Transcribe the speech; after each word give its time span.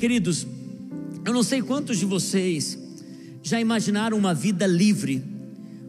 Queridos, 0.00 0.46
eu 1.26 1.34
não 1.34 1.42
sei 1.42 1.60
quantos 1.60 1.98
de 1.98 2.06
vocês 2.06 2.78
já 3.42 3.60
imaginaram 3.60 4.16
uma 4.16 4.32
vida 4.32 4.66
livre, 4.66 5.22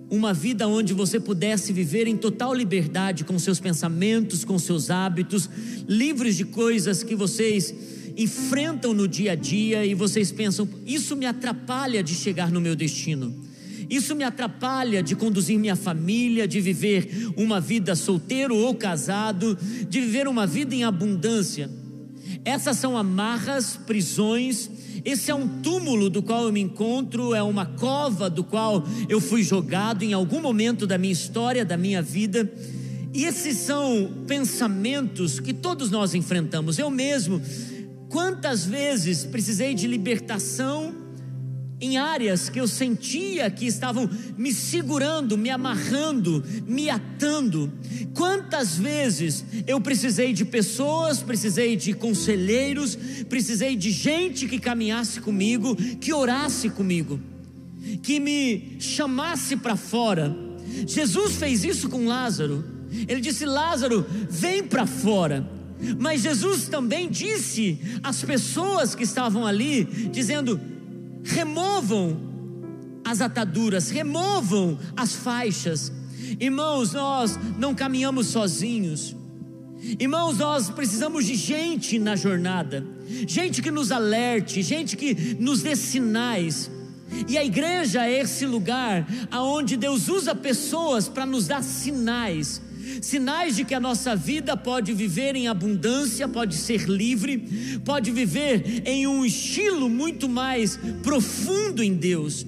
uma 0.10 0.34
vida 0.34 0.68
onde 0.68 0.94
você 0.94 1.18
pudesse 1.18 1.72
viver 1.72 2.08
em 2.08 2.18
total 2.18 2.54
liberdade 2.54 3.24
com 3.24 3.40
seus 3.40 3.58
pensamentos, 3.58 4.44
com 4.44 4.60
seus 4.60 4.90
hábitos, 4.90 5.50
livres 5.88 6.36
de 6.36 6.44
coisas 6.44 7.04
que 7.04 7.16
vocês 7.16 7.74
enfrentam 8.18 8.94
no 8.94 9.08
dia 9.08 9.32
a 9.32 9.36
dia 9.36 9.86
e 9.86 9.94
vocês 9.94 10.30
pensam: 10.30 10.68
isso 10.86 11.16
me 11.16 11.26
atrapalha 11.26 12.04
de 12.04 12.14
chegar 12.14 12.52
no 12.52 12.60
meu 12.60 12.76
destino. 12.76 13.34
Isso 13.90 14.14
me 14.14 14.26
atrapalha 14.26 15.02
de 15.02 15.16
conduzir 15.16 15.58
minha 15.58 15.78
família, 15.78 16.46
de 16.46 16.60
viver 16.60 17.32
uma 17.38 17.62
vida 17.62 17.96
solteiro 17.96 18.58
ou 18.58 18.76
casado, 18.76 19.58
de 19.90 20.02
viver 20.02 20.28
uma 20.28 20.46
vida 20.46 20.76
em 20.76 20.84
abundância. 20.84 21.70
Essas 22.44 22.78
são 22.78 22.98
amarras, 22.98 23.78
prisões. 23.78 24.70
Esse 25.06 25.32
é 25.32 25.36
um 25.36 25.48
túmulo 25.62 26.10
do 26.10 26.22
qual 26.24 26.44
eu 26.46 26.52
me 26.52 26.60
encontro, 26.60 27.34
é 27.34 27.42
uma 27.42 27.66
cova 27.66 28.30
do 28.30 28.44
qual 28.44 28.84
eu 29.08 29.20
fui 29.20 29.44
jogado 29.44 30.04
em 30.04 30.14
algum 30.14 30.42
momento 30.42 30.86
da 30.88 30.98
minha 30.98 31.14
história, 31.14 31.64
da 31.64 31.78
minha 31.78 32.02
vida. 32.02 32.52
E 33.14 33.26
esses 33.26 33.58
são 33.58 34.10
pensamentos 34.28 35.40
que 35.40 35.54
todos 35.54 35.92
nós 35.92 36.16
enfrentamos. 36.16 36.80
Eu 36.80 36.90
mesmo, 36.90 37.42
quantas 38.10 38.66
vezes 38.66 39.26
precisei 39.26 39.74
de 39.74 39.88
libertação 39.88 41.01
em 41.82 41.98
áreas 41.98 42.48
que 42.48 42.60
eu 42.60 42.68
sentia 42.68 43.50
que 43.50 43.66
estavam 43.66 44.08
me 44.38 44.54
segurando, 44.54 45.36
me 45.36 45.50
amarrando, 45.50 46.44
me 46.68 46.92
atando. 46.92 47.74
Quantas 48.14 48.78
vezes 48.78 49.44
eu 49.66 49.82
precisei 49.82 50.32
de 50.32 50.46
pessoas, 50.46 51.24
precisei 51.24 51.76
de 51.76 51.94
conselheiros, 51.94 52.96
precisei 53.28 53.76
de 53.76 53.90
gente 53.90 54.48
que 54.48 54.60
caminhasse 54.60 55.20
comigo, 55.20 55.76
que 55.76 56.14
orasse 56.14 56.70
comigo, 56.70 57.20
que 58.04 58.20
me 58.20 58.78
chamasse 58.80 59.58
para 59.58 59.76
fora. 59.76 60.36
Jesus 60.86 61.36
fez 61.38 61.64
isso 61.64 61.90
com 61.90 62.06
Lázaro. 62.06 62.64
Ele 63.08 63.20
disse: 63.20 63.46
Lázaro, 63.46 64.06
vem 64.30 64.64
para 64.64 64.86
fora. 64.86 65.50
Mas 66.00 66.22
Jesus 66.22 66.68
também 66.68 67.10
disse 67.10 67.80
às 68.04 68.22
pessoas 68.22 68.94
que 68.94 69.04
estavam 69.04 69.48
ali, 69.48 69.84
dizendo: 70.12 70.60
removam 71.24 72.20
as 73.04 73.22
ataduras, 73.22 73.90
removam 73.90 74.78
as 74.96 75.14
faixas. 75.14 75.92
Irmãos, 76.40 76.94
nós 76.94 77.38
não 77.58 77.74
caminhamos 77.74 78.28
sozinhos. 78.28 79.16
Irmãos, 80.00 80.38
nós 80.38 80.70
precisamos 80.70 81.26
de 81.26 81.36
gente 81.36 81.98
na 81.98 82.16
jornada, 82.16 82.86
gente 83.28 83.62
que 83.62 83.72
nos 83.72 83.92
alerte, 83.92 84.62
gente 84.62 84.96
que 84.96 85.36
nos 85.40 85.62
dê 85.62 85.76
sinais. 85.76 86.70
E 87.28 87.38
a 87.38 87.44
igreja 87.44 88.06
é 88.06 88.22
esse 88.22 88.46
lugar 88.46 89.08
aonde 89.30 89.76
Deus 89.76 90.08
usa 90.08 90.36
pessoas 90.36 91.10
para 91.10 91.26
nos 91.26 91.48
dar 91.48 91.64
sinais 91.64 92.62
sinais 93.02 93.56
de 93.56 93.66
que 93.66 93.74
a 93.74 93.80
nossa 93.80 94.16
vida 94.16 94.58
pode 94.58 94.94
viver 94.94 95.36
em 95.36 95.48
abundância, 95.48 96.28
pode 96.28 96.56
ser 96.56 96.90
livre, 96.90 97.80
pode 97.86 98.12
viver 98.12 98.84
em 98.86 99.08
um 99.08 99.26
estilo 99.26 99.90
muito 99.90 100.28
mais 100.28 100.80
profundo 101.04 101.84
em 101.84 101.94
Deus. 101.94 102.46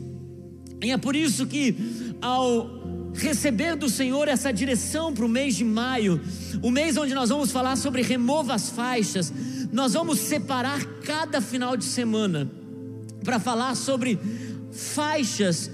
E 0.82 0.92
é 0.92 0.98
por 0.98 1.16
isso 1.16 1.46
que, 1.46 1.76
ao 2.22 2.84
receber 3.14 3.76
do 3.76 3.88
Senhor 3.88 4.28
essa 4.28 4.52
direção 4.52 5.14
para 5.14 5.26
o 5.26 5.30
mês 5.30 5.56
de 5.56 5.64
maio, 5.64 6.20
o 6.62 6.72
mês 6.72 6.98
onde 6.98 7.14
nós 7.14 7.30
vamos 7.30 7.52
falar 7.52 7.76
sobre 7.76 8.02
remova 8.02 8.54
as 8.54 8.70
faixas, 8.70 9.32
nós 9.72 9.94
vamos 9.94 10.20
separar 10.20 10.84
cada 11.04 11.40
final 11.40 11.78
de 11.78 11.86
semana 11.86 12.50
para 13.24 13.40
falar 13.40 13.76
sobre 13.76 14.20
faixas 14.72 15.72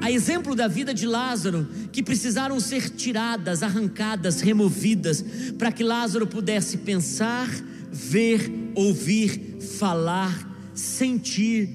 a 0.00 0.10
exemplo 0.10 0.54
da 0.54 0.66
vida 0.66 0.94
de 0.94 1.06
Lázaro, 1.06 1.68
que 1.92 2.02
precisaram 2.02 2.58
ser 2.58 2.88
tiradas, 2.90 3.62
arrancadas, 3.62 4.40
removidas, 4.40 5.24
para 5.58 5.70
que 5.70 5.82
Lázaro 5.82 6.26
pudesse 6.26 6.78
pensar, 6.78 7.48
ver, 7.92 8.50
ouvir, 8.74 9.58
falar, 9.78 10.72
sentir 10.74 11.68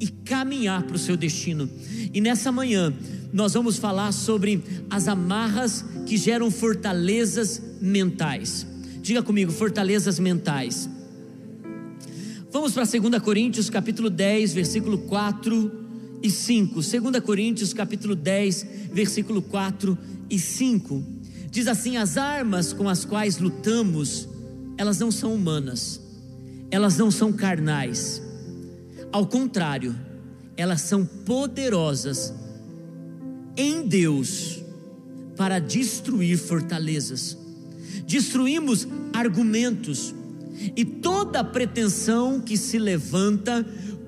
e 0.00 0.06
caminhar 0.06 0.84
para 0.84 0.96
o 0.96 0.98
seu 0.98 1.16
destino. 1.16 1.68
E 2.12 2.20
nessa 2.20 2.52
manhã, 2.52 2.94
nós 3.32 3.54
vamos 3.54 3.76
falar 3.76 4.12
sobre 4.12 4.62
as 4.88 5.08
amarras 5.08 5.84
que 6.06 6.16
geram 6.16 6.50
fortalezas 6.50 7.60
mentais. 7.80 8.66
Diga 9.02 9.22
comigo, 9.22 9.50
fortalezas 9.50 10.20
mentais. 10.20 10.88
Vamos 12.52 12.72
para 12.72 12.84
2 12.84 13.20
Coríntios, 13.20 13.68
capítulo 13.68 14.08
10, 14.08 14.54
versículo 14.54 14.98
4 14.98 15.83
e 16.24 16.30
5. 16.30 16.80
2 16.80 17.20
Coríntios 17.22 17.74
capítulo 17.74 18.14
10, 18.14 18.66
versículo 18.90 19.42
4 19.42 19.96
e 20.30 20.38
5. 20.38 21.04
Diz 21.50 21.68
assim: 21.68 21.98
as 21.98 22.16
armas 22.16 22.72
com 22.72 22.88
as 22.88 23.04
quais 23.04 23.38
lutamos, 23.38 24.26
elas 24.78 24.98
não 24.98 25.10
são 25.12 25.34
humanas, 25.34 26.00
elas 26.70 26.96
não 26.96 27.10
são 27.10 27.30
carnais. 27.30 28.22
Ao 29.12 29.26
contrário, 29.26 29.94
elas 30.56 30.80
são 30.80 31.04
poderosas 31.04 32.32
em 33.54 33.86
Deus 33.86 34.62
para 35.36 35.58
destruir 35.58 36.38
fortalezas. 36.38 37.36
Destruímos 38.06 38.88
argumentos 39.12 40.14
e 40.74 40.86
toda 40.86 41.44
pretensão 41.44 42.40
que 42.40 42.56
se 42.56 42.78
levanta 42.78 43.64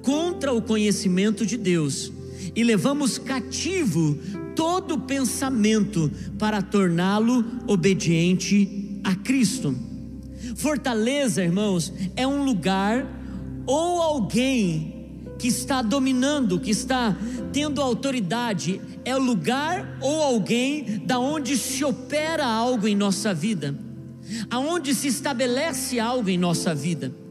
contra 0.07 0.53
o 0.53 0.63
conhecimento 0.63 1.45
de 1.45 1.57
Deus 1.57 2.13
e 2.55 2.63
levamos 2.63 3.19
cativo 3.19 4.17
todo 4.55 5.01
pensamento 5.01 6.09
para 6.39 6.63
torná-lo 6.63 7.45
obediente 7.67 9.01
a 9.03 9.17
Cristo. 9.17 9.75
Fortaleza, 10.55 11.43
irmãos, 11.43 11.93
é 12.15 12.25
um 12.25 12.45
lugar 12.45 13.05
ou 13.67 14.01
alguém 14.01 15.25
que 15.41 15.49
está 15.49 15.83
dominando, 15.83 16.61
que 16.61 16.71
está 16.71 17.17
tendo 17.53 17.83
autoridade, 17.83 18.81
é 19.05 19.17
o 19.17 19.21
lugar 19.21 19.99
ou 20.01 20.23
alguém 20.23 21.03
da 21.05 21.19
onde 21.19 21.57
se 21.57 21.85
opera 21.85 22.47
algo 22.47 22.87
em 22.87 22.95
nossa 22.95 23.35
vida, 23.35 23.77
aonde 24.49 24.95
se 24.95 25.09
estabelece 25.09 25.99
algo 25.99 26.31
em 26.31 26.39
nossa 26.39 26.73
vida 26.73 27.26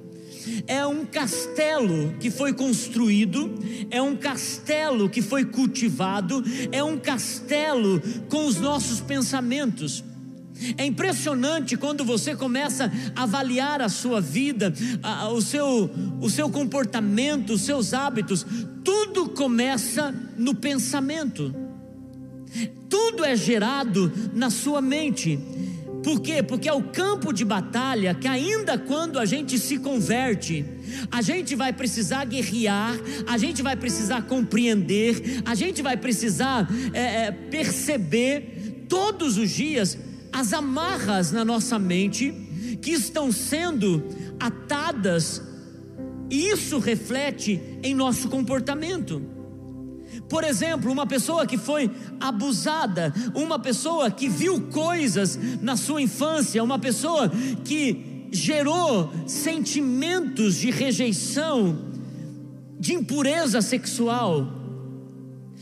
é 0.68 0.86
um 0.86 1.06
castelo 1.06 2.16
que 2.20 2.30
foi 2.30 2.54
construído, 2.54 3.54
é 3.90 4.02
um 4.02 4.16
castelo 4.16 5.10
que 5.10 5.22
foi 5.22 5.46
cultivado, 5.46 6.44
é 6.72 6.84
um 6.84 6.98
castelo 6.98 8.02
com 8.30 8.46
os 8.46 8.60
nossos 8.60 9.00
pensamentos. 9.00 10.04
É 10.78 10.86
impressionante 10.86 11.76
quando 11.76 12.06
você 12.06 12.36
começa 12.36 12.92
a 13.16 13.24
avaliar 13.24 13.82
a 13.82 13.90
sua 13.90 14.22
vida, 14.22 14.74
a, 15.04 15.30
o, 15.30 15.42
seu, 15.42 15.90
o 16.22 16.30
seu 16.30 16.50
comportamento, 16.50 17.54
os 17.54 17.62
seus 17.62 17.94
hábitos, 17.94 18.46
tudo 18.84 19.30
começa 19.30 20.14
no 20.38 20.56
pensamento, 20.56 21.54
tudo 22.88 23.26
é 23.26 23.36
gerado 23.36 24.12
na 24.34 24.50
sua 24.50 24.82
mente. 24.82 25.38
Por 26.06 26.20
quê? 26.20 26.44
Porque 26.44 26.70
é 26.70 26.74
o 26.74 26.84
campo 26.84 27.34
de 27.34 27.44
batalha 27.44 28.14
que, 28.14 28.28
ainda 28.28 28.78
quando 28.78 29.18
a 29.18 29.26
gente 29.26 29.58
se 29.58 29.80
converte, 29.80 30.64
a 31.10 31.20
gente 31.20 31.56
vai 31.56 31.74
precisar 31.74 32.26
guerrear, 32.26 32.96
a 33.26 33.40
gente 33.40 33.64
vai 33.64 33.76
precisar 33.76 34.22
compreender, 34.22 35.42
a 35.44 35.56
gente 35.56 35.82
vai 35.82 35.98
precisar 35.98 36.70
é, 36.94 37.26
é, 37.26 37.32
perceber 37.32 38.86
todos 38.88 39.36
os 39.40 39.50
dias 39.50 39.98
as 40.32 40.54
amarras 40.54 41.32
na 41.32 41.44
nossa 41.44 41.80
mente 41.80 42.32
que 42.84 42.92
estão 42.92 43.32
sendo 43.32 44.04
atadas, 44.40 45.42
e 46.30 46.52
isso 46.52 46.78
reflete 46.78 47.60
em 47.82 47.96
nosso 47.96 48.30
comportamento. 48.30 49.24
Por 50.30 50.44
exemplo, 50.44 50.92
uma 50.92 51.06
pessoa 51.06 51.46
que 51.46 51.58
foi 51.58 51.90
abusada, 52.20 53.14
uma 53.34 53.60
pessoa 53.60 54.10
que 54.10 54.28
viu 54.28 54.62
coisas 54.62 55.38
na 55.62 55.76
sua 55.76 56.02
infância, 56.02 56.64
uma 56.64 56.80
pessoa 56.80 57.30
que 57.64 58.28
gerou 58.32 59.12
sentimentos 59.28 60.56
de 60.56 60.72
rejeição, 60.72 61.78
de 62.80 62.94
impureza 62.94 63.62
sexual, 63.62 64.48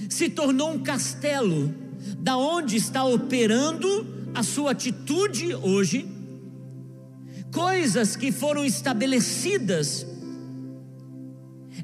se 0.10 0.30
tornou 0.30 0.72
um 0.72 0.80
castelo, 0.80 1.74
da 2.18 2.36
onde 2.36 2.76
está 2.76 3.04
operando 3.04 4.06
a 4.34 4.44
sua 4.44 4.72
atitude 4.72 5.54
hoje, 5.56 6.06
coisas 7.52 8.16
que 8.16 8.32
foram 8.32 8.66
estabelecidas 8.66 10.06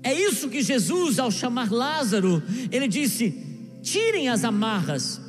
é 0.03 0.13
isso 0.13 0.49
que 0.49 0.61
Jesus, 0.61 1.19
ao 1.19 1.31
chamar 1.31 1.71
Lázaro, 1.71 2.41
ele 2.71 2.87
disse: 2.87 3.33
tirem 3.81 4.29
as 4.29 4.43
amarras. 4.43 5.19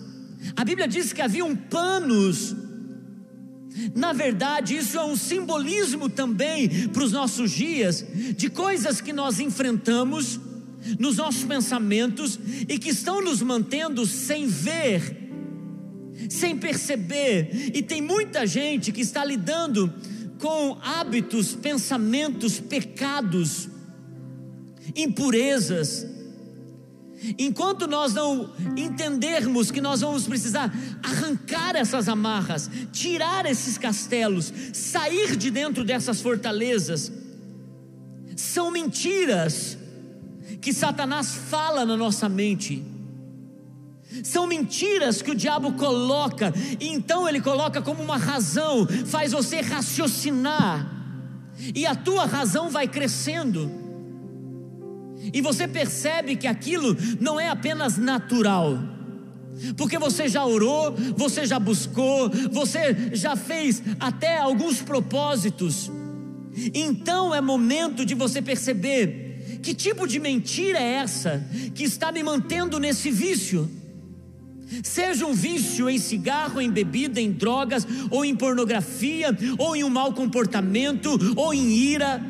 A 0.56 0.64
Bíblia 0.64 0.88
diz 0.88 1.12
que 1.12 1.20
haviam 1.20 1.54
panos 1.54 2.56
Na 3.94 4.12
verdade, 4.12 4.76
isso 4.76 4.98
é 4.98 5.04
um 5.04 5.16
simbolismo 5.16 6.08
também 6.08 6.88
para 6.88 7.02
os 7.02 7.12
nossos 7.12 7.50
dias, 7.50 8.04
de 8.36 8.50
coisas 8.50 9.00
que 9.00 9.12
nós 9.12 9.38
enfrentamos 9.38 10.40
nos 10.98 11.16
nossos 11.16 11.44
pensamentos 11.44 12.38
e 12.68 12.78
que 12.78 12.90
estão 12.90 13.22
nos 13.22 13.42
mantendo 13.42 14.04
sem 14.06 14.46
ver, 14.46 15.30
sem 16.28 16.56
perceber. 16.56 17.70
E 17.74 17.82
tem 17.82 18.02
muita 18.02 18.46
gente 18.46 18.90
que 18.90 19.02
está 19.02 19.24
lidando 19.24 19.92
com 20.38 20.78
hábitos, 20.82 21.54
pensamentos, 21.54 22.58
pecados, 22.58 23.68
impurezas. 24.96 26.06
Enquanto 27.38 27.86
nós 27.86 28.14
não 28.14 28.50
entendermos 28.76 29.70
que 29.70 29.80
nós 29.80 30.00
vamos 30.00 30.26
precisar 30.26 30.72
arrancar 31.02 31.76
essas 31.76 32.08
amarras, 32.08 32.70
tirar 32.92 33.44
esses 33.44 33.76
castelos, 33.76 34.52
sair 34.72 35.36
de 35.36 35.50
dentro 35.50 35.84
dessas 35.84 36.20
fortalezas, 36.20 37.12
são 38.36 38.70
mentiras 38.70 39.76
que 40.62 40.72
Satanás 40.72 41.34
fala 41.34 41.84
na 41.84 41.96
nossa 41.96 42.28
mente. 42.28 42.82
São 44.24 44.46
mentiras 44.46 45.22
que 45.22 45.30
o 45.30 45.34
diabo 45.34 45.72
coloca, 45.74 46.52
e 46.80 46.88
então 46.88 47.28
ele 47.28 47.40
coloca 47.40 47.80
como 47.80 48.02
uma 48.02 48.16
razão, 48.16 48.86
faz 49.06 49.32
você 49.32 49.60
raciocinar, 49.60 50.90
e 51.74 51.86
a 51.86 51.94
tua 51.94 52.24
razão 52.24 52.70
vai 52.70 52.88
crescendo, 52.88 53.70
e 55.32 55.40
você 55.40 55.68
percebe 55.68 56.36
que 56.36 56.46
aquilo 56.46 56.96
não 57.20 57.38
é 57.38 57.48
apenas 57.48 57.98
natural, 57.98 58.78
porque 59.76 59.98
você 59.98 60.28
já 60.28 60.44
orou, 60.44 60.94
você 61.16 61.44
já 61.44 61.58
buscou, 61.58 62.30
você 62.50 63.10
já 63.12 63.36
fez 63.36 63.82
até 63.98 64.38
alguns 64.38 64.80
propósitos, 64.80 65.90
então 66.74 67.34
é 67.34 67.40
momento 67.40 68.04
de 68.04 68.14
você 68.14 68.40
perceber 68.40 69.58
que 69.62 69.74
tipo 69.74 70.06
de 70.06 70.18
mentira 70.18 70.78
é 70.78 70.94
essa 70.94 71.46
que 71.74 71.84
está 71.84 72.10
me 72.10 72.22
mantendo 72.22 72.78
nesse 72.78 73.10
vício. 73.10 73.70
Seja 74.82 75.26
um 75.26 75.34
vício 75.34 75.90
em 75.90 75.98
cigarro, 75.98 76.60
em 76.60 76.70
bebida, 76.70 77.20
em 77.20 77.32
drogas, 77.32 77.86
ou 78.08 78.24
em 78.24 78.36
pornografia, 78.36 79.36
ou 79.58 79.74
em 79.74 79.82
um 79.82 79.90
mau 79.90 80.12
comportamento, 80.12 81.10
ou 81.36 81.52
em 81.52 81.70
ira, 81.72 82.24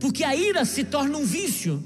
porque 0.00 0.24
a 0.24 0.34
ira 0.34 0.64
se 0.64 0.82
torna 0.82 1.16
um 1.16 1.24
vício 1.24 1.82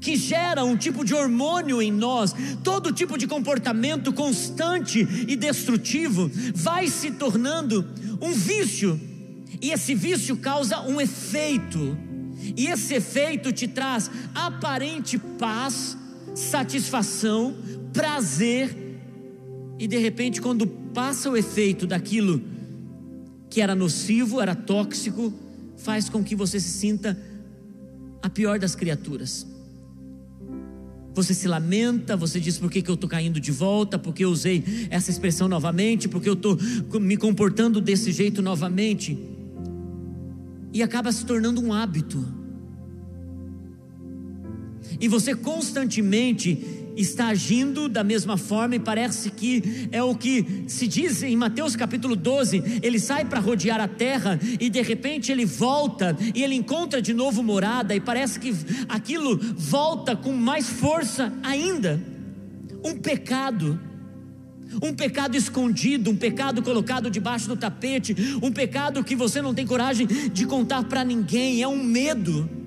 que 0.00 0.16
gera 0.16 0.64
um 0.64 0.76
tipo 0.76 1.04
de 1.04 1.14
hormônio 1.14 1.82
em 1.82 1.92
nós, 1.92 2.34
todo 2.62 2.92
tipo 2.92 3.18
de 3.18 3.26
comportamento 3.26 4.12
constante 4.12 5.00
e 5.26 5.36
destrutivo 5.36 6.30
vai 6.54 6.88
se 6.88 7.12
tornando 7.12 7.86
um 8.20 8.32
vício, 8.32 9.00
e 9.60 9.70
esse 9.70 9.94
vício 9.94 10.36
causa 10.36 10.80
um 10.82 11.00
efeito, 11.00 11.96
e 12.56 12.66
esse 12.66 12.94
efeito 12.94 13.52
te 13.52 13.66
traz 13.66 14.10
aparente 14.34 15.18
paz, 15.18 15.96
satisfação, 16.34 17.56
prazer, 17.92 18.88
e 19.78 19.86
de 19.86 19.96
repente, 19.98 20.40
quando 20.40 20.66
passa 20.66 21.30
o 21.30 21.36
efeito 21.36 21.86
daquilo 21.86 22.42
que 23.48 23.60
era 23.60 23.74
nocivo, 23.74 24.40
era 24.40 24.54
tóxico, 24.54 25.32
faz 25.76 26.08
com 26.08 26.22
que 26.22 26.34
você 26.34 26.58
se 26.58 26.68
sinta 26.68 27.16
a 28.20 28.28
pior 28.28 28.58
das 28.58 28.74
criaturas. 28.74 29.46
Você 31.18 31.34
se 31.34 31.48
lamenta, 31.48 32.16
você 32.16 32.38
diz 32.38 32.58
por 32.58 32.70
que, 32.70 32.80
que 32.80 32.88
eu 32.88 32.94
estou 32.94 33.10
caindo 33.10 33.40
de 33.40 33.50
volta, 33.50 33.98
porque 33.98 34.24
eu 34.24 34.30
usei 34.30 34.62
essa 34.88 35.10
expressão 35.10 35.48
novamente, 35.48 36.06
porque 36.06 36.28
eu 36.28 36.34
estou 36.34 36.56
me 37.00 37.16
comportando 37.16 37.80
desse 37.80 38.12
jeito 38.12 38.40
novamente. 38.40 39.18
E 40.72 40.80
acaba 40.80 41.10
se 41.10 41.26
tornando 41.26 41.60
um 41.60 41.72
hábito. 41.72 42.24
E 45.00 45.08
você 45.08 45.34
constantemente 45.34 46.86
está 47.00 47.28
agindo 47.28 47.88
da 47.88 48.02
mesma 48.02 48.36
forma 48.36 48.74
e 48.74 48.80
parece 48.80 49.30
que 49.30 49.88
é 49.92 50.02
o 50.02 50.14
que 50.14 50.64
se 50.66 50.88
diz 50.88 51.22
em 51.22 51.36
Mateus 51.36 51.76
capítulo 51.76 52.16
12: 52.16 52.80
ele 52.82 52.98
sai 52.98 53.24
para 53.24 53.40
rodear 53.40 53.80
a 53.80 53.88
terra 53.88 54.38
e 54.60 54.68
de 54.68 54.82
repente 54.82 55.30
ele 55.30 55.44
volta 55.44 56.16
e 56.34 56.42
ele 56.42 56.54
encontra 56.54 57.00
de 57.00 57.14
novo 57.14 57.42
morada, 57.42 57.94
e 57.94 58.00
parece 58.00 58.40
que 58.40 58.54
aquilo 58.88 59.38
volta 59.56 60.16
com 60.16 60.32
mais 60.32 60.68
força 60.68 61.32
ainda. 61.42 62.00
Um 62.84 62.96
pecado. 62.96 63.80
Um 64.82 64.92
pecado 64.92 65.34
escondido, 65.34 66.10
um 66.10 66.16
pecado 66.16 66.60
colocado 66.60 67.10
debaixo 67.10 67.48
do 67.48 67.56
tapete, 67.56 68.14
um 68.42 68.52
pecado 68.52 69.02
que 69.02 69.16
você 69.16 69.40
não 69.40 69.54
tem 69.54 69.66
coragem 69.66 70.06
de 70.06 70.44
contar 70.44 70.84
para 70.84 71.02
ninguém, 71.02 71.62
é 71.62 71.66
um 71.66 71.82
medo 71.82 72.57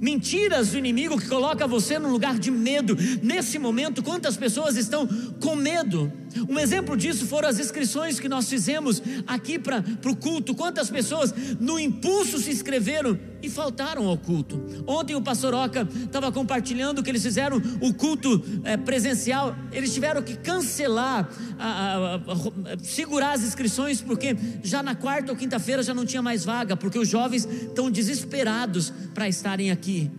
Mentiras 0.00 0.70
do 0.70 0.78
inimigo 0.78 1.20
que 1.20 1.28
coloca 1.28 1.66
você 1.66 1.98
num 1.98 2.10
lugar 2.10 2.38
de 2.38 2.50
medo. 2.50 2.96
Nesse 3.22 3.58
momento, 3.58 4.02
quantas 4.02 4.36
pessoas 4.36 4.76
estão 4.76 5.06
com 5.40 5.54
medo? 5.54 6.12
Um 6.48 6.58
exemplo 6.58 6.96
disso 6.96 7.26
foram 7.26 7.48
as 7.48 7.58
inscrições 7.58 8.18
que 8.18 8.28
nós 8.28 8.48
fizemos 8.48 9.02
aqui 9.26 9.58
para 9.58 9.82
o 10.06 10.16
culto. 10.16 10.54
Quantas 10.54 10.90
pessoas, 10.90 11.34
no 11.60 11.78
impulso, 11.78 12.38
se 12.38 12.50
inscreveram 12.50 13.18
e 13.42 13.50
faltaram 13.50 14.06
ao 14.06 14.16
culto. 14.16 14.62
Ontem 14.86 15.14
o 15.14 15.20
pastor 15.20 15.54
Oca 15.54 15.86
estava 16.04 16.32
compartilhando 16.32 17.02
que 17.02 17.10
eles 17.10 17.22
fizeram 17.22 17.60
o 17.80 17.92
culto 17.92 18.42
é, 18.64 18.76
presencial. 18.76 19.54
Eles 19.70 19.92
tiveram 19.92 20.22
que 20.22 20.36
cancelar, 20.36 21.28
a, 21.58 21.68
a, 21.68 22.14
a, 22.16 22.78
segurar 22.82 23.32
as 23.32 23.42
inscrições, 23.42 24.00
porque 24.00 24.36
já 24.62 24.82
na 24.82 24.94
quarta 24.94 25.32
ou 25.32 25.38
quinta-feira 25.38 25.82
já 25.82 25.92
não 25.92 26.06
tinha 26.06 26.22
mais 26.22 26.44
vaga, 26.44 26.76
porque 26.76 26.98
os 26.98 27.08
jovens 27.08 27.44
estão 27.44 27.90
desesperados 27.90 28.92
para 29.12 29.28
estarem 29.28 29.70
aqui. 29.70 30.10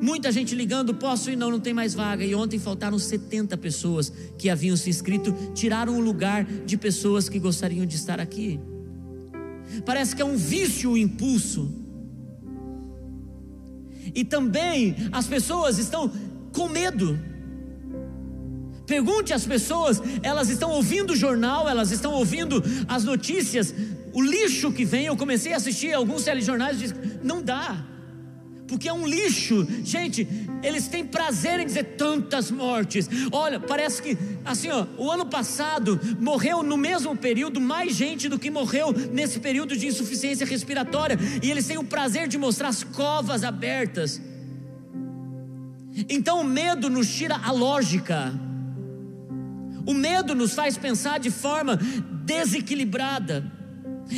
Muita 0.00 0.30
gente 0.30 0.54
ligando, 0.54 0.94
posso 0.94 1.30
ir? 1.30 1.36
Não, 1.36 1.50
não 1.50 1.60
tem 1.60 1.72
mais 1.72 1.94
vaga. 1.94 2.24
E 2.24 2.34
ontem 2.34 2.58
faltaram 2.58 2.98
70 2.98 3.56
pessoas 3.56 4.12
que 4.38 4.50
haviam 4.50 4.76
se 4.76 4.90
inscrito, 4.90 5.34
tiraram 5.54 5.96
o 5.96 6.00
lugar 6.00 6.44
de 6.44 6.76
pessoas 6.76 7.28
que 7.28 7.38
gostariam 7.38 7.86
de 7.86 7.96
estar 7.96 8.20
aqui. 8.20 8.60
Parece 9.84 10.14
que 10.14 10.22
é 10.22 10.24
um 10.24 10.36
vício 10.36 10.92
o 10.92 10.96
impulso. 10.96 11.72
E 14.14 14.24
também 14.24 14.94
as 15.12 15.26
pessoas 15.26 15.78
estão 15.78 16.10
com 16.52 16.68
medo. 16.68 17.18
Pergunte 18.86 19.32
às 19.32 19.44
pessoas, 19.44 20.00
elas 20.22 20.48
estão 20.48 20.70
ouvindo 20.70 21.12
o 21.12 21.16
jornal, 21.16 21.68
elas 21.68 21.90
estão 21.90 22.12
ouvindo 22.12 22.62
as 22.86 23.02
notícias, 23.02 23.74
o 24.12 24.22
lixo 24.22 24.70
que 24.70 24.84
vem. 24.84 25.06
Eu 25.06 25.16
comecei 25.16 25.52
a 25.52 25.56
assistir 25.56 25.92
alguns 25.92 26.22
telejornais 26.22 26.76
e 26.76 26.80
disse: 26.80 26.94
não 27.22 27.42
dá 27.42 27.84
porque 28.66 28.88
é 28.88 28.92
um 28.92 29.06
lixo. 29.06 29.66
Gente, 29.84 30.26
eles 30.62 30.88
têm 30.88 31.04
prazer 31.04 31.60
em 31.60 31.66
dizer 31.66 31.84
tantas 31.96 32.50
mortes. 32.50 33.08
Olha, 33.30 33.60
parece 33.60 34.02
que 34.02 34.18
assim, 34.44 34.70
ó, 34.70 34.86
o 34.98 35.10
ano 35.10 35.26
passado 35.26 35.98
morreu 36.20 36.62
no 36.62 36.76
mesmo 36.76 37.16
período 37.16 37.60
mais 37.60 37.94
gente 37.94 38.28
do 38.28 38.38
que 38.38 38.50
morreu 38.50 38.92
nesse 39.12 39.40
período 39.40 39.76
de 39.76 39.86
insuficiência 39.86 40.46
respiratória, 40.46 41.18
e 41.42 41.50
eles 41.50 41.66
têm 41.66 41.78
o 41.78 41.84
prazer 41.84 42.28
de 42.28 42.38
mostrar 42.38 42.68
as 42.68 42.82
covas 42.82 43.44
abertas. 43.44 44.20
Então 46.08 46.40
o 46.40 46.44
medo 46.44 46.90
nos 46.90 47.08
tira 47.12 47.36
a 47.36 47.52
lógica. 47.52 48.34
O 49.86 49.94
medo 49.94 50.34
nos 50.34 50.52
faz 50.52 50.76
pensar 50.76 51.18
de 51.18 51.30
forma 51.30 51.76
desequilibrada. 52.24 53.50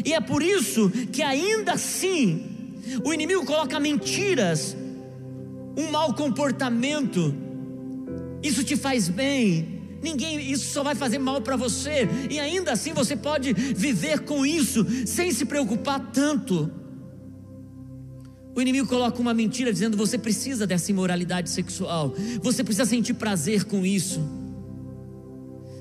E 0.04 0.12
é 0.12 0.20
por 0.20 0.42
isso 0.42 0.90
que 1.12 1.22
ainda 1.22 1.72
assim 1.72 2.57
o 3.04 3.12
inimigo 3.12 3.45
coloca 3.45 3.78
mentiras, 3.78 4.76
um 5.76 5.90
mau 5.90 6.14
comportamento. 6.14 7.35
Isso 8.42 8.64
te 8.64 8.76
faz 8.76 9.09
bem. 9.09 9.78
Ninguém, 10.02 10.50
isso 10.50 10.73
só 10.73 10.83
vai 10.83 10.95
fazer 10.95 11.18
mal 11.18 11.40
para 11.40 11.57
você. 11.57 12.09
E 12.30 12.38
ainda 12.38 12.73
assim 12.73 12.92
você 12.92 13.16
pode 13.16 13.52
viver 13.52 14.21
com 14.21 14.47
isso 14.47 14.87
sem 15.07 15.33
se 15.33 15.45
preocupar 15.45 16.12
tanto. 16.12 16.71
O 18.54 18.61
inimigo 18.61 18.88
coloca 18.88 19.21
uma 19.21 19.35
mentira 19.35 19.73
dizendo: 19.73 19.97
você 19.97 20.18
precisa 20.18 20.66
dessa 20.66 20.90
imoralidade 20.90 21.50
sexual, 21.50 22.14
você 22.42 22.64
precisa 22.64 22.85
sentir 22.85 23.14
prazer 23.14 23.64
com 23.64 23.85
isso. 23.87 24.21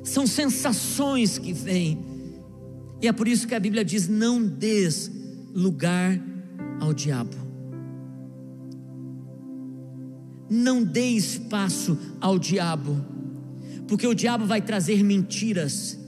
São 0.04 0.26
sensações 0.28 1.38
que 1.38 1.52
vêm, 1.52 1.98
e 3.02 3.08
é 3.08 3.12
por 3.12 3.28
isso 3.28 3.48
que 3.48 3.56
a 3.56 3.60
Bíblia 3.60 3.84
diz: 3.84 4.08
não 4.08 4.46
des 4.46 5.12
lugar 5.54 6.20
ao 6.80 6.94
diabo. 6.94 7.36
Não 10.50 10.84
dê 10.84 11.10
espaço 11.10 11.98
ao 12.22 12.40
diabo, 12.40 13.04
porque 13.88 14.08
o 14.08 14.14
diabo 14.14 14.46
vai 14.46 14.62
trazer 14.62 15.04
mentiras. 15.04 16.00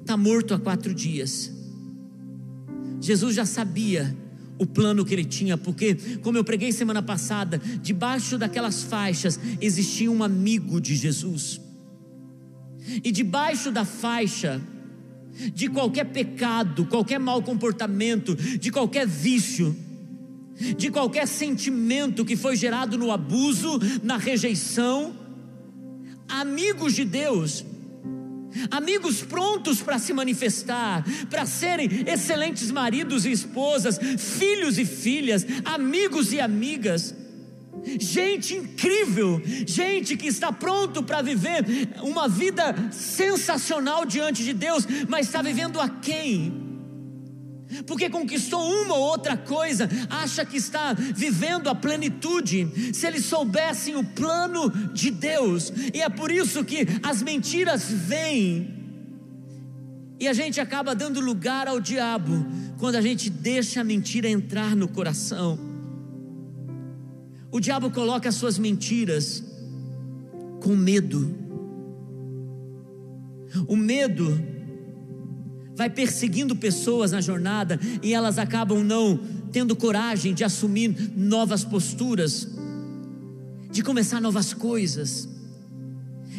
Está 0.00 0.16
morto 0.16 0.54
há 0.54 0.58
quatro 0.58 0.94
dias. 0.94 1.52
Jesus 3.00 3.34
já 3.34 3.44
sabia 3.44 4.16
o 4.58 4.64
plano 4.64 5.04
que 5.04 5.12
ele 5.12 5.24
tinha, 5.24 5.58
porque, 5.58 5.94
como 6.22 6.38
eu 6.38 6.44
preguei 6.44 6.72
semana 6.72 7.02
passada, 7.02 7.58
debaixo 7.82 8.38
daquelas 8.38 8.82
faixas 8.82 9.38
existia 9.60 10.10
um 10.10 10.22
amigo 10.22 10.80
de 10.80 10.94
Jesus, 10.94 11.60
e 13.02 13.10
debaixo 13.10 13.70
da 13.70 13.84
faixa 13.84 14.60
de 15.54 15.68
qualquer 15.68 16.06
pecado, 16.06 16.86
qualquer 16.86 17.18
mau 17.18 17.42
comportamento, 17.42 18.34
de 18.34 18.70
qualquer 18.70 19.06
vício, 19.06 19.76
de 20.76 20.90
qualquer 20.90 21.26
sentimento 21.26 22.24
que 22.24 22.36
foi 22.36 22.56
gerado 22.56 22.96
no 22.96 23.12
abuso, 23.12 23.78
na 24.02 24.16
rejeição. 24.16 25.14
Amigos 26.28 26.94
de 26.94 27.04
Deus, 27.04 27.64
amigos 28.70 29.22
prontos 29.22 29.80
para 29.80 29.98
se 29.98 30.12
manifestar, 30.12 31.04
para 31.28 31.46
serem 31.46 31.88
excelentes 32.06 32.70
maridos 32.70 33.24
e 33.24 33.30
esposas, 33.30 33.98
filhos 34.18 34.78
e 34.78 34.84
filhas, 34.84 35.46
amigos 35.64 36.32
e 36.32 36.40
amigas 36.40 37.14
gente 38.00 38.54
incrível, 38.54 39.40
gente 39.66 40.16
que 40.16 40.26
está 40.26 40.52
pronto 40.52 41.02
para 41.02 41.22
viver 41.22 41.64
uma 42.02 42.28
vida 42.28 42.74
sensacional 42.90 44.04
diante 44.04 44.42
de 44.44 44.52
Deus, 44.52 44.86
mas 45.08 45.26
está 45.26 45.42
vivendo 45.42 45.80
a 45.80 45.88
quem? 45.88 46.66
Porque 47.86 48.08
conquistou 48.08 48.60
uma 48.60 48.94
ou 48.94 49.02
outra 49.02 49.36
coisa, 49.36 49.88
acha 50.08 50.44
que 50.44 50.56
está 50.56 50.92
vivendo 50.92 51.68
a 51.68 51.74
plenitude. 51.74 52.92
Se 52.94 53.06
eles 53.06 53.24
soubessem 53.24 53.96
o 53.96 54.04
plano 54.04 54.70
de 54.92 55.10
Deus, 55.10 55.72
e 55.92 56.00
é 56.00 56.08
por 56.08 56.30
isso 56.30 56.64
que 56.64 56.86
as 57.02 57.22
mentiras 57.22 57.84
vêm, 57.90 58.74
e 60.18 60.28
a 60.28 60.32
gente 60.32 60.60
acaba 60.60 60.94
dando 60.94 61.20
lugar 61.20 61.68
ao 61.68 61.80
diabo, 61.80 62.46
quando 62.78 62.96
a 62.96 63.02
gente 63.02 63.28
deixa 63.28 63.80
a 63.80 63.84
mentira 63.84 64.28
entrar 64.28 64.74
no 64.74 64.88
coração. 64.88 65.75
O 67.50 67.60
diabo 67.60 67.90
coloca 67.90 68.28
as 68.28 68.34
suas 68.34 68.58
mentiras 68.58 69.42
com 70.60 70.74
medo. 70.74 71.34
O 73.66 73.76
medo 73.76 74.38
vai 75.74 75.90
perseguindo 75.90 76.56
pessoas 76.56 77.12
na 77.12 77.20
jornada 77.20 77.78
e 78.02 78.12
elas 78.12 78.38
acabam 78.38 78.82
não 78.82 79.20
tendo 79.52 79.76
coragem 79.76 80.34
de 80.34 80.42
assumir 80.42 81.12
novas 81.16 81.64
posturas, 81.64 82.48
de 83.70 83.82
começar 83.82 84.20
novas 84.20 84.52
coisas, 84.52 85.28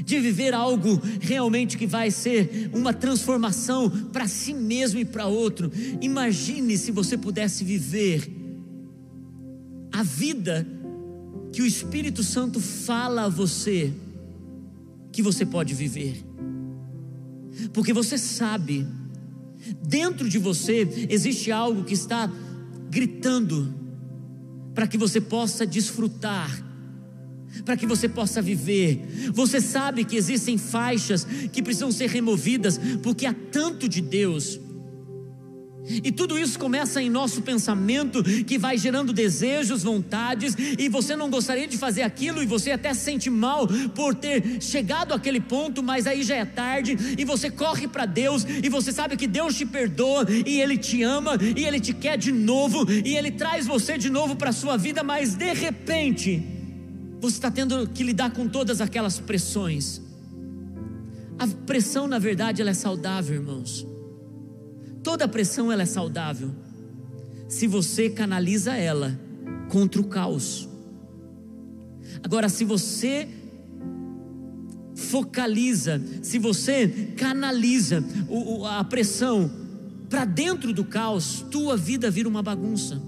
de 0.04 0.20
viver 0.20 0.54
algo 0.54 1.02
realmente 1.22 1.78
que 1.78 1.88
vai 1.88 2.12
ser 2.12 2.70
uma 2.74 2.94
transformação 2.94 3.90
para 3.90 4.28
si 4.28 4.54
mesmo 4.54 5.00
e 5.00 5.06
para 5.06 5.28
outro. 5.28 5.72
Imagine 6.02 6.78
se 6.78 6.92
você 6.92 7.18
pudesse 7.18 7.64
viver 7.64 8.30
a 9.92 10.04
vida 10.04 10.68
que 11.58 11.64
o 11.64 11.66
Espírito 11.66 12.22
Santo 12.22 12.60
fala 12.60 13.24
a 13.24 13.28
você 13.28 13.92
que 15.12 15.24
você 15.24 15.44
pode 15.44 15.74
viver. 15.74 16.24
Porque 17.74 17.92
você 17.92 18.16
sabe, 18.16 18.86
dentro 19.82 20.30
de 20.30 20.38
você 20.38 20.88
existe 21.10 21.52
algo 21.52 21.84
que 21.84 21.96
está 21.96 22.32
gritando 22.92 23.74
para 24.76 24.86
que 24.86 25.00
você 25.00 25.20
possa 25.20 25.66
desfrutar, 25.66 26.64
para 27.66 27.76
que 27.76 27.88
você 27.88 28.08
possa 28.08 28.40
viver. 28.40 29.32
Você 29.34 29.60
sabe 29.60 30.06
que 30.06 30.16
existem 30.16 30.60
faixas 30.60 31.26
que 31.52 31.64
precisam 31.64 31.92
ser 31.92 32.12
removidas, 32.12 32.80
porque 33.02 33.26
há 33.26 33.34
tanto 33.34 33.90
de 33.90 34.00
Deus 34.00 34.60
e 35.90 36.12
tudo 36.12 36.38
isso 36.38 36.60
começa 36.60 37.02
em 37.02 37.10
nosso 37.10 37.42
pensamento, 37.42 38.24
que 38.24 38.58
vai 38.58 38.78
gerando 38.78 39.14
desejos, 39.14 39.84
vontades, 39.84 40.56
e 40.78 40.90
você 40.90 41.16
não 41.16 41.30
gostaria 41.30 41.68
de 41.68 41.78
fazer 41.78 42.02
aquilo, 42.02 42.44
e 42.44 42.46
você 42.46 42.72
até 42.72 42.94
se 42.94 43.02
sente 43.02 43.30
mal 43.30 43.68
por 43.96 44.14
ter 44.14 44.62
chegado 44.62 45.14
àquele 45.14 45.40
ponto, 45.40 45.82
mas 45.82 46.06
aí 46.06 46.24
já 46.24 46.36
é 46.36 46.46
tarde, 46.46 46.98
e 47.18 47.24
você 47.24 47.50
corre 47.50 47.88
para 47.88 48.06
Deus, 48.06 48.46
e 48.64 48.70
você 48.70 48.92
sabe 48.92 49.16
que 49.16 49.28
Deus 49.28 49.56
te 49.56 49.66
perdoa, 49.66 50.26
e 50.30 50.60
Ele 50.60 50.78
te 50.78 51.04
ama, 51.04 51.38
e 51.56 51.66
Ele 51.66 51.80
te 51.80 51.94
quer 51.94 52.18
de 52.18 52.32
novo, 52.32 52.86
e 52.92 53.16
Ele 53.16 53.32
traz 53.32 53.66
você 53.66 53.98
de 53.98 54.10
novo 54.10 54.36
para 54.36 54.50
a 54.50 54.54
sua 54.54 54.78
vida, 54.78 55.04
mas 55.04 55.36
de 55.36 55.54
repente, 55.54 56.44
você 57.20 57.38
está 57.38 57.50
tendo 57.50 57.88
que 57.88 58.04
lidar 58.04 58.32
com 58.32 58.48
todas 58.48 58.82
aquelas 58.82 59.20
pressões. 59.20 60.02
A 61.40 61.48
pressão, 61.66 62.08
na 62.08 62.20
verdade, 62.20 62.62
ela 62.62 62.72
é 62.72 62.74
saudável, 62.74 63.36
irmãos. 63.36 63.86
Toda 65.08 65.26
pressão 65.26 65.72
ela 65.72 65.84
é 65.84 65.86
saudável 65.86 66.52
se 67.48 67.66
você 67.66 68.10
canaliza 68.10 68.76
ela 68.76 69.18
contra 69.70 70.02
o 70.02 70.04
caos. 70.04 70.68
Agora, 72.22 72.50
se 72.50 72.66
você 72.66 73.26
focaliza, 74.94 76.02
se 76.22 76.38
você 76.38 77.14
canaliza 77.16 78.04
a 78.70 78.84
pressão 78.84 79.50
para 80.10 80.26
dentro 80.26 80.74
do 80.74 80.84
caos, 80.84 81.40
tua 81.50 81.78
vida 81.78 82.12
vira 82.12 82.28
uma 82.28 82.44
bagunça. 82.44 83.02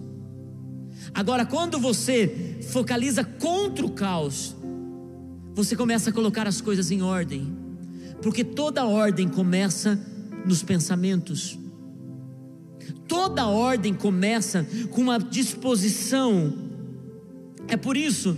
Agora, 1.13 1.45
quando 1.45 1.77
você 1.77 2.59
focaliza 2.71 3.25
contra 3.25 3.85
o 3.85 3.91
caos, 3.91 4.55
você 5.53 5.75
começa 5.75 6.11
a 6.11 6.13
colocar 6.13 6.47
as 6.47 6.61
coisas 6.61 6.91
em 6.91 7.01
ordem, 7.01 7.53
porque 8.21 8.45
toda 8.45 8.85
ordem 8.85 9.27
começa 9.27 9.99
nos 10.45 10.63
pensamentos. 10.63 11.58
Toda 13.07 13.47
ordem 13.47 13.93
começa 13.93 14.65
com 14.91 15.01
uma 15.01 15.19
disposição. 15.19 16.53
É 17.67 17.77
por 17.77 17.95
isso 17.95 18.37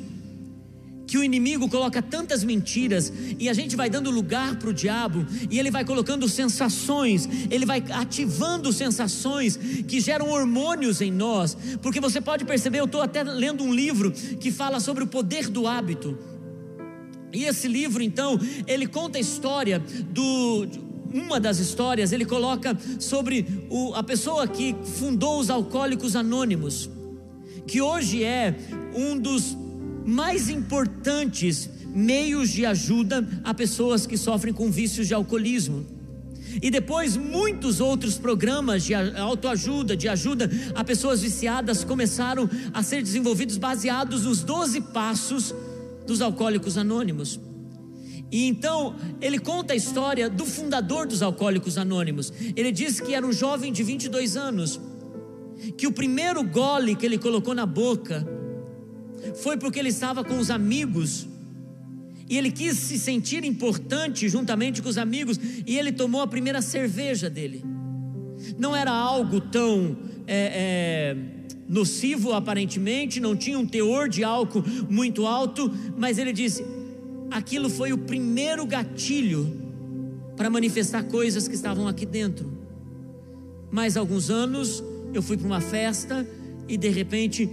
que 1.12 1.18
o 1.18 1.24
inimigo 1.26 1.68
coloca 1.68 2.02
tantas 2.02 2.42
mentiras 2.42 3.12
e 3.38 3.50
a 3.50 3.54
gente 3.54 3.76
vai 3.76 3.90
dando 3.90 4.10
lugar 4.10 4.56
para 4.56 4.70
o 4.70 4.74
diabo 4.74 5.26
e 5.50 5.60
ele 5.60 5.70
vai 5.70 5.84
colocando 5.84 6.26
sensações, 6.30 7.28
ele 7.50 7.66
vai 7.66 7.84
ativando 7.92 8.72
sensações 8.72 9.58
que 9.58 10.00
geram 10.00 10.30
hormônios 10.30 11.02
em 11.02 11.12
nós, 11.12 11.58
porque 11.82 12.00
você 12.00 12.22
pode 12.22 12.46
perceber, 12.46 12.80
eu 12.80 12.86
estou 12.86 13.02
até 13.02 13.24
lendo 13.24 13.62
um 13.62 13.74
livro 13.74 14.10
que 14.12 14.50
fala 14.52 14.80
sobre 14.80 15.04
o 15.04 15.08
poder 15.08 15.50
do 15.50 15.68
hábito. 15.68 16.18
E 17.34 17.44
esse 17.44 17.68
livro, 17.68 18.02
então, 18.02 18.40
ele 18.66 18.88
conta 18.88 19.18
a 19.18 19.22
história 19.22 19.80
do 19.80 20.66
uma 21.14 21.40
das 21.40 21.60
histórias, 21.60 22.12
ele 22.12 22.26
coloca 22.26 22.78
sobre 23.00 23.46
o, 23.70 23.94
a 23.94 24.04
pessoa 24.04 24.48
que 24.48 24.76
fundou 24.98 25.40
os 25.40 25.50
Alcoólicos 25.50 26.16
Anônimos, 26.16 26.90
que 27.68 27.82
hoje 27.82 28.24
é 28.24 28.56
um 28.96 29.18
dos 29.18 29.56
mais 30.06 30.50
importantes 30.50 31.70
meios 31.94 32.50
de 32.50 32.66
ajuda 32.66 33.28
a 33.44 33.54
pessoas 33.54 34.08
que 34.08 34.18
sofrem 34.18 34.54
com 34.54 34.72
vícios 34.72 35.08
de 35.08 35.14
alcoolismo. 35.14 35.86
E 36.62 36.70
depois 36.70 37.16
muitos 37.16 37.80
outros 37.80 38.18
programas 38.18 38.84
de 38.84 38.94
autoajuda, 38.94 39.96
de 39.96 40.10
ajuda 40.10 40.50
a 40.76 40.84
pessoas 40.84 41.22
viciadas 41.22 41.84
começaram 41.84 42.50
a 42.74 42.84
ser 42.84 43.02
desenvolvidos 43.02 43.58
baseados 43.58 44.26
nos 44.26 44.42
12 44.44 44.82
passos 44.82 45.54
dos 46.06 46.22
alcoólicos 46.22 46.78
anônimos. 46.78 47.40
E 48.32 48.48
então 48.48 48.96
ele 49.20 49.38
conta 49.38 49.74
a 49.74 49.76
história 49.76 50.30
do 50.30 50.46
fundador 50.46 51.06
dos 51.06 51.22
Alcoólicos 51.22 51.78
Anônimos. 51.78 52.32
Ele 52.56 52.72
diz 52.72 53.00
que 53.00 53.14
era 53.14 53.28
um 53.28 53.34
jovem 53.34 53.74
de 53.74 53.84
22 53.84 54.38
anos, 54.38 54.80
que 55.78 55.86
o 55.86 55.92
primeiro 55.92 56.42
gole 56.44 56.96
que 56.96 57.06
ele 57.06 57.18
colocou 57.18 57.54
na 57.54 57.66
boca 57.66 58.26
foi 59.36 59.58
porque 59.58 59.78
ele 59.78 59.90
estava 59.90 60.24
com 60.24 60.38
os 60.40 60.50
amigos 60.50 61.28
e 62.30 62.38
ele 62.38 62.50
quis 62.50 62.78
se 62.78 62.98
sentir 62.98 63.44
importante 63.44 64.30
juntamente 64.30 64.82
com 64.82 64.88
os 64.88 64.98
amigos 64.98 65.38
e 65.68 65.78
ele 65.78 65.92
tomou 65.92 66.22
a 66.22 66.28
primeira 66.28 66.62
cerveja 66.62 67.30
dele. 67.30 67.64
Não 68.58 68.74
era 68.74 68.92
algo 68.92 69.42
tão 69.42 69.98
é, 70.26 71.16
é, 71.16 71.18
nocivo 71.68 72.32
aparentemente, 72.32 73.20
não 73.20 73.36
tinha 73.36 73.60
um 73.60 73.66
teor 73.66 74.08
de 74.08 74.24
álcool 74.24 74.64
muito 74.90 75.28
alto, 75.28 75.70
mas 75.98 76.18
ele 76.18 76.32
disse: 76.32 76.66
aquilo 77.32 77.70
foi 77.70 77.94
o 77.94 77.98
primeiro 77.98 78.66
gatilho 78.66 79.60
para 80.36 80.50
manifestar 80.50 81.04
coisas 81.04 81.48
que 81.48 81.56
estavam 81.56 81.88
aqui 81.88 82.06
dentro. 82.06 82.52
Mais 83.72 83.96
alguns 83.96 84.30
anos, 84.30 84.84
eu 85.14 85.22
fui 85.22 85.38
para 85.38 85.48
uma 85.48 85.62
festa 85.62 86.28
e 86.68 86.78
de 86.78 86.90
repente 86.90 87.50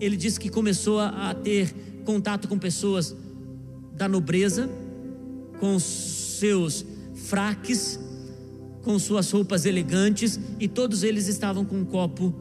ele 0.00 0.16
disse 0.16 0.38
que 0.38 0.48
começou 0.48 1.00
a, 1.00 1.34
ter 1.34 1.74
contato 2.04 2.48
com 2.48 2.58
pessoas 2.58 3.16
da 3.94 4.08
nobreza, 4.08 4.68
com 5.60 5.78
seus 5.78 6.84
fraques, 7.14 7.98
com 8.82 8.98
suas 8.98 9.30
roupas 9.30 9.64
elegantes, 9.64 10.38
e 10.58 10.66
todos 10.66 11.04
eles 11.04 11.28
estavam 11.28 11.64
com 11.64 11.76
um 11.76 11.84
copo 11.84 12.34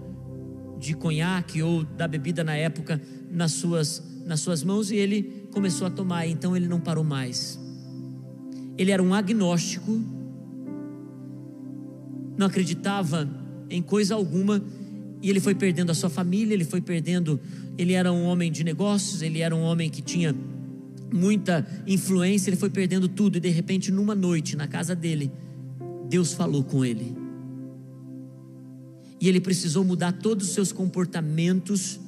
de 0.80 0.96
conhaque 0.96 1.62
ou 1.62 1.84
da 1.84 2.08
bebida 2.08 2.44
na 2.44 2.56
época 2.56 3.00
nas 3.30 3.52
suas, 3.52 4.02
nas 4.26 4.40
suas 4.40 4.64
mãos, 4.64 4.92
e 4.92 4.96
ele 4.96 5.48
começou 5.52 5.88
a 5.88 5.90
tomar, 5.90 6.28
então 6.28 6.56
ele 6.56 6.68
não 6.68 6.80
parou 6.80 7.04
mais. 7.04 7.60
Ele 8.78 8.92
era 8.92 9.02
um 9.02 9.14
agnóstico, 9.14 10.00
não 12.38 12.48
acreditava 12.48 13.30
em 13.70 13.82
coisa 13.82 14.16
alguma, 14.16 14.64
e 15.22 15.30
ele 15.30 15.40
foi 15.40 15.54
perdendo 15.54 15.92
a 15.92 15.94
sua 15.94 16.10
família, 16.10 16.54
ele 16.54 16.66
foi 16.66 16.82
perdendo. 16.82 17.40
Ele 17.78 17.94
era 17.94 18.12
um 18.12 18.26
homem 18.26 18.52
de 18.52 18.64
negócios, 18.64 19.22
ele 19.22 19.40
era 19.40 19.56
um 19.56 19.62
homem 19.62 19.90
que 19.90 20.02
tinha 20.02 20.36
muita 21.14 21.68
influência, 21.86 22.50
ele 22.50 22.58
foi 22.58 22.70
perdendo 22.70 23.08
tudo, 23.08 23.38
e 23.38 23.40
de 23.40 23.50
repente, 23.50 23.92
numa 23.92 24.16
noite, 24.16 24.56
na 24.56 24.68
casa 24.68 24.96
dele, 24.96 25.32
Deus 26.10 26.34
falou 26.34 26.64
com 26.64 26.84
ele. 26.84 27.16
E 29.20 29.30
ele 29.30 29.40
precisou 29.40 29.84
mudar 29.84 30.14
todos 30.14 30.48
os 30.48 30.54
seus 30.54 30.72
comportamentos. 30.72 32.00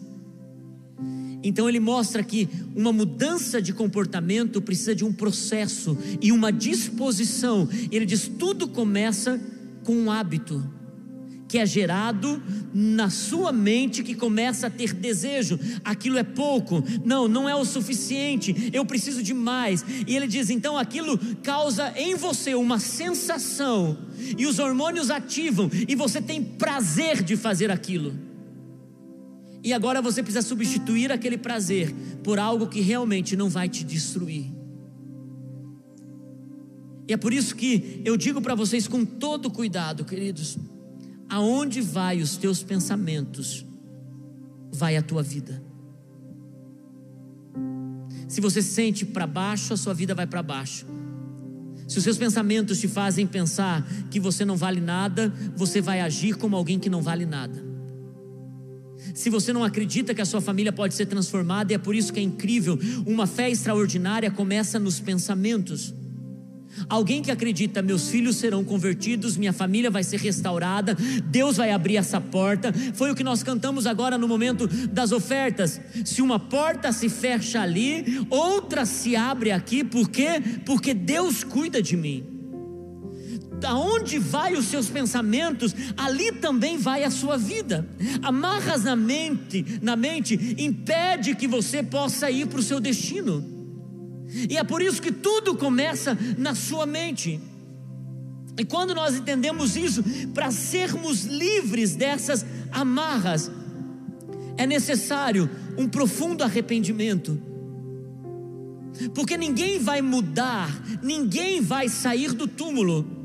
Então 1.43 1.67
ele 1.67 1.79
mostra 1.79 2.23
que 2.23 2.47
uma 2.75 2.93
mudança 2.93 3.62
de 3.62 3.73
comportamento 3.73 4.62
precisa 4.62 4.95
de 4.95 5.03
um 5.03 5.12
processo 5.12 5.97
e 6.21 6.31
uma 6.31 6.51
disposição. 6.51 7.67
Ele 7.91 8.05
diz: 8.05 8.27
tudo 8.27 8.67
começa 8.67 9.39
com 9.83 9.93
um 9.93 10.09
hábito 10.09 10.63
que 11.53 11.59
é 11.59 11.67
gerado 11.67 12.41
na 12.73 13.12
sua 13.12 13.51
mente 13.51 14.01
que 14.01 14.15
começa 14.15 14.65
a 14.65 14.69
ter 14.71 14.91
desejo. 14.91 15.59
Aquilo 15.85 16.17
é 16.17 16.23
pouco, 16.23 16.83
não, 17.05 17.27
não 17.27 17.47
é 17.47 17.53
o 17.53 17.63
suficiente, 17.63 18.71
eu 18.73 18.83
preciso 18.83 19.21
de 19.21 19.35
mais. 19.35 19.85
E 20.07 20.15
ele 20.15 20.25
diz: 20.25 20.50
então 20.50 20.75
aquilo 20.75 21.15
causa 21.43 21.93
em 21.95 22.15
você 22.15 22.55
uma 22.55 22.79
sensação, 22.79 23.95
e 24.35 24.47
os 24.47 24.57
hormônios 24.57 25.12
ativam, 25.12 25.69
e 25.88 25.93
você 25.93 26.19
tem 26.19 26.43
prazer 26.43 27.21
de 27.21 27.38
fazer 27.38 27.69
aquilo. 27.69 28.33
E 29.63 29.72
agora 29.72 30.01
você 30.01 30.22
precisa 30.22 30.46
substituir 30.46 31.10
aquele 31.10 31.38
prazer 31.38 31.96
por 32.22 32.38
algo 32.38 32.67
que 32.67 32.82
realmente 32.82 33.38
não 33.38 33.50
vai 33.50 33.70
te 33.70 33.86
destruir. 33.86 34.51
E 37.08 37.13
é 37.13 37.17
por 37.17 37.34
isso 37.34 37.55
que 37.55 38.01
eu 38.03 38.17
digo 38.17 38.41
para 38.41 38.55
vocês 38.55 38.88
com 38.88 39.05
todo 39.05 39.50
cuidado, 39.50 40.03
queridos, 40.03 40.58
aonde 41.29 41.79
vai 41.79 42.22
os 42.22 42.36
teus 42.36 42.62
pensamentos, 42.62 43.65
vai 44.70 44.98
a 44.98 45.01
tua 45.01 45.24
vida. 45.24 45.63
Se 48.27 48.41
você 48.41 48.62
se 48.62 48.72
sente 48.72 49.05
para 49.05 49.25
baixo, 49.25 49.74
a 49.74 49.77
sua 49.77 49.93
vida 49.93 50.13
vai 50.13 50.27
para 50.27 50.43
baixo. 50.43 50.86
Se 51.88 51.98
os 51.98 52.03
seus 52.03 52.17
pensamentos 52.17 52.79
te 52.79 52.88
fazem 52.88 53.27
pensar 53.27 53.86
que 54.10 54.20
você 54.20 54.43
não 54.43 54.58
vale 54.58 54.82
nada, 54.82 55.34
você 55.55 55.79
vai 55.79 56.01
agir 56.01 56.36
como 56.36 56.55
alguém 56.55 56.79
que 56.79 56.89
não 56.89 57.01
vale 57.01 57.25
nada. 57.25 57.73
Se 59.13 59.29
você 59.29 59.53
não 59.53 59.63
acredita 59.63 60.13
que 60.13 60.22
a 60.22 60.25
sua 60.25 60.41
família 60.41 60.72
pode 60.72 60.93
ser 60.93 61.05
transformada, 61.05 61.72
e 61.72 61.75
é 61.75 61.77
por 61.77 61.96
isso 61.96 62.12
que 62.12 62.20
é 62.20 62.24
incrível, 62.24 62.79
uma 63.05 63.27
fé 63.27 63.50
extraordinária 63.50 64.32
começa 64.32 64.79
nos 64.79 65.00
pensamentos. 65.00 65.93
Alguém 66.89 67.22
que 67.22 67.29
acredita, 67.29 67.84
meus 67.84 68.10
filhos 68.10 68.38
serão 68.38 68.63
convertidos, 68.63 69.38
minha 69.38 69.53
família 69.53 69.91
vai 69.91 70.03
ser 70.03 70.20
restaurada, 70.20 70.98
Deus 71.25 71.58
vai 71.58 71.72
abrir 71.72 71.98
essa 71.98 72.20
porta. 72.20 72.74
Foi 72.96 73.12
o 73.12 73.15
que 73.15 73.24
nós 73.24 73.43
cantamos 73.43 73.86
agora 73.86 74.17
no 74.17 74.27
momento 74.27 74.67
das 74.88 75.12
ofertas. 75.12 75.79
Se 76.03 76.22
uma 76.22 76.39
porta 76.39 76.91
se 76.91 77.10
fecha 77.10 77.62
ali, 77.62 78.25
outra 78.29 78.86
se 78.86 79.15
abre 79.15 79.51
aqui, 79.51 79.84
por 79.84 80.10
quê? 80.10 80.41
Porque 80.65 80.93
Deus 80.93 81.43
cuida 81.43 81.82
de 81.82 81.96
mim. 81.96 82.33
Aonde 83.63 84.20
vai 84.20 84.53
os 84.53 84.65
seus 84.65 84.89
pensamentos, 84.89 85.75
ali 85.96 86.32
também 86.32 86.77
vai 86.77 87.03
a 87.03 87.12
sua 87.12 87.38
vida. 87.38 87.88
Amarras 88.22 88.84
na 88.84 88.96
mente, 88.96 89.79
na 89.82 89.96
mente 89.96 90.55
impede 90.58 91.36
que 91.36 91.48
você 91.48 91.82
possa 91.82 92.29
ir 92.29 92.48
para 92.48 92.60
o 92.60 92.63
seu 92.63 92.79
destino. 92.79 93.43
E 94.50 94.58
é 94.58 94.63
por 94.63 94.82
isso 94.82 95.01
que 95.01 95.12
tudo 95.12 95.55
começa 95.55 96.17
na 96.38 96.55
sua 96.55 96.86
mente. 96.86 97.39
E 98.58 98.65
quando 98.65 98.93
nós 98.93 99.15
entendemos 99.15 99.75
isso, 99.75 100.03
para 100.34 100.51
sermos 100.51 101.24
livres 101.25 101.96
dessas 101.96 102.46
amarras, 102.72 103.51
é 104.58 104.65
necessário 104.65 105.50
um 105.77 105.88
profundo 105.88 106.43
arrependimento. 106.43 107.39
Porque 109.15 109.38
ninguém 109.38 109.79
vai 109.79 110.01
mudar, 110.01 110.70
ninguém 111.01 111.62
vai 111.62 111.89
sair 111.89 112.32
do 112.34 112.48
túmulo, 112.48 113.23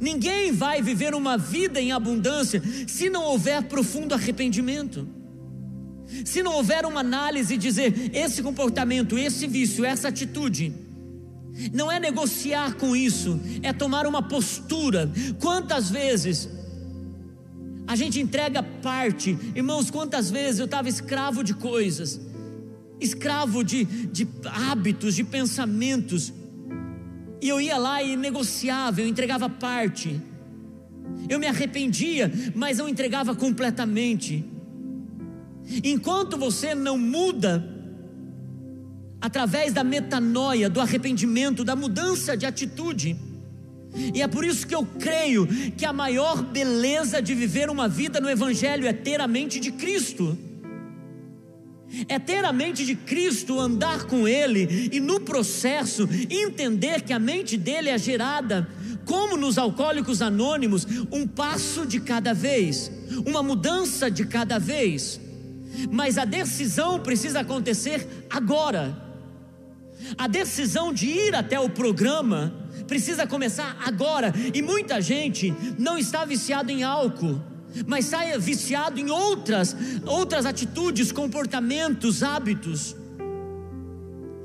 ninguém 0.00 0.52
vai 0.52 0.82
viver 0.82 1.14
uma 1.14 1.38
vida 1.38 1.80
em 1.80 1.92
abundância 1.92 2.62
se 2.86 3.08
não 3.08 3.24
houver 3.24 3.62
profundo 3.64 4.14
arrependimento. 4.14 5.08
Se 6.24 6.42
não 6.42 6.54
houver 6.54 6.86
uma 6.86 7.00
análise 7.00 7.54
e 7.54 7.58
dizer 7.58 8.10
esse 8.14 8.42
comportamento, 8.42 9.18
esse 9.18 9.46
vício, 9.46 9.84
essa 9.84 10.08
atitude, 10.08 10.72
não 11.72 11.90
é 11.90 11.98
negociar 11.98 12.74
com 12.74 12.94
isso, 12.94 13.38
é 13.62 13.72
tomar 13.72 14.06
uma 14.06 14.22
postura. 14.22 15.10
Quantas 15.38 15.90
vezes 15.90 16.48
a 17.86 17.96
gente 17.96 18.20
entrega 18.20 18.62
parte, 18.62 19.36
irmãos, 19.54 19.90
quantas 19.90 20.30
vezes 20.30 20.60
eu 20.60 20.66
estava 20.66 20.88
escravo 20.88 21.42
de 21.42 21.54
coisas, 21.54 22.20
escravo 23.00 23.64
de, 23.64 23.84
de 23.84 24.28
hábitos, 24.44 25.14
de 25.14 25.24
pensamentos, 25.24 26.32
e 27.40 27.48
eu 27.48 27.60
ia 27.60 27.76
lá 27.76 28.02
e 28.02 28.16
negociava, 28.16 29.00
eu 29.00 29.06
entregava 29.06 29.48
parte, 29.48 30.20
eu 31.28 31.38
me 31.38 31.46
arrependia, 31.46 32.30
mas 32.54 32.78
não 32.78 32.88
entregava 32.88 33.34
completamente. 33.34 34.44
Enquanto 35.84 36.36
você 36.36 36.74
não 36.74 36.96
muda, 36.98 37.64
através 39.20 39.72
da 39.72 39.84
metanoia, 39.84 40.68
do 40.70 40.80
arrependimento, 40.80 41.64
da 41.64 41.76
mudança 41.76 42.36
de 42.36 42.46
atitude, 42.46 43.16
e 44.14 44.22
é 44.22 44.28
por 44.28 44.44
isso 44.44 44.66
que 44.66 44.74
eu 44.74 44.86
creio 44.98 45.46
que 45.76 45.84
a 45.84 45.92
maior 45.92 46.42
beleza 46.42 47.20
de 47.20 47.34
viver 47.34 47.70
uma 47.70 47.88
vida 47.88 48.20
no 48.20 48.28
Evangelho 48.28 48.86
é 48.86 48.92
ter 48.92 49.20
a 49.20 49.26
mente 49.26 49.58
de 49.58 49.72
Cristo. 49.72 50.38
É 52.08 52.18
ter 52.18 52.44
a 52.44 52.52
mente 52.52 52.84
de 52.84 52.94
Cristo, 52.94 53.58
andar 53.58 54.04
com 54.04 54.28
Ele 54.28 54.90
e 54.92 55.00
no 55.00 55.20
processo 55.20 56.08
entender 56.30 57.02
que 57.02 57.12
a 57.12 57.18
mente 57.18 57.56
dele 57.56 57.88
é 57.88 57.98
gerada, 57.98 58.68
como 59.04 59.36
nos 59.36 59.56
alcoólicos 59.56 60.20
anônimos, 60.20 60.86
um 61.10 61.26
passo 61.26 61.86
de 61.86 62.00
cada 62.00 62.34
vez, 62.34 62.90
uma 63.24 63.42
mudança 63.42 64.10
de 64.10 64.26
cada 64.26 64.58
vez 64.58 65.20
mas 65.90 66.18
a 66.18 66.24
decisão 66.24 66.98
precisa 66.98 67.40
acontecer 67.40 68.26
agora. 68.30 68.96
A 70.16 70.26
decisão 70.26 70.92
de 70.92 71.06
ir 71.06 71.34
até 71.34 71.58
o 71.60 71.68
programa 71.68 72.52
precisa 72.86 73.26
começar 73.26 73.76
agora. 73.84 74.32
E 74.54 74.62
muita 74.62 75.00
gente 75.00 75.54
não 75.78 75.98
está 75.98 76.24
viciado 76.24 76.70
em 76.70 76.82
álcool, 76.82 77.40
mas 77.86 78.06
está 78.06 78.20
viciado 78.38 78.98
em 78.98 79.10
outras, 79.10 79.76
outras 80.06 80.46
atitudes, 80.46 81.12
comportamentos, 81.12 82.22
hábitos. 82.22 82.96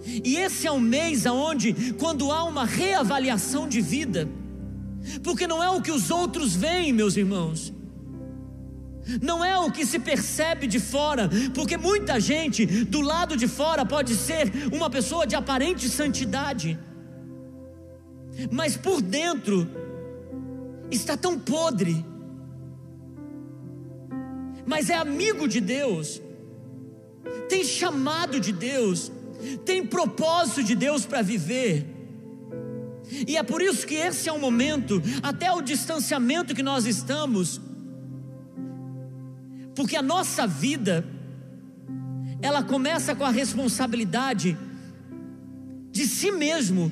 E 0.05 0.36
esse 0.36 0.67
é 0.67 0.71
um 0.71 0.79
mês 0.79 1.25
aonde, 1.25 1.93
quando 1.93 2.31
há 2.31 2.43
uma 2.43 2.65
reavaliação 2.65 3.67
de 3.67 3.81
vida, 3.81 4.27
porque 5.23 5.47
não 5.47 5.63
é 5.63 5.69
o 5.69 5.81
que 5.81 5.91
os 5.91 6.12
outros 6.12 6.55
veem, 6.55 6.91
meus 6.91 7.15
irmãos, 7.15 7.73
não 9.21 9.43
é 9.43 9.57
o 9.57 9.71
que 9.71 9.86
se 9.86 9.99
percebe 9.99 10.67
de 10.67 10.79
fora, 10.79 11.29
porque 11.53 11.77
muita 11.77 12.19
gente 12.19 12.65
do 12.65 13.01
lado 13.01 13.36
de 13.36 13.47
fora 13.47 13.86
pode 13.86 14.15
ser 14.15 14.51
uma 14.71 14.89
pessoa 14.89 15.25
de 15.27 15.36
aparente 15.36 15.89
santidade, 15.89 16.79
mas 18.51 18.75
por 18.75 19.01
dentro 19.01 19.69
está 20.89 21.17
tão 21.17 21.38
podre, 21.38 22.05
mas 24.65 24.89
é 24.89 24.95
amigo 24.95 25.47
de 25.47 25.60
Deus, 25.60 26.21
tem 27.49 27.63
chamado 27.63 28.39
de 28.39 28.52
Deus, 28.52 29.12
tem 29.65 29.86
propósito 29.86 30.63
de 30.63 30.76
Deus 30.76 31.06
para 31.06 31.21
viver. 31.21 31.86
E 33.28 33.36
é 33.38 33.43
por 33.43 33.62
isso 33.62 33.86
que 33.86 33.95
esse 33.95 34.30
é 34.30 34.32
o 34.32 34.39
momento, 34.39 35.02
até 35.21 35.52
o 35.52 35.62
distanciamento 35.62 36.56
que 36.56 36.63
nós 36.63 36.86
estamos, 36.86 37.60
porque 39.76 39.95
a 39.95 40.02
nossa 40.02 40.47
vida, 40.47 41.06
ela 42.41 42.63
começa 42.63 43.15
com 43.15 43.23
a 43.23 43.32
responsabilidade 43.32 44.58
de 45.91 46.08
si 46.08 46.32
mesmo, 46.32 46.91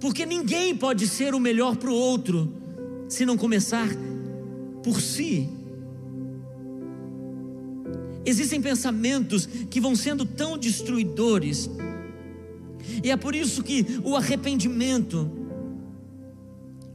porque 0.00 0.24
ninguém 0.24 0.76
pode 0.76 1.06
ser 1.06 1.34
o 1.34 1.40
melhor 1.40 1.76
para 1.76 1.90
o 1.90 1.94
outro 1.94 2.52
se 3.08 3.26
não 3.26 3.36
começar 3.36 3.88
por 4.82 5.00
si. 5.00 5.48
Existem 8.24 8.60
pensamentos 8.60 9.46
que 9.46 9.80
vão 9.80 9.96
sendo 9.96 10.24
tão 10.24 10.58
destruidores, 10.58 11.70
e 13.02 13.10
é 13.10 13.16
por 13.16 13.34
isso 13.34 13.62
que 13.62 13.86
o 14.04 14.16
arrependimento 14.16 15.30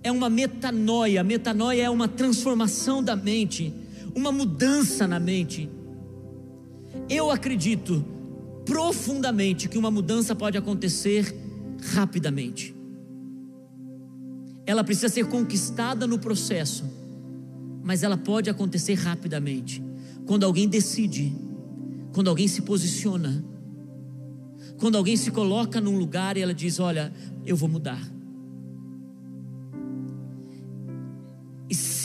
é 0.04 0.12
uma 0.12 0.30
metanoia, 0.30 1.24
metanoia 1.24 1.84
é 1.84 1.90
uma 1.90 2.08
transformação 2.08 3.02
da 3.04 3.16
mente 3.16 3.74
uma 4.16 4.32
mudança 4.32 5.06
na 5.06 5.20
mente. 5.20 5.70
Eu 7.10 7.30
acredito 7.30 8.04
profundamente 8.66 9.68
que 9.68 9.78
uma 9.78 9.92
mudança 9.92 10.34
pode 10.34 10.58
acontecer 10.58 11.36
rapidamente. 11.94 12.74
Ela 14.66 14.84
precisa 14.84 15.10
ser 15.10 15.28
conquistada 15.28 16.08
no 16.08 16.18
processo, 16.18 16.86
mas 17.84 18.02
ela 18.02 18.18
pode 18.18 18.50
acontecer 18.50 18.94
rapidamente. 18.94 19.84
Quando 20.26 20.46
alguém 20.46 20.68
decide, 20.68 21.36
quando 22.14 22.30
alguém 22.30 22.48
se 22.48 22.62
posiciona, 22.62 23.44
quando 24.78 24.98
alguém 24.98 25.16
se 25.16 25.32
coloca 25.32 25.80
num 25.80 25.98
lugar 25.98 26.38
e 26.38 26.42
ela 26.42 26.54
diz: 26.54 26.80
Olha, 26.80 27.14
eu 27.46 27.56
vou 27.56 27.70
mudar. 27.70 28.16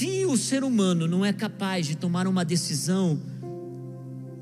Se 0.01 0.25
o 0.25 0.37
ser 0.37 0.65
humano 0.65 1.07
não 1.07 1.25
é 1.25 1.33
capaz 1.33 1.87
de 1.87 1.95
tomar 1.95 2.27
uma 2.27 2.43
decisão 2.43 3.21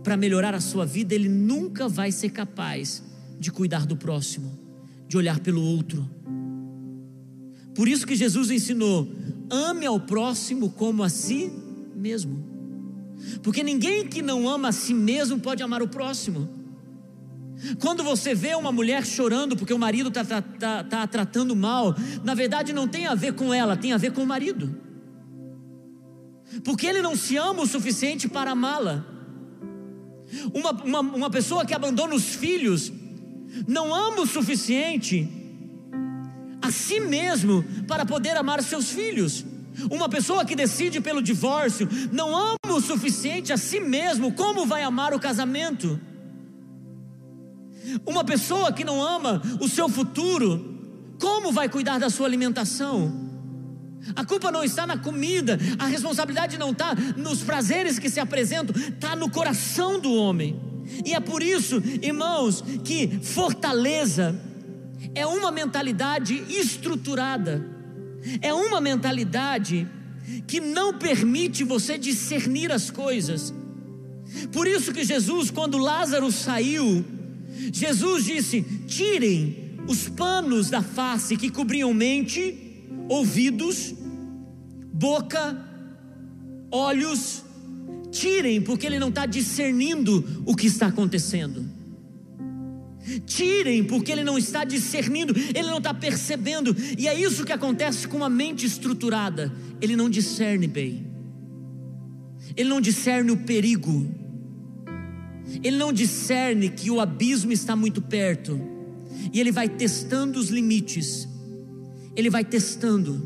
para 0.04 0.16
melhorar 0.16 0.54
a 0.54 0.60
sua 0.60 0.86
vida, 0.86 1.14
ele 1.14 1.28
nunca 1.28 1.88
vai 1.88 2.12
ser 2.12 2.30
capaz 2.30 3.02
de 3.40 3.50
cuidar 3.50 3.84
do 3.84 3.96
próximo, 3.96 4.56
de 5.08 5.16
olhar 5.16 5.40
pelo 5.40 5.60
outro. 5.60 6.08
Por 7.74 7.88
isso 7.88 8.06
que 8.06 8.14
Jesus 8.14 8.50
ensinou: 8.50 9.08
ame 9.50 9.84
ao 9.84 9.98
próximo 9.98 10.70
como 10.70 11.02
a 11.02 11.08
si 11.08 11.52
mesmo. 11.94 12.47
Porque 13.42 13.62
ninguém 13.62 14.06
que 14.06 14.22
não 14.22 14.48
ama 14.48 14.68
a 14.68 14.72
si 14.72 14.94
mesmo 14.94 15.38
pode 15.40 15.62
amar 15.62 15.82
o 15.82 15.88
próximo. 15.88 16.48
Quando 17.80 18.04
você 18.04 18.34
vê 18.34 18.54
uma 18.54 18.70
mulher 18.70 19.04
chorando 19.04 19.56
porque 19.56 19.74
o 19.74 19.78
marido 19.78 20.08
está 20.08 20.24
tá, 20.24 20.42
tá, 20.42 20.84
tá 20.84 21.06
tratando 21.06 21.56
mal, 21.56 21.94
na 22.22 22.34
verdade 22.34 22.72
não 22.72 22.86
tem 22.86 23.06
a 23.06 23.14
ver 23.14 23.34
com 23.34 23.52
ela, 23.52 23.76
tem 23.76 23.92
a 23.92 23.96
ver 23.96 24.12
com 24.12 24.22
o 24.22 24.26
marido. 24.26 24.74
Porque 26.64 26.86
ele 26.86 27.02
não 27.02 27.16
se 27.16 27.36
ama 27.36 27.62
o 27.62 27.66
suficiente 27.66 28.28
para 28.28 28.52
amá-la. 28.52 29.04
Uma, 30.52 30.70
uma, 30.70 31.00
uma 31.00 31.30
pessoa 31.30 31.64
que 31.64 31.74
abandona 31.74 32.14
os 32.14 32.34
filhos 32.34 32.92
não 33.66 33.94
ama 33.94 34.20
o 34.20 34.26
suficiente 34.26 35.28
a 36.60 36.70
si 36.70 37.00
mesmo 37.00 37.64
para 37.86 38.04
poder 38.04 38.36
amar 38.36 38.62
seus 38.62 38.90
filhos. 38.90 39.44
Uma 39.90 40.08
pessoa 40.08 40.44
que 40.44 40.56
decide 40.56 41.00
pelo 41.00 41.22
divórcio 41.22 41.88
não 42.12 42.36
ama 42.36 42.74
o 42.76 42.80
suficiente 42.80 43.52
a 43.52 43.56
si 43.56 43.80
mesmo, 43.80 44.32
como 44.32 44.66
vai 44.66 44.82
amar 44.82 45.14
o 45.14 45.20
casamento? 45.20 46.00
Uma 48.04 48.24
pessoa 48.24 48.72
que 48.72 48.84
não 48.84 49.00
ama 49.00 49.40
o 49.60 49.68
seu 49.68 49.88
futuro, 49.88 51.14
como 51.20 51.52
vai 51.52 51.68
cuidar 51.68 51.98
da 51.98 52.10
sua 52.10 52.26
alimentação? 52.26 53.28
A 54.14 54.24
culpa 54.24 54.50
não 54.50 54.62
está 54.62 54.86
na 54.86 54.96
comida, 54.96 55.58
a 55.78 55.86
responsabilidade 55.86 56.58
não 56.58 56.70
está 56.70 56.94
nos 57.16 57.42
prazeres 57.42 57.98
que 57.98 58.08
se 58.08 58.20
apresentam, 58.20 58.74
está 58.76 59.16
no 59.16 59.30
coração 59.30 60.00
do 60.00 60.12
homem. 60.12 60.60
E 61.04 61.14
é 61.14 61.20
por 61.20 61.42
isso, 61.42 61.82
irmãos, 62.00 62.62
que 62.84 63.20
fortaleza 63.22 64.40
é 65.14 65.26
uma 65.26 65.50
mentalidade 65.50 66.34
estruturada, 66.48 67.64
é 68.40 68.52
uma 68.52 68.80
mentalidade 68.80 69.86
que 70.46 70.60
não 70.60 70.98
permite 70.98 71.64
você 71.64 71.96
discernir 71.96 72.70
as 72.72 72.90
coisas. 72.90 73.52
Por 74.52 74.66
isso 74.66 74.92
que 74.92 75.04
Jesus, 75.04 75.50
quando 75.50 75.78
Lázaro 75.78 76.30
saiu, 76.30 77.04
Jesus 77.72 78.24
disse: 78.24 78.62
tirem 78.86 79.76
os 79.86 80.08
panos 80.08 80.68
da 80.68 80.82
face 80.82 81.36
que 81.36 81.50
cobriam 81.50 81.94
mente, 81.94 82.84
ouvidos, 83.08 83.94
boca, 84.92 85.56
olhos, 86.70 87.42
tirem, 88.10 88.60
porque 88.60 88.86
ele 88.86 88.98
não 88.98 89.08
está 89.08 89.24
discernindo 89.24 90.42
o 90.44 90.54
que 90.54 90.66
está 90.66 90.88
acontecendo. 90.88 91.77
Tirem, 93.26 93.84
porque 93.84 94.12
ele 94.12 94.22
não 94.22 94.36
está 94.36 94.64
discernindo, 94.64 95.34
ele 95.36 95.68
não 95.68 95.78
está 95.78 95.94
percebendo, 95.94 96.76
e 96.98 97.08
é 97.08 97.18
isso 97.18 97.44
que 97.44 97.52
acontece 97.52 98.06
com 98.06 98.22
a 98.22 98.28
mente 98.28 98.66
estruturada: 98.66 99.52
ele 99.80 99.96
não 99.96 100.10
discerne 100.10 100.66
bem, 100.66 101.06
ele 102.56 102.68
não 102.68 102.80
discerne 102.80 103.30
o 103.30 103.36
perigo, 103.38 104.06
ele 105.62 105.76
não 105.76 105.92
discerne 105.92 106.68
que 106.68 106.90
o 106.90 107.00
abismo 107.00 107.50
está 107.52 107.74
muito 107.74 108.02
perto, 108.02 108.60
e 109.32 109.40
ele 109.40 109.52
vai 109.52 109.68
testando 109.68 110.38
os 110.38 110.50
limites, 110.50 111.26
ele 112.14 112.28
vai 112.28 112.44
testando, 112.44 113.22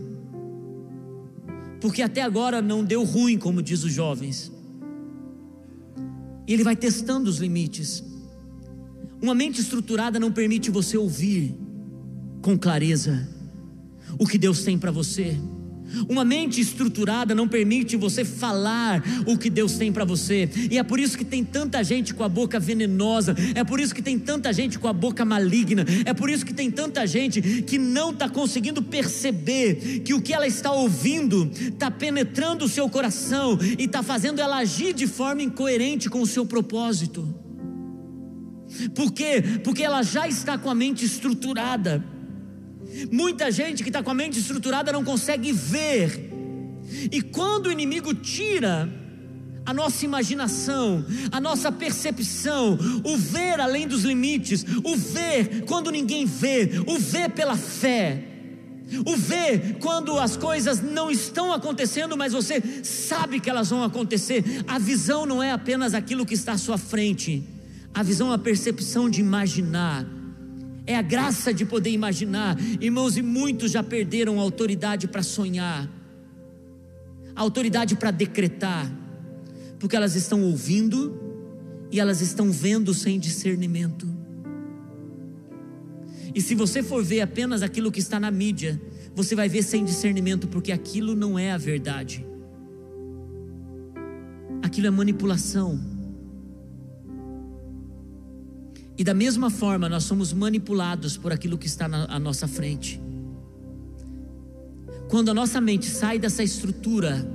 porque 1.80 2.02
até 2.02 2.22
agora 2.22 2.62
não 2.62 2.84
deu 2.84 3.02
ruim, 3.02 3.36
como 3.36 3.60
diz 3.60 3.82
os 3.82 3.92
jovens, 3.92 4.52
ele 6.46 6.62
vai 6.62 6.76
testando 6.76 7.28
os 7.28 7.38
limites. 7.38 8.11
Uma 9.22 9.36
mente 9.36 9.60
estruturada 9.60 10.18
não 10.18 10.32
permite 10.32 10.68
você 10.68 10.98
ouvir 10.98 11.54
com 12.42 12.58
clareza 12.58 13.28
o 14.18 14.26
que 14.26 14.36
Deus 14.36 14.64
tem 14.64 14.76
para 14.76 14.90
você. 14.90 15.38
Uma 16.08 16.24
mente 16.24 16.60
estruturada 16.60 17.32
não 17.32 17.46
permite 17.46 17.96
você 17.96 18.24
falar 18.24 19.00
o 19.24 19.38
que 19.38 19.48
Deus 19.48 19.74
tem 19.74 19.92
para 19.92 20.04
você, 20.04 20.48
e 20.70 20.78
é 20.78 20.82
por 20.82 20.98
isso 20.98 21.16
que 21.18 21.24
tem 21.24 21.44
tanta 21.44 21.84
gente 21.84 22.14
com 22.14 22.24
a 22.24 22.28
boca 22.28 22.58
venenosa, 22.58 23.36
é 23.54 23.62
por 23.62 23.78
isso 23.78 23.94
que 23.94 24.00
tem 24.00 24.18
tanta 24.18 24.52
gente 24.52 24.78
com 24.78 24.88
a 24.88 24.92
boca 24.92 25.24
maligna, 25.24 25.84
é 26.04 26.14
por 26.14 26.30
isso 26.30 26.46
que 26.46 26.54
tem 26.54 26.70
tanta 26.70 27.06
gente 27.06 27.42
que 27.62 27.78
não 27.78 28.10
está 28.10 28.28
conseguindo 28.28 28.82
perceber 28.82 30.00
que 30.00 30.14
o 30.14 30.22
que 30.22 30.32
ela 30.32 30.46
está 30.46 30.72
ouvindo 30.72 31.50
está 31.54 31.90
penetrando 31.90 32.64
o 32.64 32.68
seu 32.68 32.88
coração 32.88 33.58
e 33.78 33.84
está 33.84 34.02
fazendo 34.02 34.40
ela 34.40 34.56
agir 34.56 34.94
de 34.94 35.06
forma 35.06 35.42
incoerente 35.42 36.08
com 36.08 36.22
o 36.22 36.26
seu 36.26 36.46
propósito. 36.46 37.51
Por 38.94 39.12
quê? 39.12 39.42
Porque 39.62 39.82
ela 39.82 40.02
já 40.02 40.26
está 40.26 40.56
com 40.58 40.70
a 40.70 40.74
mente 40.74 41.04
estruturada. 41.04 42.04
Muita 43.10 43.50
gente 43.50 43.82
que 43.82 43.88
está 43.88 44.02
com 44.02 44.10
a 44.10 44.14
mente 44.14 44.38
estruturada 44.38 44.92
não 44.92 45.04
consegue 45.04 45.52
ver. 45.52 46.30
E 47.10 47.22
quando 47.22 47.66
o 47.66 47.72
inimigo 47.72 48.14
tira 48.14 48.88
a 49.64 49.72
nossa 49.72 50.04
imaginação, 50.04 51.04
a 51.30 51.40
nossa 51.40 51.70
percepção, 51.70 52.78
o 53.04 53.16
ver 53.16 53.60
além 53.60 53.86
dos 53.86 54.02
limites, 54.02 54.64
o 54.84 54.96
ver 54.96 55.64
quando 55.64 55.90
ninguém 55.90 56.26
vê, 56.26 56.70
o 56.86 56.98
ver 56.98 57.30
pela 57.30 57.56
fé, 57.56 58.24
o 59.06 59.16
ver 59.16 59.78
quando 59.80 60.18
as 60.18 60.36
coisas 60.36 60.82
não 60.82 61.10
estão 61.10 61.52
acontecendo, 61.52 62.16
mas 62.16 62.32
você 62.32 62.62
sabe 62.82 63.40
que 63.40 63.48
elas 63.48 63.70
vão 63.70 63.82
acontecer. 63.82 64.44
A 64.66 64.78
visão 64.78 65.24
não 65.24 65.42
é 65.42 65.52
apenas 65.52 65.94
aquilo 65.94 66.26
que 66.26 66.34
está 66.34 66.52
à 66.52 66.58
sua 66.58 66.76
frente, 66.76 67.42
a 67.94 68.02
visão 68.02 68.32
a 68.32 68.38
percepção 68.38 69.08
de 69.08 69.20
imaginar 69.20 70.06
é 70.86 70.96
a 70.96 71.02
graça 71.02 71.52
de 71.54 71.64
poder 71.64 71.90
imaginar. 71.90 72.56
Irmãos, 72.80 73.16
e 73.16 73.22
muitos 73.22 73.70
já 73.70 73.82
perderam 73.82 74.38
a 74.38 74.42
autoridade 74.42 75.06
para 75.06 75.22
sonhar, 75.22 75.88
a 77.34 77.40
autoridade 77.40 77.96
para 77.96 78.10
decretar, 78.10 78.90
porque 79.78 79.96
elas 79.96 80.16
estão 80.16 80.42
ouvindo 80.42 81.20
e 81.90 82.00
elas 82.00 82.20
estão 82.20 82.50
vendo 82.50 82.92
sem 82.94 83.18
discernimento. 83.18 84.08
E 86.34 86.40
se 86.40 86.54
você 86.54 86.82
for 86.82 87.04
ver 87.04 87.20
apenas 87.20 87.62
aquilo 87.62 87.92
que 87.92 88.00
está 88.00 88.18
na 88.18 88.30
mídia, 88.30 88.80
você 89.14 89.34
vai 89.34 89.48
ver 89.48 89.62
sem 89.62 89.84
discernimento, 89.84 90.48
porque 90.48 90.72
aquilo 90.72 91.14
não 91.14 91.38
é 91.38 91.52
a 91.52 91.58
verdade. 91.58 92.24
Aquilo 94.62 94.86
é 94.86 94.90
manipulação. 94.90 95.91
E 99.02 99.04
da 99.04 99.12
mesma 99.12 99.50
forma, 99.50 99.88
nós 99.88 100.04
somos 100.04 100.32
manipulados 100.32 101.16
por 101.16 101.32
aquilo 101.32 101.58
que 101.58 101.66
está 101.66 101.86
à 101.86 102.20
nossa 102.20 102.46
frente. 102.46 103.02
Quando 105.10 105.28
a 105.28 105.34
nossa 105.34 105.60
mente 105.60 105.86
sai 105.86 106.20
dessa 106.20 106.40
estrutura, 106.44 107.28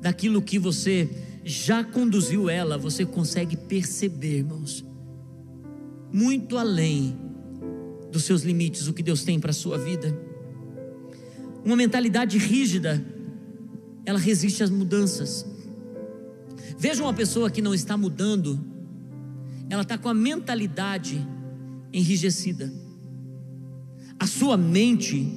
daquilo 0.00 0.42
que 0.42 0.58
você 0.58 1.08
já 1.44 1.84
conduziu 1.84 2.50
ela, 2.50 2.76
você 2.76 3.06
consegue 3.06 3.56
perceber, 3.56 4.38
irmãos, 4.38 4.84
muito 6.12 6.58
além 6.58 7.16
dos 8.10 8.24
seus 8.24 8.42
limites, 8.42 8.88
o 8.88 8.92
que 8.92 9.04
Deus 9.04 9.22
tem 9.22 9.38
para 9.38 9.50
a 9.50 9.54
sua 9.54 9.78
vida. 9.78 10.18
Uma 11.64 11.76
mentalidade 11.76 12.38
rígida, 12.38 13.00
ela 14.04 14.18
resiste 14.18 14.64
às 14.64 14.70
mudanças. 14.70 15.46
Veja 16.76 17.04
uma 17.04 17.14
pessoa 17.14 17.48
que 17.48 17.62
não 17.62 17.72
está 17.72 17.96
mudando, 17.96 18.69
ela 19.70 19.82
está 19.82 19.96
com 19.96 20.08
a 20.08 20.14
mentalidade 20.14 21.24
enrijecida. 21.92 22.70
A 24.18 24.26
sua 24.26 24.56
mente, 24.56 25.32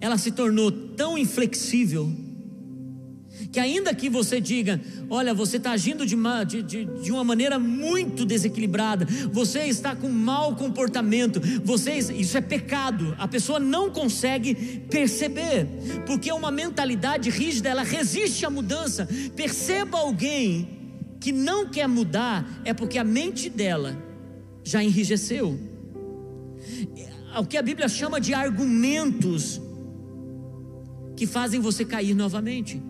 ela 0.00 0.18
se 0.18 0.32
tornou 0.32 0.70
tão 0.70 1.16
inflexível, 1.16 2.12
que 3.52 3.58
ainda 3.58 3.94
que 3.94 4.10
você 4.10 4.40
diga, 4.40 4.80
olha, 5.08 5.32
você 5.32 5.56
está 5.56 5.70
agindo 5.70 6.04
de 6.04 6.14
uma, 6.14 6.44
de, 6.44 6.62
de, 6.62 6.84
de 6.84 7.12
uma, 7.12 7.24
maneira 7.24 7.58
muito 7.58 8.24
desequilibrada, 8.24 9.06
você 9.32 9.60
está 9.60 9.94
com 9.94 10.08
mau 10.08 10.56
comportamento, 10.56 11.40
você, 11.64 11.98
isso 11.98 12.36
é 12.36 12.40
pecado, 12.40 13.14
a 13.18 13.26
pessoa 13.26 13.58
não 13.58 13.90
consegue 13.90 14.54
perceber, 14.90 15.66
porque 16.04 16.30
uma 16.32 16.50
mentalidade 16.50 17.30
rígida, 17.30 17.68
ela 17.68 17.82
resiste 17.82 18.44
à 18.44 18.50
mudança. 18.50 19.08
Perceba 19.34 19.98
alguém 19.98 20.79
que 21.20 21.32
não 21.32 21.68
quer 21.68 21.86
mudar 21.86 22.62
é 22.64 22.72
porque 22.72 22.98
a 22.98 23.04
mente 23.04 23.50
dela 23.50 23.96
já 24.64 24.82
enrijeceu. 24.82 25.58
O 27.38 27.44
que 27.44 27.56
a 27.56 27.62
Bíblia 27.62 27.88
chama 27.88 28.20
de 28.20 28.34
argumentos 28.34 29.60
que 31.16 31.26
fazem 31.26 31.60
você 31.60 31.84
cair 31.84 32.14
novamente. 32.14 32.82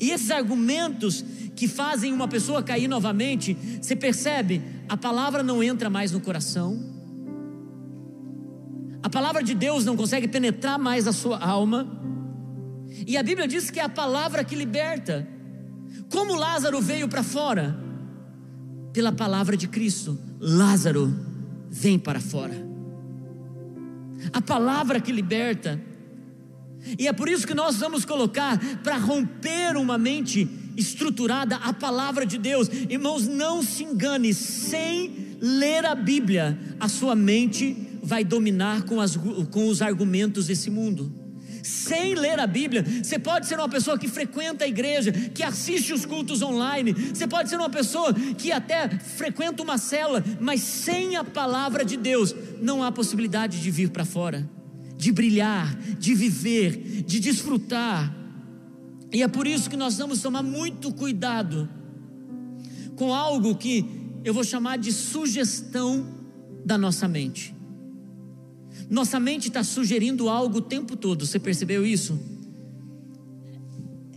E 0.00 0.10
esses 0.10 0.30
argumentos 0.30 1.24
que 1.56 1.66
fazem 1.66 2.12
uma 2.12 2.28
pessoa 2.28 2.62
cair 2.62 2.86
novamente, 2.86 3.56
você 3.80 3.96
percebe, 3.96 4.62
a 4.88 4.96
palavra 4.96 5.42
não 5.42 5.62
entra 5.62 5.88
mais 5.88 6.12
no 6.12 6.20
coração, 6.20 6.78
a 9.02 9.08
palavra 9.08 9.42
de 9.42 9.54
Deus 9.54 9.84
não 9.84 9.96
consegue 9.96 10.28
penetrar 10.28 10.78
mais 10.78 11.06
a 11.06 11.12
sua 11.12 11.38
alma, 11.38 11.98
E 13.06 13.16
a 13.16 13.22
Bíblia 13.22 13.46
diz 13.46 13.70
que 13.70 13.80
é 13.80 13.84
a 13.84 13.88
palavra 13.88 14.42
que 14.44 14.54
liberta. 14.54 15.26
Como 16.10 16.34
Lázaro 16.34 16.80
veio 16.80 17.08
para 17.08 17.22
fora? 17.22 17.78
Pela 18.92 19.12
palavra 19.12 19.56
de 19.56 19.68
Cristo. 19.68 20.18
Lázaro 20.40 21.14
vem 21.70 21.98
para 21.98 22.20
fora. 22.20 22.54
A 24.32 24.40
palavra 24.40 25.00
que 25.00 25.12
liberta. 25.12 25.80
E 26.98 27.06
é 27.08 27.12
por 27.12 27.28
isso 27.28 27.46
que 27.46 27.54
nós 27.54 27.76
vamos 27.76 28.04
colocar 28.04 28.58
para 28.82 28.96
romper 28.96 29.76
uma 29.76 29.98
mente 29.98 30.48
estruturada 30.76 31.56
a 31.56 31.72
palavra 31.72 32.24
de 32.24 32.38
Deus. 32.38 32.68
Irmãos, 32.88 33.26
não 33.26 33.62
se 33.62 33.84
engane, 33.84 34.32
sem 34.32 35.36
ler 35.40 35.84
a 35.84 35.94
Bíblia, 35.94 36.58
a 36.80 36.88
sua 36.88 37.14
mente 37.14 37.76
vai 38.02 38.24
dominar 38.24 38.82
com, 38.82 39.00
as, 39.00 39.16
com 39.50 39.68
os 39.68 39.82
argumentos 39.82 40.46
desse 40.46 40.70
mundo 40.70 41.27
sem 41.68 42.14
ler 42.14 42.40
a 42.40 42.46
Bíblia. 42.46 42.84
Você 43.02 43.18
pode 43.18 43.46
ser 43.46 43.58
uma 43.58 43.68
pessoa 43.68 43.98
que 43.98 44.08
frequenta 44.08 44.64
a 44.64 44.68
igreja, 44.68 45.12
que 45.12 45.42
assiste 45.42 45.92
os 45.92 46.06
cultos 46.06 46.40
online. 46.40 46.92
Você 46.92 47.26
pode 47.26 47.50
ser 47.50 47.56
uma 47.56 47.68
pessoa 47.68 48.12
que 48.14 48.50
até 48.50 48.88
frequenta 48.88 49.62
uma 49.62 49.76
cela, 49.76 50.24
mas 50.40 50.62
sem 50.62 51.16
a 51.16 51.22
palavra 51.22 51.84
de 51.84 51.96
Deus, 51.96 52.34
não 52.60 52.82
há 52.82 52.90
possibilidade 52.90 53.60
de 53.60 53.70
vir 53.70 53.90
para 53.90 54.04
fora, 54.04 54.48
de 54.96 55.12
brilhar, 55.12 55.76
de 55.76 56.14
viver, 56.14 57.02
de 57.04 57.20
desfrutar. 57.20 58.14
E 59.12 59.22
é 59.22 59.28
por 59.28 59.46
isso 59.46 59.68
que 59.68 59.76
nós 59.76 59.98
vamos 59.98 60.22
tomar 60.22 60.42
muito 60.42 60.92
cuidado 60.92 61.68
com 62.96 63.14
algo 63.14 63.54
que 63.54 63.84
eu 64.24 64.32
vou 64.32 64.42
chamar 64.42 64.78
de 64.78 64.92
sugestão 64.92 66.06
da 66.64 66.78
nossa 66.78 67.06
mente. 67.06 67.57
Nossa 68.90 69.20
mente 69.20 69.48
está 69.48 69.62
sugerindo 69.62 70.28
algo 70.28 70.58
o 70.58 70.62
tempo 70.62 70.96
todo, 70.96 71.26
você 71.26 71.38
percebeu 71.38 71.84
isso? 71.84 72.18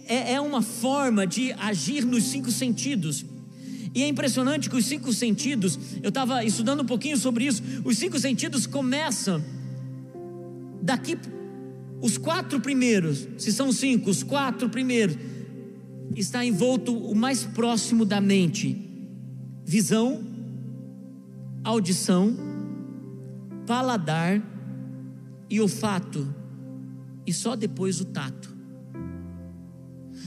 É, 0.06 0.34
é 0.34 0.42
uma 0.42 0.62
forma 0.62 1.28
de 1.28 1.52
agir 1.54 2.06
nos 2.06 2.24
cinco 2.26 2.52
sentidos. 2.52 3.26
E 3.94 4.04
é 4.04 4.08
impressionante 4.08 4.70
que 4.70 4.76
os 4.76 4.86
cinco 4.86 5.12
sentidos, 5.12 5.78
eu 6.02 6.10
estava 6.10 6.44
estudando 6.46 6.82
um 6.82 6.86
pouquinho 6.86 7.18
sobre 7.18 7.46
isso, 7.46 7.62
os 7.84 7.98
cinco 7.98 8.18
sentidos 8.18 8.66
começam 8.66 9.44
daqui, 10.82 11.18
os 12.02 12.18
quatro 12.18 12.62
primeiros, 12.62 13.28
se 13.38 13.52
são 13.52 13.72
cinco, 13.72 14.10
os 14.10 14.24
quatro 14.24 14.70
primeiros, 14.70 15.18
está 16.16 16.44
envolto 16.44 16.98
o 16.98 17.14
mais 17.14 17.44
próximo 17.44 18.06
da 18.06 18.22
mente: 18.22 18.78
visão, 19.66 20.24
audição, 21.64 22.36
paladar 23.68 24.42
e 25.52 25.60
olfato, 25.60 26.34
e 27.28 27.34
só 27.34 27.58
depois 27.58 28.00
o 28.00 28.06
tato. 28.06 28.56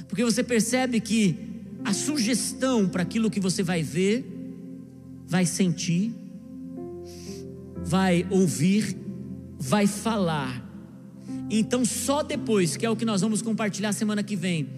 Porque 0.06 0.22
você 0.22 0.44
percebe 0.44 1.00
que 1.00 1.34
a 1.82 1.94
sugestão 1.94 2.86
para 2.86 3.02
aquilo 3.02 3.30
que 3.30 3.40
você 3.40 3.62
vai 3.62 3.82
ver, 3.82 4.24
vai 5.26 5.46
sentir, 5.46 6.14
vai 7.82 8.26
ouvir, 8.30 8.94
vai 9.58 9.86
falar. 9.86 10.62
Então, 11.50 11.86
só 11.86 12.22
depois, 12.22 12.76
que 12.76 12.84
é 12.84 12.90
o 12.90 12.96
que 12.96 13.06
nós 13.06 13.22
vamos 13.22 13.40
compartilhar 13.40 13.94
semana 13.94 14.22
que 14.22 14.36
vem, 14.36 14.68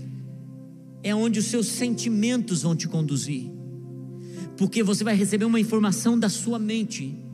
é 1.03 1.13
onde 1.13 1.41
os 1.41 1.47
seus 1.47 1.67
sentimentos 1.67 2.63
vão 2.63 2.77
te 2.77 2.87
conduzir. 2.87 3.51
Porque 4.57 4.83
você 4.83 5.03
vai 5.03 5.17
receber 5.17 5.45
uma 5.45 5.59
informação 5.59 6.17
da 6.17 6.29
sua 6.29 6.59
mente. 6.59 7.26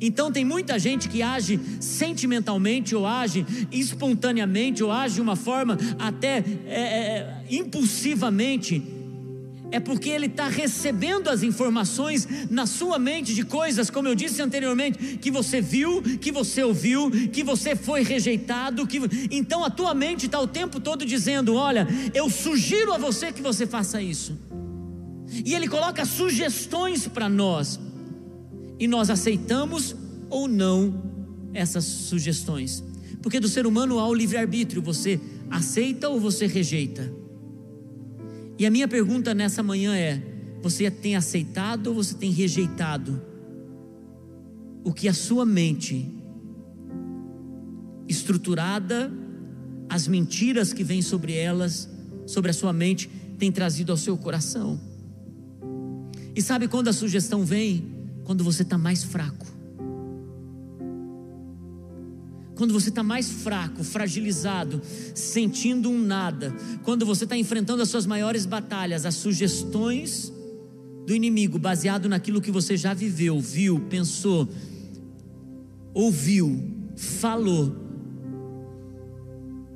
Então 0.00 0.30
tem 0.30 0.44
muita 0.44 0.78
gente 0.78 1.08
que 1.08 1.22
age 1.22 1.60
sentimentalmente, 1.80 2.94
ou 2.94 3.06
age 3.06 3.46
espontaneamente, 3.72 4.82
ou 4.82 4.92
age 4.92 5.16
de 5.16 5.20
uma 5.20 5.36
forma 5.36 5.78
até 5.98 6.44
é, 6.66 6.80
é, 6.80 7.44
impulsivamente. 7.50 8.82
É 9.72 9.78
porque 9.78 10.08
ele 10.08 10.26
está 10.26 10.48
recebendo 10.48 11.28
as 11.28 11.44
informações 11.44 12.26
na 12.50 12.66
sua 12.66 12.98
mente 12.98 13.32
de 13.32 13.44
coisas, 13.44 13.88
como 13.88 14.08
eu 14.08 14.16
disse 14.16 14.42
anteriormente, 14.42 15.18
que 15.18 15.30
você 15.30 15.60
viu, 15.60 16.02
que 16.02 16.32
você 16.32 16.64
ouviu, 16.64 17.08
que 17.32 17.44
você 17.44 17.76
foi 17.76 18.02
rejeitado. 18.02 18.84
Que... 18.86 19.00
Então 19.30 19.64
a 19.64 19.70
tua 19.70 19.94
mente 19.94 20.26
está 20.26 20.40
o 20.40 20.46
tempo 20.48 20.80
todo 20.80 21.06
dizendo: 21.06 21.54
Olha, 21.54 21.86
eu 22.12 22.28
sugiro 22.28 22.92
a 22.92 22.98
você 22.98 23.32
que 23.32 23.40
você 23.40 23.66
faça 23.66 24.02
isso. 24.02 24.36
E 25.44 25.54
ele 25.54 25.68
coloca 25.68 26.04
sugestões 26.04 27.06
para 27.06 27.28
nós 27.28 27.78
e 28.80 28.88
nós 28.88 29.10
aceitamos 29.10 29.94
ou 30.30 30.48
não 30.48 31.02
essas 31.52 31.84
sugestões. 31.84 32.82
Porque 33.20 33.38
do 33.38 33.48
ser 33.48 33.66
humano 33.66 33.98
há 33.98 34.08
o 34.08 34.14
livre-arbítrio, 34.14 34.80
você 34.80 35.20
aceita 35.50 36.08
ou 36.08 36.18
você 36.18 36.46
rejeita. 36.46 37.12
E 38.58 38.64
a 38.64 38.70
minha 38.70 38.88
pergunta 38.88 39.34
nessa 39.34 39.62
manhã 39.62 39.94
é: 39.94 40.22
você 40.62 40.90
tem 40.90 41.14
aceitado 41.14 41.88
ou 41.88 41.94
você 41.94 42.14
tem 42.14 42.30
rejeitado 42.30 43.20
o 44.82 44.94
que 44.94 45.06
a 45.06 45.14
sua 45.14 45.44
mente 45.44 46.08
estruturada, 48.08 49.12
as 49.90 50.08
mentiras 50.08 50.72
que 50.72 50.82
vêm 50.82 51.02
sobre 51.02 51.34
elas, 51.34 51.88
sobre 52.26 52.50
a 52.50 52.54
sua 52.54 52.72
mente, 52.72 53.10
tem 53.38 53.52
trazido 53.52 53.92
ao 53.92 53.98
seu 53.98 54.16
coração? 54.16 54.80
E 56.34 56.40
sabe 56.40 56.66
quando 56.66 56.88
a 56.88 56.92
sugestão 56.94 57.44
vem? 57.44 57.99
Quando 58.24 58.44
você 58.44 58.62
está 58.62 58.78
mais 58.78 59.02
fraco. 59.02 59.46
Quando 62.54 62.74
você 62.74 62.90
está 62.90 63.02
mais 63.02 63.30
fraco, 63.30 63.82
fragilizado, 63.82 64.82
sentindo 65.14 65.88
um 65.88 65.98
nada, 65.98 66.54
quando 66.82 67.06
você 67.06 67.24
está 67.24 67.34
enfrentando 67.34 67.82
as 67.82 67.88
suas 67.88 68.04
maiores 68.04 68.44
batalhas, 68.44 69.06
as 69.06 69.14
sugestões 69.14 70.30
do 71.06 71.14
inimigo, 71.14 71.58
baseado 71.58 72.06
naquilo 72.06 72.40
que 72.40 72.50
você 72.50 72.76
já 72.76 72.92
viveu, 72.92 73.40
viu, 73.40 73.80
pensou, 73.88 74.46
ouviu, 75.94 76.62
falou, 76.96 77.74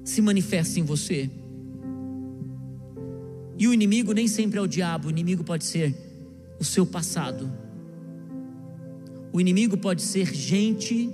se 0.04 0.20
manifesta 0.20 0.78
em 0.78 0.82
você. 0.82 1.30
E 3.58 3.66
o 3.66 3.72
inimigo 3.72 4.12
nem 4.12 4.28
sempre 4.28 4.58
é 4.58 4.62
o 4.62 4.66
diabo, 4.66 5.08
o 5.08 5.10
inimigo 5.10 5.42
pode 5.42 5.64
ser 5.64 5.94
o 6.60 6.64
seu 6.64 6.84
passado 6.84 7.63
o 9.34 9.40
inimigo 9.40 9.76
pode 9.76 10.00
ser 10.00 10.32
gente 10.32 11.10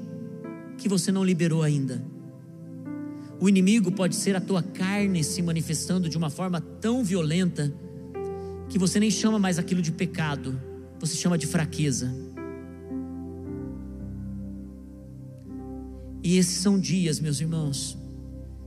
que 0.77 0.91
você 0.91 1.11
não 1.11 1.25
liberou 1.25 1.63
ainda. 1.63 2.05
O 3.41 3.49
inimigo 3.49 3.91
pode 3.91 4.15
ser 4.15 4.37
a 4.37 4.41
tua 4.43 4.63
carne 4.63 5.25
se 5.25 5.41
manifestando 5.41 6.07
de 6.07 6.19
uma 6.19 6.29
forma 6.29 6.61
tão 6.61 7.03
violenta 7.03 7.73
que 8.69 8.79
você 8.79 9.01
nem 9.01 9.11
chama 9.11 9.39
mais 9.39 9.59
aquilo 9.59 9.81
de 9.81 9.91
pecado, 9.91 10.61
você 10.99 11.17
chama 11.17 11.39
de 11.39 11.47
fraqueza. 11.47 12.15
E 16.23 16.37
esses 16.37 16.59
são 16.59 16.79
dias, 16.79 17.21
meus 17.21 17.41
irmãos, 17.41 17.97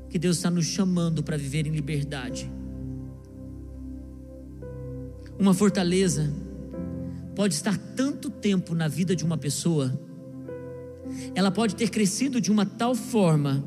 que 0.09 0.17
Deus 0.17 0.37
está 0.37 0.49
nos 0.49 0.65
chamando 0.65 1.21
para 1.21 1.37
viver 1.37 1.67
em 1.67 1.71
liberdade. 1.71 2.51
Uma 5.37 5.53
fortaleza 5.53 6.33
pode 7.35 7.53
estar 7.53 7.77
tanto 7.77 8.29
tempo 8.29 8.75
na 8.75 8.87
vida 8.87 9.15
de 9.15 9.23
uma 9.23 9.37
pessoa, 9.37 9.97
ela 11.35 11.51
pode 11.51 11.75
ter 11.75 11.89
crescido 11.89 12.39
de 12.39 12.51
uma 12.51 12.65
tal 12.65 12.95
forma 12.95 13.63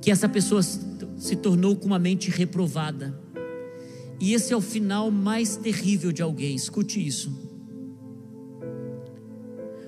que 0.00 0.10
essa 0.10 0.28
pessoa 0.28 0.62
se 0.62 1.36
tornou 1.36 1.76
com 1.76 1.86
uma 1.86 1.98
mente 1.98 2.30
reprovada. 2.30 3.18
E 4.18 4.34
esse 4.34 4.52
é 4.52 4.56
o 4.56 4.60
final 4.60 5.10
mais 5.10 5.56
terrível 5.56 6.12
de 6.12 6.22
alguém, 6.22 6.54
escute 6.54 7.04
isso. 7.04 7.50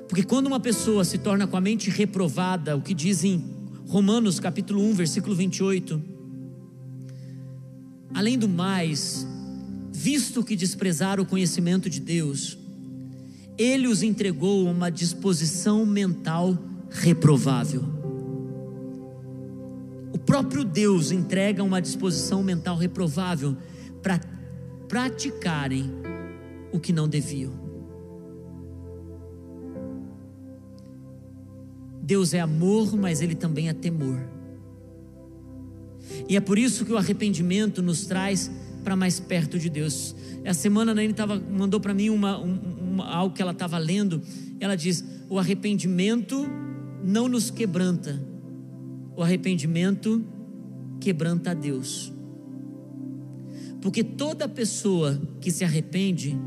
Porque 0.09 0.23
quando 0.23 0.47
uma 0.47 0.61
pessoa 0.61 1.05
se 1.05 1.19
torna 1.19 1.47
com 1.47 1.57
a 1.57 1.61
mente 1.61 1.89
reprovada, 1.89 2.77
o 2.77 2.83
que 2.83 2.93
diz 2.93 3.25
em 3.25 3.43
Romanos 3.89 4.39
capítulo 4.39 4.83
1, 4.83 4.95
versículo 4.95 5.35
28, 5.35 6.03
além 8.15 8.39
do 8.39 8.49
mais, 8.49 9.27
visto 9.91 10.45
que 10.45 10.55
desprezaram 10.55 11.23
o 11.23 11.27
conhecimento 11.27 11.89
de 11.89 12.01
Deus, 12.01 12.59
ele 13.63 13.87
os 13.87 14.03
entregou 14.03 14.67
a 14.67 14.71
uma 14.71 14.91
disposição 14.91 15.87
mental 15.87 16.59
reprovável. 16.91 17.83
O 20.13 20.19
próprio 20.19 20.65
Deus 20.65 21.11
entrega 21.11 21.63
uma 21.63 21.81
disposição 21.81 22.43
mental 22.43 22.77
reprovável 22.77 23.57
para 24.03 24.21
praticarem 24.89 25.91
o 26.73 26.79
que 26.79 26.93
não 26.93 27.09
deviam. 27.09 27.53
Deus 32.03 32.35
é 32.35 32.41
amor, 32.41 32.97
mas 32.97 33.23
Ele 33.23 33.35
também 33.35 33.69
é 33.69 33.73
temor. 33.73 34.21
E 36.29 36.37
é 36.37 36.41
por 36.41 36.59
isso 36.59 36.85
que 36.85 36.93
o 36.93 36.99
arrependimento 36.99 37.81
nos 37.81 38.07
traz 38.07 38.51
para 38.83 38.97
mais 38.97 39.21
perto 39.21 39.59
de 39.59 39.71
Deus. 39.71 40.15
Essa 40.45 40.61
semana 40.61 40.93
Naine 40.93 41.15
tava, 41.15 41.39
mandou 41.39 41.79
para 41.79 41.95
mim 41.95 42.11
uma, 42.11 42.39
um, 42.39 42.59
algo 43.01 43.35
que 43.35 43.41
ela 43.41 43.53
estava 43.53 43.79
lendo. 43.79 44.23
Ela 44.61 44.77
diz: 44.77 45.05
o 45.29 45.39
arrependimento 45.39 46.47
não 47.05 47.29
nos 47.29 47.51
quebranta, 47.51 48.23
o 49.17 49.23
arrependimento 49.23 50.25
quebranta 51.01 51.53
a 51.53 51.55
Deus. 51.55 52.13
Porque 53.81 54.05
toda 54.05 54.49
pessoa 54.49 55.21
que 55.41 55.51
se 55.51 55.65
arrepende 55.65 56.39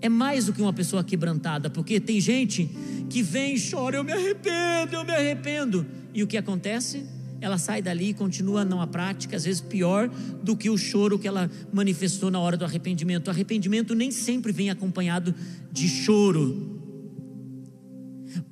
é 0.00 0.08
mais 0.10 0.44
do 0.44 0.52
que 0.52 0.60
uma 0.60 0.72
pessoa 0.72 1.02
quebrantada, 1.02 1.70
porque 1.70 1.98
tem 1.98 2.20
gente 2.20 2.68
que 3.08 3.22
vem 3.22 3.54
e 3.54 3.70
chora, 3.70 3.96
eu 3.96 4.04
me 4.04 4.12
arrependo, 4.12 4.96
eu 4.96 5.04
me 5.04 5.12
arrependo. 5.12 5.86
E 6.12 6.22
o 6.22 6.26
que 6.26 6.36
acontece? 6.36 7.06
Ela 7.44 7.58
sai 7.58 7.82
dali 7.82 8.08
e 8.08 8.14
continua 8.14 8.64
numa 8.64 8.86
prática, 8.86 9.36
às 9.36 9.44
vezes 9.44 9.60
pior 9.60 10.08
do 10.42 10.56
que 10.56 10.70
o 10.70 10.78
choro 10.78 11.18
que 11.18 11.28
ela 11.28 11.50
manifestou 11.70 12.30
na 12.30 12.40
hora 12.40 12.56
do 12.56 12.64
arrependimento. 12.64 13.28
O 13.28 13.30
arrependimento 13.30 13.94
nem 13.94 14.10
sempre 14.10 14.50
vem 14.50 14.70
acompanhado 14.70 15.34
de 15.70 15.86
choro. 15.86 16.80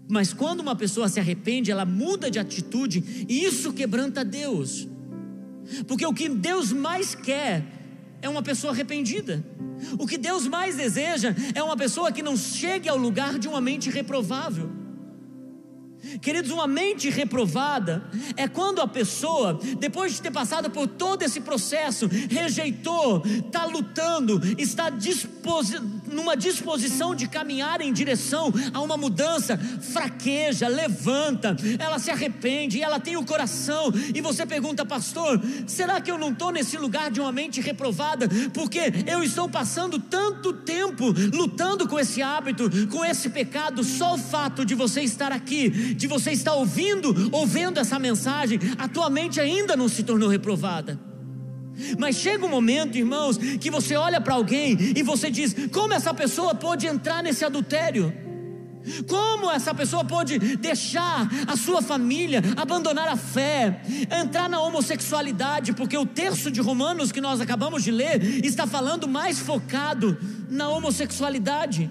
Mas 0.06 0.34
quando 0.34 0.60
uma 0.60 0.76
pessoa 0.76 1.08
se 1.08 1.18
arrepende, 1.18 1.70
ela 1.70 1.86
muda 1.86 2.30
de 2.30 2.38
atitude, 2.38 3.24
e 3.26 3.42
isso 3.42 3.72
quebranta 3.72 4.22
Deus. 4.22 4.86
Porque 5.88 6.04
o 6.04 6.12
que 6.12 6.28
Deus 6.28 6.70
mais 6.70 7.14
quer 7.14 7.64
é 8.20 8.28
uma 8.28 8.42
pessoa 8.42 8.74
arrependida. 8.74 9.42
O 9.98 10.06
que 10.06 10.18
Deus 10.18 10.46
mais 10.46 10.76
deseja 10.76 11.34
é 11.54 11.62
uma 11.62 11.78
pessoa 11.78 12.12
que 12.12 12.22
não 12.22 12.36
chegue 12.36 12.90
ao 12.90 12.98
lugar 12.98 13.38
de 13.38 13.48
uma 13.48 13.58
mente 13.58 13.88
reprovável. 13.88 14.81
Queridos, 16.20 16.50
uma 16.50 16.66
mente 16.66 17.08
reprovada 17.08 18.02
é 18.36 18.48
quando 18.48 18.80
a 18.80 18.86
pessoa, 18.86 19.58
depois 19.78 20.12
de 20.12 20.22
ter 20.22 20.30
passado 20.30 20.70
por 20.70 20.86
todo 20.88 21.22
esse 21.22 21.40
processo, 21.40 22.08
rejeitou, 22.28 23.22
está 23.24 23.64
lutando, 23.64 24.40
está 24.58 24.90
disposi 24.90 25.78
numa 26.12 26.36
disposição 26.36 27.14
de 27.14 27.26
caminhar 27.26 27.80
em 27.80 27.92
direção 27.92 28.52
a 28.72 28.80
uma 28.80 28.96
mudança, 28.96 29.56
fraqueja, 29.56 30.68
levanta, 30.68 31.56
ela 31.78 31.98
se 31.98 32.10
arrepende, 32.10 32.82
ela 32.82 33.00
tem 33.00 33.16
o 33.16 33.24
coração, 33.24 33.92
e 34.14 34.20
você 34.20 34.46
pergunta, 34.46 34.84
pastor, 34.84 35.40
será 35.66 36.00
que 36.00 36.10
eu 36.10 36.18
não 36.18 36.30
estou 36.30 36.50
nesse 36.50 36.76
lugar 36.76 37.10
de 37.10 37.20
uma 37.20 37.32
mente 37.32 37.60
reprovada? 37.60 38.28
Porque 38.52 38.92
eu 39.06 39.22
estou 39.22 39.48
passando 39.48 39.98
tanto 39.98 40.52
tempo 40.52 41.12
lutando 41.32 41.88
com 41.88 41.98
esse 41.98 42.22
hábito, 42.22 42.70
com 42.88 43.04
esse 43.04 43.28
pecado, 43.30 43.82
só 43.82 44.14
o 44.14 44.18
fato 44.18 44.64
de 44.64 44.74
você 44.74 45.02
estar 45.02 45.32
aqui 45.32 45.70
de 45.94 46.06
você 46.06 46.32
estar 46.32 46.54
ouvindo, 46.54 47.30
ouvindo 47.32 47.78
essa 47.78 47.98
mensagem, 47.98 48.58
a 48.78 48.88
tua 48.88 49.10
mente 49.10 49.40
ainda 49.40 49.76
não 49.76 49.88
se 49.88 50.02
tornou 50.02 50.28
reprovada. 50.28 51.11
Mas 51.98 52.16
chega 52.16 52.44
um 52.44 52.48
momento, 52.48 52.96
irmãos, 52.96 53.36
que 53.36 53.70
você 53.70 53.96
olha 53.96 54.20
para 54.20 54.34
alguém 54.34 54.76
e 54.96 55.02
você 55.02 55.30
diz: 55.30 55.54
como 55.72 55.94
essa 55.94 56.12
pessoa 56.12 56.54
pode 56.54 56.86
entrar 56.86 57.22
nesse 57.22 57.44
adultério? 57.44 58.12
Como 59.08 59.50
essa 59.50 59.72
pessoa 59.74 60.04
pode 60.04 60.38
deixar 60.56 61.28
a 61.46 61.56
sua 61.56 61.80
família, 61.80 62.42
abandonar 62.56 63.08
a 63.08 63.16
fé, 63.16 63.80
entrar 64.20 64.48
na 64.48 64.60
homossexualidade? 64.60 65.72
Porque 65.72 65.96
o 65.96 66.04
terço 66.04 66.50
de 66.50 66.60
Romanos 66.60 67.12
que 67.12 67.20
nós 67.20 67.40
acabamos 67.40 67.84
de 67.84 67.90
ler 67.90 68.44
está 68.44 68.66
falando 68.66 69.06
mais 69.06 69.38
focado 69.38 70.18
na 70.48 70.68
homossexualidade. 70.68 71.90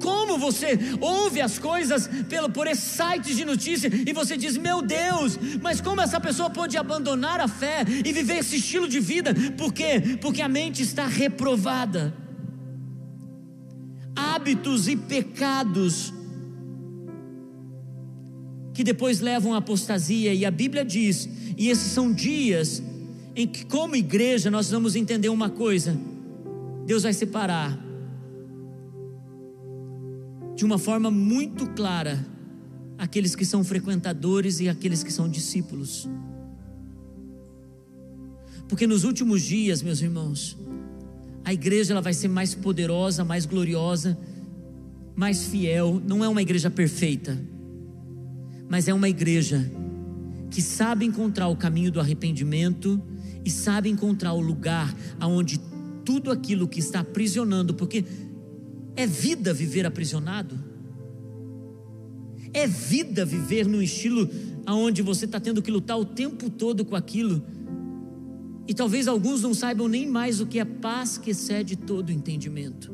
Como 0.00 0.38
você 0.38 0.78
ouve 1.00 1.40
as 1.40 1.58
coisas 1.58 2.08
pelo, 2.28 2.50
por 2.50 2.66
esses 2.66 2.84
sites 2.84 3.36
de 3.36 3.44
notícia 3.44 3.90
e 4.06 4.12
você 4.12 4.36
diz: 4.36 4.56
Meu 4.56 4.82
Deus, 4.82 5.38
mas 5.62 5.80
como 5.80 6.00
essa 6.00 6.20
pessoa 6.20 6.50
pode 6.50 6.76
abandonar 6.76 7.40
a 7.40 7.48
fé 7.48 7.84
e 8.04 8.12
viver 8.12 8.38
esse 8.38 8.56
estilo 8.56 8.88
de 8.88 9.00
vida? 9.00 9.34
Por 9.56 9.72
quê? 9.72 10.18
Porque 10.20 10.42
a 10.42 10.48
mente 10.48 10.82
está 10.82 11.06
reprovada. 11.06 12.14
Hábitos 14.16 14.88
e 14.88 14.96
pecados 14.96 16.12
que 18.72 18.82
depois 18.82 19.20
levam 19.20 19.54
à 19.54 19.58
apostasia, 19.58 20.34
e 20.34 20.44
a 20.44 20.50
Bíblia 20.50 20.84
diz, 20.84 21.28
e 21.56 21.70
esses 21.70 21.92
são 21.92 22.12
dias 22.12 22.82
em 23.36 23.46
que, 23.46 23.64
como 23.64 23.94
igreja, 23.94 24.50
nós 24.50 24.70
vamos 24.70 24.96
entender 24.96 25.28
uma 25.28 25.48
coisa: 25.48 25.96
Deus 26.84 27.04
vai 27.04 27.12
separar 27.12 27.83
de 30.54 30.64
uma 30.64 30.78
forma 30.78 31.10
muito 31.10 31.66
clara 31.70 32.24
aqueles 32.96 33.34
que 33.34 33.44
são 33.44 33.64
frequentadores 33.64 34.60
e 34.60 34.68
aqueles 34.68 35.02
que 35.02 35.12
são 35.12 35.28
discípulos. 35.28 36.08
Porque 38.68 38.86
nos 38.86 39.04
últimos 39.04 39.42
dias, 39.42 39.82
meus 39.82 40.00
irmãos, 40.00 40.56
a 41.44 41.52
igreja 41.52 41.92
ela 41.92 42.00
vai 42.00 42.14
ser 42.14 42.28
mais 42.28 42.54
poderosa, 42.54 43.24
mais 43.24 43.44
gloriosa, 43.44 44.18
mais 45.14 45.46
fiel. 45.46 46.00
Não 46.06 46.24
é 46.24 46.28
uma 46.28 46.40
igreja 46.40 46.70
perfeita, 46.70 47.38
mas 48.68 48.88
é 48.88 48.94
uma 48.94 49.08
igreja 49.08 49.70
que 50.50 50.62
sabe 50.62 51.04
encontrar 51.04 51.48
o 51.48 51.56
caminho 51.56 51.90
do 51.90 52.00
arrependimento 52.00 53.02
e 53.44 53.50
sabe 53.50 53.90
encontrar 53.90 54.32
o 54.32 54.40
lugar 54.40 54.94
aonde 55.20 55.60
tudo 56.04 56.30
aquilo 56.30 56.68
que 56.68 56.78
está 56.78 57.00
aprisionando, 57.00 57.74
porque 57.74 58.04
é 58.96 59.06
vida 59.06 59.52
viver 59.52 59.86
aprisionado? 59.86 60.58
É 62.52 62.66
vida 62.66 63.24
viver 63.24 63.66
num 63.66 63.82
estilo 63.82 64.28
aonde 64.64 65.02
você 65.02 65.24
está 65.24 65.40
tendo 65.40 65.60
que 65.60 65.70
lutar 65.70 65.98
o 65.98 66.04
tempo 66.04 66.48
todo 66.48 66.84
com 66.84 66.94
aquilo? 66.94 67.42
E 68.66 68.72
talvez 68.72 69.08
alguns 69.08 69.42
não 69.42 69.52
saibam 69.52 69.88
nem 69.88 70.06
mais 70.06 70.40
o 70.40 70.46
que 70.46 70.58
é 70.58 70.64
paz 70.64 71.18
que 71.18 71.30
excede 71.30 71.76
todo 71.76 72.12
entendimento. 72.12 72.92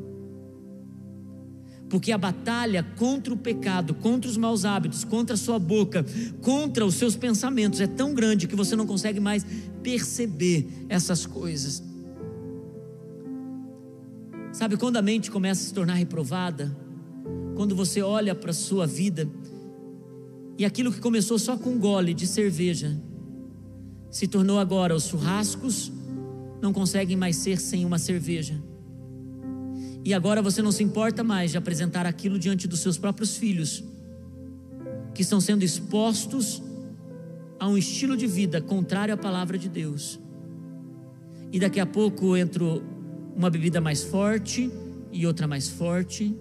Porque 1.89 2.11
a 2.11 2.17
batalha 2.17 2.83
contra 2.97 3.33
o 3.33 3.37
pecado, 3.37 3.93
contra 3.93 4.29
os 4.29 4.37
maus 4.37 4.65
hábitos, 4.65 5.03
contra 5.03 5.35
a 5.35 5.37
sua 5.37 5.59
boca, 5.59 6.05
contra 6.41 6.85
os 6.85 6.95
seus 6.95 7.15
pensamentos 7.15 7.81
é 7.81 7.87
tão 7.87 8.13
grande 8.13 8.47
que 8.47 8.55
você 8.55 8.75
não 8.75 8.87
consegue 8.87 9.19
mais 9.19 9.45
perceber 9.83 10.85
essas 10.89 11.25
coisas. 11.25 11.83
Sabe 14.61 14.77
quando 14.77 14.97
a 14.97 15.01
mente 15.01 15.31
começa 15.31 15.59
a 15.59 15.65
se 15.65 15.73
tornar 15.73 15.95
reprovada? 15.95 16.71
Quando 17.55 17.75
você 17.75 17.99
olha 17.99 18.35
para 18.35 18.51
a 18.51 18.53
sua 18.53 18.85
vida 18.85 19.27
e 20.55 20.63
aquilo 20.63 20.91
que 20.91 20.99
começou 20.99 21.39
só 21.39 21.57
com 21.57 21.71
um 21.71 21.79
gole 21.79 22.13
de 22.13 22.27
cerveja 22.27 22.95
se 24.11 24.27
tornou 24.27 24.59
agora 24.59 24.95
os 24.95 25.07
churrascos 25.07 25.91
não 26.61 26.71
conseguem 26.71 27.17
mais 27.17 27.37
ser 27.37 27.59
sem 27.59 27.83
uma 27.83 27.97
cerveja. 27.97 28.61
E 30.05 30.13
agora 30.13 30.43
você 30.43 30.61
não 30.61 30.71
se 30.71 30.83
importa 30.83 31.23
mais 31.23 31.49
de 31.49 31.57
apresentar 31.57 32.05
aquilo 32.05 32.37
diante 32.37 32.67
dos 32.67 32.81
seus 32.81 32.99
próprios 32.99 33.35
filhos, 33.37 33.83
que 35.15 35.23
estão 35.23 35.41
sendo 35.41 35.63
expostos 35.63 36.61
a 37.59 37.67
um 37.67 37.79
estilo 37.79 38.15
de 38.15 38.27
vida 38.27 38.61
contrário 38.61 39.11
à 39.11 39.17
palavra 39.17 39.57
de 39.57 39.67
Deus. 39.67 40.19
E 41.51 41.59
daqui 41.59 41.79
a 41.79 41.85
pouco 41.87 42.37
entra 42.37 42.63
uma 43.41 43.49
bebida 43.49 43.81
mais 43.81 44.03
forte 44.03 44.71
e 45.11 45.25
outra 45.25 45.47
mais 45.47 45.67
forte. 45.67 46.37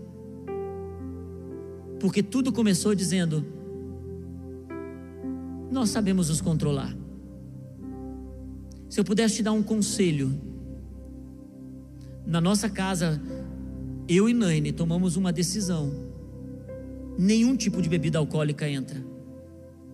Porque 1.98 2.22
tudo 2.22 2.52
começou 2.52 2.94
dizendo: 2.94 3.42
Nós 5.70 5.88
sabemos 5.88 6.28
nos 6.28 6.42
controlar. 6.42 6.94
Se 8.90 9.00
eu 9.00 9.04
pudesse 9.04 9.36
te 9.36 9.42
dar 9.42 9.52
um 9.52 9.62
conselho, 9.62 10.38
na 12.26 12.38
nossa 12.38 12.68
casa, 12.68 13.18
eu 14.06 14.28
e 14.28 14.34
Naine 14.34 14.70
tomamos 14.70 15.16
uma 15.16 15.32
decisão: 15.32 15.90
nenhum 17.16 17.56
tipo 17.56 17.80
de 17.80 17.88
bebida 17.88 18.18
alcoólica 18.18 18.68
entra, 18.68 19.02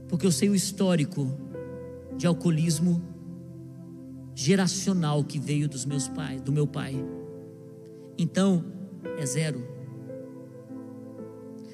porque 0.09 0.27
eu 0.27 0.33
sei 0.33 0.49
o 0.49 0.57
histórico 0.57 1.33
de 2.16 2.27
alcoolismo 2.27 3.01
geracional 4.38 5.25
que 5.25 5.38
veio 5.38 5.66
dos 5.66 5.87
meus 5.87 6.07
pais, 6.09 6.42
do 6.42 6.53
meu 6.53 6.66
pai. 6.66 6.94
Então, 8.19 8.63
é 9.17 9.25
zero. 9.25 9.67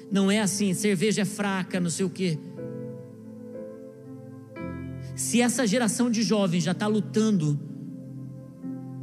Não 0.09 0.31
é 0.31 0.39
assim, 0.39 0.73
cerveja 0.73 1.23
é 1.23 1.25
fraca, 1.25 1.77
não 1.81 1.89
sei 1.89 2.05
o 2.05 2.09
quê. 2.09 2.39
Se 5.13 5.41
essa 5.41 5.67
geração 5.67 6.09
de 6.09 6.23
jovens 6.23 6.63
já 6.63 6.71
está 6.71 6.87
lutando 6.87 7.59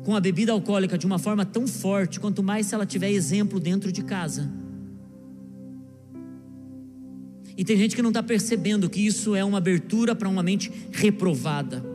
com 0.04 0.16
a 0.16 0.20
bebida 0.20 0.52
alcoólica 0.52 0.96
de 0.96 1.04
uma 1.04 1.18
forma 1.18 1.44
tão 1.44 1.66
forte, 1.66 2.18
quanto 2.18 2.42
mais 2.42 2.66
se 2.66 2.74
ela 2.74 2.86
tiver 2.86 3.10
exemplo 3.10 3.60
dentro 3.60 3.92
de 3.92 4.02
casa. 4.02 4.50
E 7.54 7.62
tem 7.62 7.76
gente 7.76 7.94
que 7.94 8.00
não 8.00 8.08
está 8.08 8.22
percebendo 8.22 8.88
que 8.88 9.04
isso 9.06 9.34
é 9.34 9.44
uma 9.44 9.58
abertura 9.58 10.14
para 10.14 10.30
uma 10.30 10.42
mente 10.42 10.72
reprovada. 10.90 11.89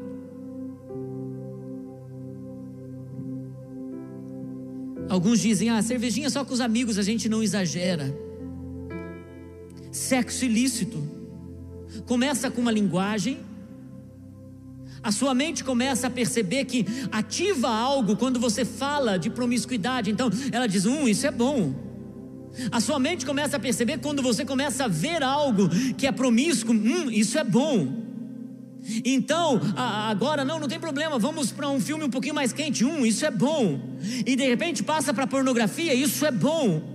Alguns 5.15 5.39
dizem, 5.39 5.69
ah, 5.69 5.81
cervejinha 5.81 6.29
só 6.29 6.43
com 6.43 6.53
os 6.53 6.59
amigos, 6.59 6.97
a 6.97 7.01
gente 7.01 7.29
não 7.29 7.41
exagera. 7.41 8.13
Sexo 9.89 10.43
ilícito. 10.43 11.01
Começa 12.05 12.51
com 12.51 12.59
uma 12.59 12.71
linguagem, 12.71 13.39
a 15.01 15.13
sua 15.13 15.33
mente 15.33 15.63
começa 15.63 16.07
a 16.07 16.09
perceber 16.09 16.65
que 16.65 16.85
ativa 17.13 17.69
algo 17.69 18.17
quando 18.17 18.41
você 18.41 18.65
fala 18.65 19.17
de 19.17 19.29
promiscuidade, 19.29 20.11
então 20.11 20.29
ela 20.51 20.67
diz: 20.67 20.85
hum, 20.85 21.07
isso 21.07 21.25
é 21.25 21.31
bom. 21.31 21.73
A 22.69 22.81
sua 22.81 22.99
mente 22.99 23.25
começa 23.25 23.55
a 23.55 23.59
perceber 23.59 23.99
quando 23.99 24.21
você 24.21 24.43
começa 24.43 24.83
a 24.83 24.89
ver 24.89 25.23
algo 25.23 25.69
que 25.97 26.05
é 26.05 26.11
promíscuo, 26.11 26.73
hum, 26.73 27.09
isso 27.09 27.37
é 27.37 27.43
bom. 27.45 28.04
Então, 29.03 29.59
agora 29.75 30.45
não, 30.45 30.59
não 30.59 30.67
tem 30.67 30.79
problema, 30.79 31.17
vamos 31.17 31.51
para 31.51 31.69
um 31.69 31.79
filme 31.79 32.03
um 32.03 32.09
pouquinho 32.09 32.35
mais 32.35 32.53
quente. 32.53 32.85
Um, 32.85 33.05
isso 33.05 33.25
é 33.25 33.31
bom. 33.31 33.79
E 34.25 34.35
de 34.35 34.45
repente 34.45 34.83
passa 34.83 35.13
para 35.13 35.25
pornografia, 35.25 35.93
isso 35.93 36.25
é 36.25 36.31
bom. 36.31 36.93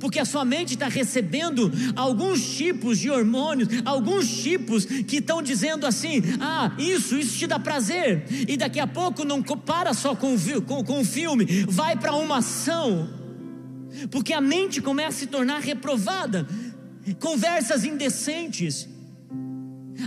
Porque 0.00 0.18
a 0.18 0.24
sua 0.24 0.44
mente 0.44 0.72
está 0.72 0.88
recebendo 0.88 1.70
alguns 1.94 2.56
tipos 2.56 2.98
de 2.98 3.10
hormônios, 3.10 3.68
alguns 3.84 4.42
tipos 4.42 4.86
que 4.86 5.18
estão 5.18 5.42
dizendo 5.42 5.86
assim: 5.86 6.22
ah, 6.40 6.72
isso, 6.78 7.16
isso 7.18 7.38
te 7.38 7.46
dá 7.46 7.58
prazer. 7.58 8.24
E 8.48 8.56
daqui 8.56 8.80
a 8.80 8.86
pouco 8.86 9.24
não 9.24 9.42
para 9.42 9.92
só 9.92 10.14
com, 10.14 10.34
com, 10.66 10.82
com 10.82 11.00
o 11.00 11.04
filme, 11.04 11.44
vai 11.68 11.94
para 11.96 12.14
uma 12.14 12.38
ação. 12.38 13.10
Porque 14.10 14.32
a 14.32 14.40
mente 14.40 14.80
começa 14.80 15.08
a 15.08 15.20
se 15.20 15.26
tornar 15.26 15.60
reprovada. 15.60 16.46
Conversas 17.20 17.84
indecentes 17.84 18.88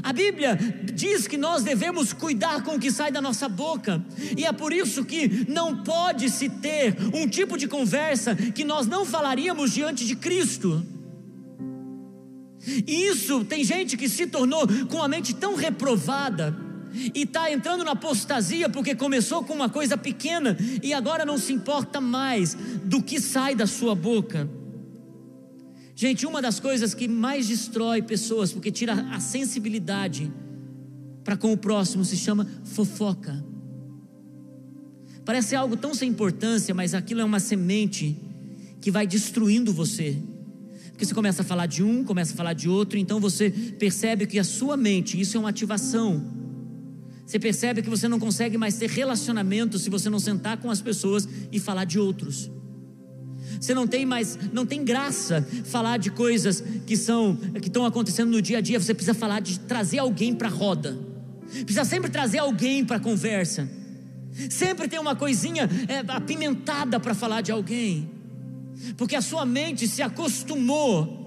a 0.04 0.14
Bíblia 0.14 0.58
diz 0.94 1.28
que 1.28 1.38
nós 1.38 1.64
devemos 1.64 2.14
cuidar 2.14 2.64
com 2.64 2.76
o 2.76 2.80
que 2.80 2.92
sai 2.92 3.12
da 3.12 3.22
nossa 3.22 3.50
boca, 3.50 4.04
e 4.38 4.46
é 4.46 4.52
por 4.52 4.72
isso 4.72 5.04
que 5.06 5.46
não 5.50 5.84
pode 5.84 6.30
se 6.30 6.50
ter 6.50 6.96
um 7.14 7.28
tipo 7.28 7.58
de 7.58 7.68
conversa 7.68 8.36
que 8.36 8.64
nós 8.64 8.88
não 8.88 9.06
falaríamos 9.06 9.74
diante 9.74 10.06
de 10.06 10.16
Cristo. 10.16 10.86
E 12.86 13.08
isso 13.08 13.46
tem 13.46 13.64
gente 13.64 13.96
que 13.96 14.10
se 14.10 14.28
tornou 14.28 14.68
com 14.90 15.02
a 15.02 15.08
mente 15.08 15.34
tão 15.34 15.56
reprovada 15.56 16.56
e 17.14 17.22
está 17.22 17.52
entrando 17.52 17.84
na 17.84 17.92
apostasia 17.92 18.70
porque 18.70 18.96
começou 18.96 19.44
com 19.44 19.54
uma 19.54 19.70
coisa 19.70 19.98
pequena 19.98 20.58
e 20.84 20.94
agora 20.94 21.26
não 21.26 21.38
se 21.38 21.54
importa 21.54 22.02
mais 22.02 22.56
do 22.84 23.02
que 23.02 23.20
sai 23.20 23.56
da 23.56 23.66
sua 23.66 23.96
boca. 23.96 24.50
Gente, 26.00 26.26
uma 26.26 26.42
das 26.42 26.62
coisas 26.62 26.94
que 26.94 27.10
mais 27.10 27.50
destrói 27.50 28.02
pessoas, 28.02 28.54
porque 28.54 28.72
tira 28.72 28.94
a 29.12 29.20
sensibilidade 29.20 30.32
para 31.26 31.36
com 31.36 31.52
o 31.52 31.58
próximo, 31.58 32.06
se 32.06 32.16
chama 32.16 32.48
fofoca. 32.64 33.44
Parece 35.26 35.58
algo 35.58 35.76
tão 35.76 35.94
sem 35.94 36.10
importância, 36.10 36.74
mas 36.74 36.94
aquilo 36.94 37.20
é 37.20 37.26
uma 37.26 37.42
semente 37.42 38.18
que 38.80 38.90
vai 38.90 39.06
destruindo 39.06 39.74
você. 39.74 40.16
Porque 40.92 41.04
você 41.04 41.14
começa 41.14 41.42
a 41.42 41.46
falar 41.46 41.66
de 41.66 41.84
um, 41.84 42.02
começa 42.06 42.34
a 42.34 42.38
falar 42.38 42.54
de 42.54 42.70
outro, 42.70 42.98
então 42.98 43.20
você 43.20 43.50
percebe 43.50 44.26
que 44.26 44.40
a 44.40 44.44
sua 44.46 44.78
mente, 44.78 45.20
isso 45.20 45.36
é 45.36 45.40
uma 45.42 45.50
ativação. 45.50 46.24
Você 47.26 47.38
percebe 47.38 47.82
que 47.82 47.90
você 47.90 48.08
não 48.08 48.22
consegue 48.22 48.58
mais 48.58 48.78
ter 48.78 48.90
relacionamento 48.90 49.78
se 49.78 49.90
você 49.90 50.10
não 50.10 50.18
sentar 50.18 50.60
com 50.60 50.72
as 50.72 50.82
pessoas 50.82 51.28
e 51.52 51.60
falar 51.60 51.84
de 51.84 52.00
outros. 52.00 52.50
Você 53.60 53.74
não 53.74 53.86
tem 53.86 54.06
mais, 54.06 54.38
não 54.54 54.66
tem 54.66 54.84
graça 54.86 55.46
falar 55.66 55.98
de 55.98 56.10
coisas 56.10 56.64
que 56.88 56.96
são 56.96 57.36
que 57.62 57.68
estão 57.68 57.86
acontecendo 57.86 58.32
no 58.32 58.42
dia 58.42 58.60
a 58.60 58.62
dia. 58.62 58.80
Você 58.80 58.94
precisa 58.94 59.14
falar 59.14 59.42
de 59.42 59.60
trazer 59.60 60.00
alguém 60.00 60.34
para 60.34 60.48
a 60.48 60.52
roda. 60.52 60.98
Precisa 61.66 61.84
sempre 61.84 62.10
trazer 62.10 62.40
alguém 62.40 62.86
para 62.86 62.98
a 62.98 63.00
conversa. 63.00 63.70
Sempre 64.50 64.88
tem 64.88 65.00
uma 65.00 65.16
coisinha 65.16 65.70
é, 65.88 66.00
apimentada 66.12 67.00
para 67.00 67.14
falar 67.14 67.42
de 67.42 67.52
alguém, 67.52 68.10
porque 68.96 69.16
a 69.16 69.22
sua 69.22 69.46
mente 69.46 69.88
se 69.88 70.02
acostumou 70.02 71.18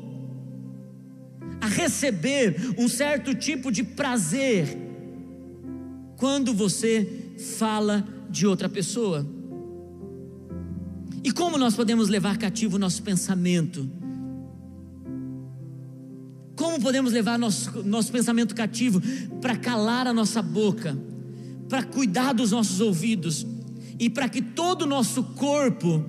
a 1.61 1.67
receber 1.67 2.57
um 2.79 2.89
certo 2.89 3.35
tipo 3.35 3.71
de 3.71 3.83
prazer 3.83 4.79
quando 6.17 6.55
você 6.55 7.35
fala 7.59 8.07
de 8.31 8.47
outra 8.47 8.69
pessoa. 8.69 9.27
E 11.25 11.31
como 11.31 11.57
nós 11.57 11.75
podemos 11.75 12.09
levar 12.09 12.37
cativo 12.37 12.77
o 12.77 12.79
nosso 12.79 13.03
pensamento? 13.03 13.89
Como 16.57 16.81
podemos 16.81 17.13
levar 17.13 17.39
nosso, 17.39 17.83
nosso 17.83 18.11
pensamento 18.11 18.55
cativo 18.55 19.01
para 19.41 19.57
calar 19.57 20.07
a 20.07 20.13
nossa 20.13 20.43
boca, 20.43 20.99
para 21.69 21.83
cuidar 21.83 22.33
dos 22.33 22.51
nossos 22.51 22.81
ouvidos 22.81 23.47
e 23.99 24.11
para 24.11 24.29
que 24.29 24.43
todo 24.43 24.83
o 24.83 24.87
nosso 24.87 25.23
corpo 25.23 26.05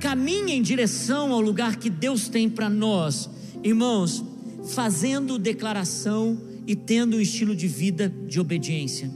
caminhe 0.00 0.52
em 0.52 0.62
direção 0.62 1.32
ao 1.32 1.40
lugar 1.40 1.76
que 1.76 1.90
Deus 1.90 2.28
tem 2.28 2.48
para 2.48 2.70
nós, 2.70 3.28
irmãos, 3.62 4.24
fazendo 4.68 5.38
declaração 5.38 6.40
e 6.66 6.74
tendo 6.74 7.16
um 7.16 7.20
estilo 7.20 7.54
de 7.54 7.68
vida 7.68 8.12
de 8.26 8.40
obediência. 8.40 9.10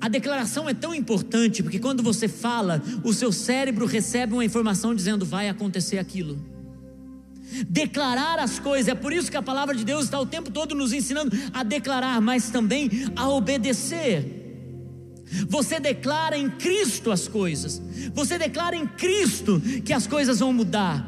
A 0.00 0.08
declaração 0.08 0.68
é 0.68 0.72
tão 0.72 0.94
importante 0.94 1.62
porque 1.62 1.78
quando 1.78 2.02
você 2.02 2.26
fala, 2.26 2.82
o 3.04 3.12
seu 3.12 3.30
cérebro 3.30 3.84
recebe 3.84 4.32
uma 4.32 4.44
informação 4.44 4.94
dizendo 4.94 5.26
vai 5.26 5.48
acontecer 5.48 5.98
aquilo. 5.98 6.38
Declarar 7.68 8.38
as 8.38 8.58
coisas, 8.58 8.88
é 8.88 8.94
por 8.94 9.12
isso 9.12 9.30
que 9.30 9.36
a 9.36 9.42
palavra 9.42 9.74
de 9.74 9.84
Deus 9.84 10.04
está 10.04 10.18
o 10.18 10.24
tempo 10.24 10.50
todo 10.50 10.74
nos 10.74 10.92
ensinando 10.92 11.36
a 11.52 11.62
declarar, 11.62 12.20
mas 12.20 12.48
também 12.48 12.88
a 13.14 13.28
obedecer. 13.28 14.38
Você 15.48 15.78
declara 15.78 16.36
em 16.36 16.48
Cristo 16.48 17.10
as 17.10 17.28
coisas, 17.28 17.80
você 18.14 18.38
declara 18.38 18.74
em 18.74 18.86
Cristo 18.86 19.60
que 19.84 19.92
as 19.92 20.06
coisas 20.06 20.40
vão 20.40 20.52
mudar, 20.52 21.06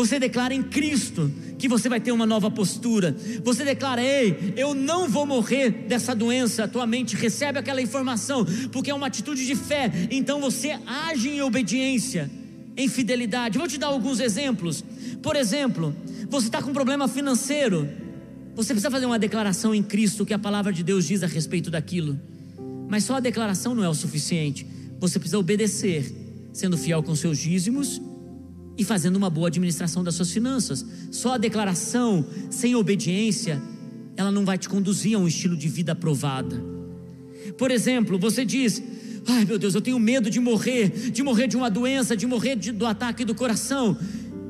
você 0.00 0.18
declara 0.18 0.54
em 0.54 0.62
Cristo 0.62 1.30
que 1.58 1.68
você 1.68 1.86
vai 1.86 2.00
ter 2.00 2.10
uma 2.10 2.24
nova 2.24 2.50
postura. 2.50 3.14
Você 3.44 3.66
declara: 3.66 4.02
Ei, 4.02 4.54
eu 4.56 4.74
não 4.74 5.06
vou 5.06 5.26
morrer 5.26 5.70
dessa 5.70 6.14
doença. 6.14 6.64
A 6.64 6.68
tua 6.68 6.86
mente 6.86 7.14
recebe 7.16 7.58
aquela 7.58 7.82
informação, 7.82 8.46
porque 8.72 8.90
é 8.90 8.94
uma 8.94 9.08
atitude 9.08 9.44
de 9.44 9.54
fé. 9.54 9.92
Então 10.10 10.40
você 10.40 10.78
age 10.86 11.28
em 11.28 11.42
obediência, 11.42 12.30
em 12.78 12.88
fidelidade. 12.88 13.58
Vou 13.58 13.68
te 13.68 13.76
dar 13.76 13.88
alguns 13.88 14.20
exemplos. 14.20 14.82
Por 15.22 15.36
exemplo, 15.36 15.94
você 16.30 16.46
está 16.46 16.62
com 16.62 16.70
um 16.70 16.74
problema 16.74 17.06
financeiro. 17.06 17.86
Você 18.56 18.72
precisa 18.72 18.90
fazer 18.90 19.04
uma 19.04 19.18
declaração 19.18 19.74
em 19.74 19.82
Cristo 19.82 20.24
que 20.24 20.32
a 20.32 20.38
palavra 20.38 20.72
de 20.72 20.82
Deus 20.82 21.06
diz 21.06 21.22
a 21.22 21.26
respeito 21.26 21.70
daquilo. 21.70 22.18
Mas 22.88 23.04
só 23.04 23.16
a 23.16 23.20
declaração 23.20 23.74
não 23.74 23.84
é 23.84 23.88
o 23.88 23.94
suficiente. 23.94 24.66
Você 24.98 25.18
precisa 25.18 25.38
obedecer, 25.38 26.10
sendo 26.54 26.78
fiel 26.78 27.02
com 27.02 27.14
seus 27.14 27.36
dízimos 27.36 28.00
e 28.80 28.84
fazendo 28.84 29.16
uma 29.16 29.28
boa 29.28 29.48
administração 29.48 30.02
das 30.02 30.14
suas 30.14 30.30
finanças. 30.30 30.86
Só 31.10 31.34
a 31.34 31.38
declaração 31.38 32.24
sem 32.48 32.74
obediência, 32.74 33.60
ela 34.16 34.32
não 34.32 34.42
vai 34.42 34.56
te 34.56 34.70
conduzir 34.70 35.14
a 35.16 35.18
um 35.20 35.28
estilo 35.28 35.54
de 35.54 35.68
vida 35.68 35.92
aprovada. 35.92 36.64
Por 37.58 37.70
exemplo, 37.70 38.18
você 38.18 38.42
diz: 38.42 38.82
Ai 39.26 39.44
meu 39.44 39.58
Deus, 39.58 39.74
eu 39.74 39.82
tenho 39.82 39.98
medo 39.98 40.30
de 40.30 40.40
morrer, 40.40 40.88
de 41.10 41.22
morrer 41.22 41.46
de 41.46 41.58
uma 41.58 41.70
doença, 41.70 42.16
de 42.16 42.26
morrer 42.26 42.56
de, 42.56 42.72
do 42.72 42.86
ataque 42.86 43.22
do 43.22 43.34
coração. 43.34 43.98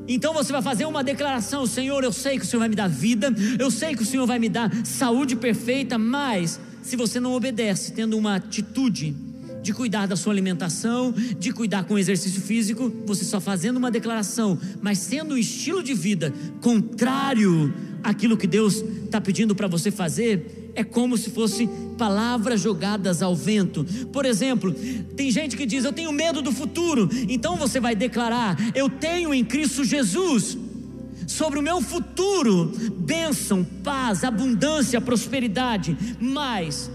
Então 0.07 0.33
você 0.33 0.53
vai 0.53 0.61
fazer 0.61 0.85
uma 0.85 1.03
declaração: 1.03 1.65
Senhor, 1.65 2.01
eu 2.01 2.13
sei 2.13 2.39
que 2.39 2.45
o 2.45 2.47
Senhor 2.47 2.61
vai 2.61 2.69
me 2.69 2.75
dar 2.75 2.87
vida, 2.87 3.35
eu 3.59 3.69
sei 3.69 3.93
que 3.97 4.03
o 4.03 4.05
Senhor 4.05 4.25
vai 4.25 4.39
me 4.39 4.47
dar 4.47 4.71
saúde 4.85 5.35
perfeita, 5.35 5.97
mas 5.97 6.57
se 6.81 6.95
você 6.95 7.19
não 7.19 7.33
obedece, 7.33 7.91
tendo 7.91 8.17
uma 8.17 8.35
atitude 8.35 9.13
de 9.61 9.73
cuidar 9.73 10.07
da 10.07 10.15
sua 10.15 10.33
alimentação, 10.33 11.13
de 11.39 11.51
cuidar 11.51 11.83
com 11.83 11.97
exercício 11.97 12.41
físico, 12.41 12.91
você 13.05 13.23
só 13.23 13.39
fazendo 13.39 13.77
uma 13.77 13.91
declaração, 13.91 14.57
mas 14.81 14.97
sendo 14.97 15.35
um 15.35 15.37
estilo 15.37 15.83
de 15.83 15.93
vida 15.93 16.33
contrário 16.61 17.73
àquilo 18.03 18.37
que 18.37 18.47
Deus 18.47 18.83
está 19.05 19.21
pedindo 19.21 19.55
para 19.55 19.67
você 19.67 19.91
fazer, 19.91 20.71
é 20.73 20.83
como 20.83 21.17
se 21.17 21.29
fosse 21.29 21.69
palavras 21.97 22.61
jogadas 22.61 23.21
ao 23.21 23.35
vento. 23.35 23.85
Por 24.11 24.25
exemplo, 24.25 24.73
tem 25.15 25.29
gente 25.29 25.55
que 25.55 25.65
diz: 25.65 25.83
Eu 25.83 25.93
tenho 25.93 26.11
medo 26.11 26.41
do 26.41 26.51
futuro, 26.51 27.09
então 27.29 27.55
você 27.55 27.79
vai 27.79 27.95
declarar: 27.95 28.57
Eu 28.73 28.89
tenho 28.89 29.33
em 29.33 29.43
Cristo 29.43 29.83
Jesus 29.83 30.57
sobre 31.27 31.59
o 31.59 31.61
meu 31.61 31.81
futuro 31.81 32.71
bênção, 32.97 33.63
paz, 33.83 34.23
abundância, 34.23 34.99
prosperidade, 34.99 35.97
mas 36.19 36.89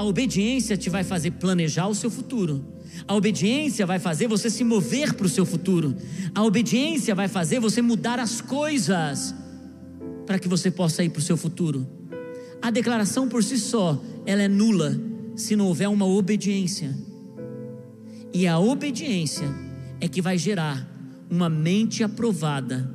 a 0.00 0.02
obediência 0.02 0.78
te 0.78 0.88
vai 0.88 1.04
fazer 1.04 1.32
planejar 1.32 1.86
o 1.86 1.94
seu 1.94 2.10
futuro. 2.10 2.64
A 3.06 3.14
obediência 3.14 3.84
vai 3.84 3.98
fazer 3.98 4.26
você 4.28 4.48
se 4.48 4.64
mover 4.64 5.12
para 5.12 5.26
o 5.26 5.28
seu 5.28 5.44
futuro. 5.44 5.94
A 6.34 6.42
obediência 6.42 7.14
vai 7.14 7.28
fazer 7.28 7.60
você 7.60 7.82
mudar 7.82 8.18
as 8.18 8.40
coisas 8.40 9.34
para 10.24 10.38
que 10.38 10.48
você 10.48 10.70
possa 10.70 11.04
ir 11.04 11.10
para 11.10 11.18
o 11.18 11.22
seu 11.22 11.36
futuro. 11.36 11.86
A 12.62 12.70
declaração 12.70 13.28
por 13.28 13.44
si 13.44 13.58
só, 13.58 14.02
ela 14.24 14.40
é 14.40 14.48
nula 14.48 14.98
se 15.36 15.54
não 15.54 15.66
houver 15.66 15.88
uma 15.90 16.06
obediência. 16.06 16.96
E 18.32 18.46
a 18.46 18.58
obediência 18.58 19.54
é 20.00 20.08
que 20.08 20.22
vai 20.22 20.38
gerar 20.38 20.88
uma 21.28 21.50
mente 21.50 22.02
aprovada, 22.02 22.90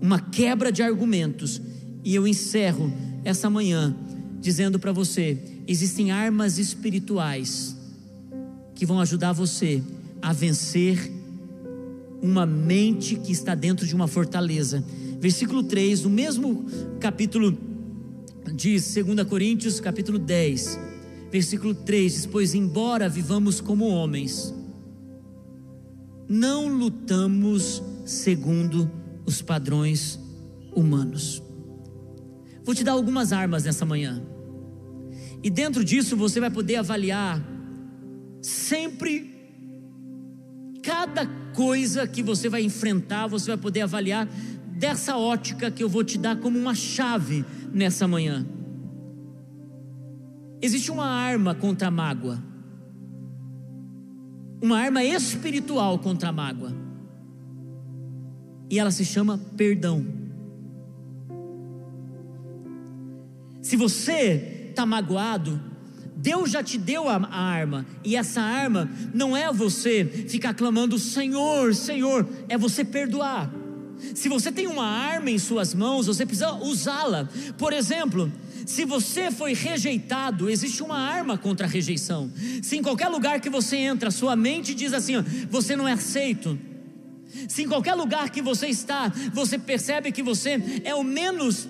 uma 0.00 0.20
quebra 0.20 0.70
de 0.70 0.80
argumentos. 0.80 1.60
E 2.04 2.14
eu 2.14 2.24
encerro 2.24 2.92
essa 3.24 3.50
manhã 3.50 3.96
dizendo 4.40 4.78
para 4.78 4.92
você: 4.92 5.57
existem 5.68 6.10
armas 6.10 6.58
espirituais 6.58 7.76
que 8.74 8.86
vão 8.86 8.98
ajudar 9.00 9.32
você 9.32 9.82
a 10.22 10.32
vencer 10.32 11.12
uma 12.22 12.46
mente 12.46 13.16
que 13.16 13.30
está 13.30 13.54
dentro 13.54 13.86
de 13.86 13.94
uma 13.94 14.08
fortaleza. 14.08 14.82
Versículo 15.20 15.62
3, 15.62 16.04
no 16.04 16.10
mesmo 16.10 16.64
capítulo 16.98 17.56
de 18.54 18.80
2 18.80 19.28
Coríntios, 19.28 19.78
capítulo 19.78 20.18
10, 20.18 20.78
versículo 21.30 21.74
3 21.74 22.12
diz: 22.14 22.26
Pois 22.26 22.54
embora 22.54 23.06
vivamos 23.06 23.60
como 23.60 23.88
homens, 23.88 24.54
não 26.26 26.66
lutamos 26.66 27.82
segundo 28.06 28.90
os 29.26 29.42
padrões 29.42 30.18
humanos. 30.74 31.42
Vou 32.64 32.74
te 32.74 32.82
dar 32.82 32.92
algumas 32.92 33.32
armas 33.32 33.64
nessa 33.64 33.84
manhã 33.84 34.22
E 35.42 35.50
dentro 35.50 35.84
disso 35.84 36.16
você 36.16 36.40
vai 36.40 36.50
poder 36.50 36.76
avaliar 36.76 37.40
sempre 38.42 39.34
cada 40.82 41.26
coisa 41.54 42.06
que 42.06 42.22
você 42.22 42.48
vai 42.48 42.62
enfrentar, 42.62 43.26
você 43.26 43.50
vai 43.50 43.58
poder 43.58 43.82
avaliar 43.82 44.28
dessa 44.78 45.16
ótica 45.16 45.70
que 45.70 45.82
eu 45.82 45.88
vou 45.88 46.04
te 46.04 46.18
dar 46.18 46.36
como 46.36 46.58
uma 46.58 46.74
chave 46.74 47.44
nessa 47.72 48.06
manhã. 48.08 48.46
Existe 50.60 50.90
uma 50.90 51.06
arma 51.06 51.54
contra 51.54 51.88
a 51.88 51.90
mágoa, 51.90 52.42
uma 54.62 54.78
arma 54.78 55.04
espiritual 55.04 55.98
contra 55.98 56.30
a 56.30 56.32
mágoa, 56.32 56.72
e 58.70 58.78
ela 58.78 58.90
se 58.90 59.04
chama 59.04 59.38
perdão. 59.56 60.04
Se 63.62 63.76
você 63.76 64.57
está 64.78 64.86
magoado, 64.86 65.60
Deus 66.14 66.52
já 66.52 66.62
te 66.62 66.78
deu 66.78 67.08
a, 67.08 67.16
arma, 67.28 67.84
e 68.04 68.14
essa 68.14 68.40
arma 68.40 68.88
não 69.12 69.36
é 69.36 69.52
você 69.52 70.04
ficar 70.28 70.54
clamando, 70.54 70.98
Senhor, 71.00 71.74
Senhor, 71.74 72.28
é 72.48 72.56
você 72.56 72.84
perdoar. 72.84 73.50
Se 74.14 74.28
você 74.28 74.52
tem 74.52 74.68
uma 74.68 74.86
arma 74.86 75.32
em 75.32 75.38
suas 75.38 75.74
mãos, 75.74 76.06
você 76.06 76.24
precisa 76.24 76.52
usá-la. 76.52 77.28
Por 77.56 77.72
exemplo, 77.72 78.32
se 78.64 78.84
você 78.84 79.32
foi 79.32 79.52
rejeitado, 79.52 80.48
existe 80.48 80.80
uma 80.80 80.98
arma 80.98 81.36
contra 81.36 81.66
a 81.66 81.68
rejeição. 81.68 82.30
Se 82.62 82.76
em 82.76 82.82
qualquer 82.82 83.08
lugar 83.08 83.40
que 83.40 83.50
você 83.50 83.76
entra, 83.76 84.12
sua 84.12 84.36
mente 84.36 84.74
diz 84.74 84.92
assim: 84.92 85.16
ó, 85.16 85.24
você 85.50 85.74
não 85.74 85.88
é 85.88 85.92
aceito. 85.92 86.56
Se 87.48 87.64
em 87.64 87.68
qualquer 87.68 87.94
lugar 87.94 88.30
que 88.30 88.40
você 88.40 88.68
está, 88.68 89.12
você 89.32 89.58
percebe 89.58 90.12
que 90.12 90.22
você 90.22 90.82
é 90.84 90.94
o 90.94 91.02
menos 91.02 91.68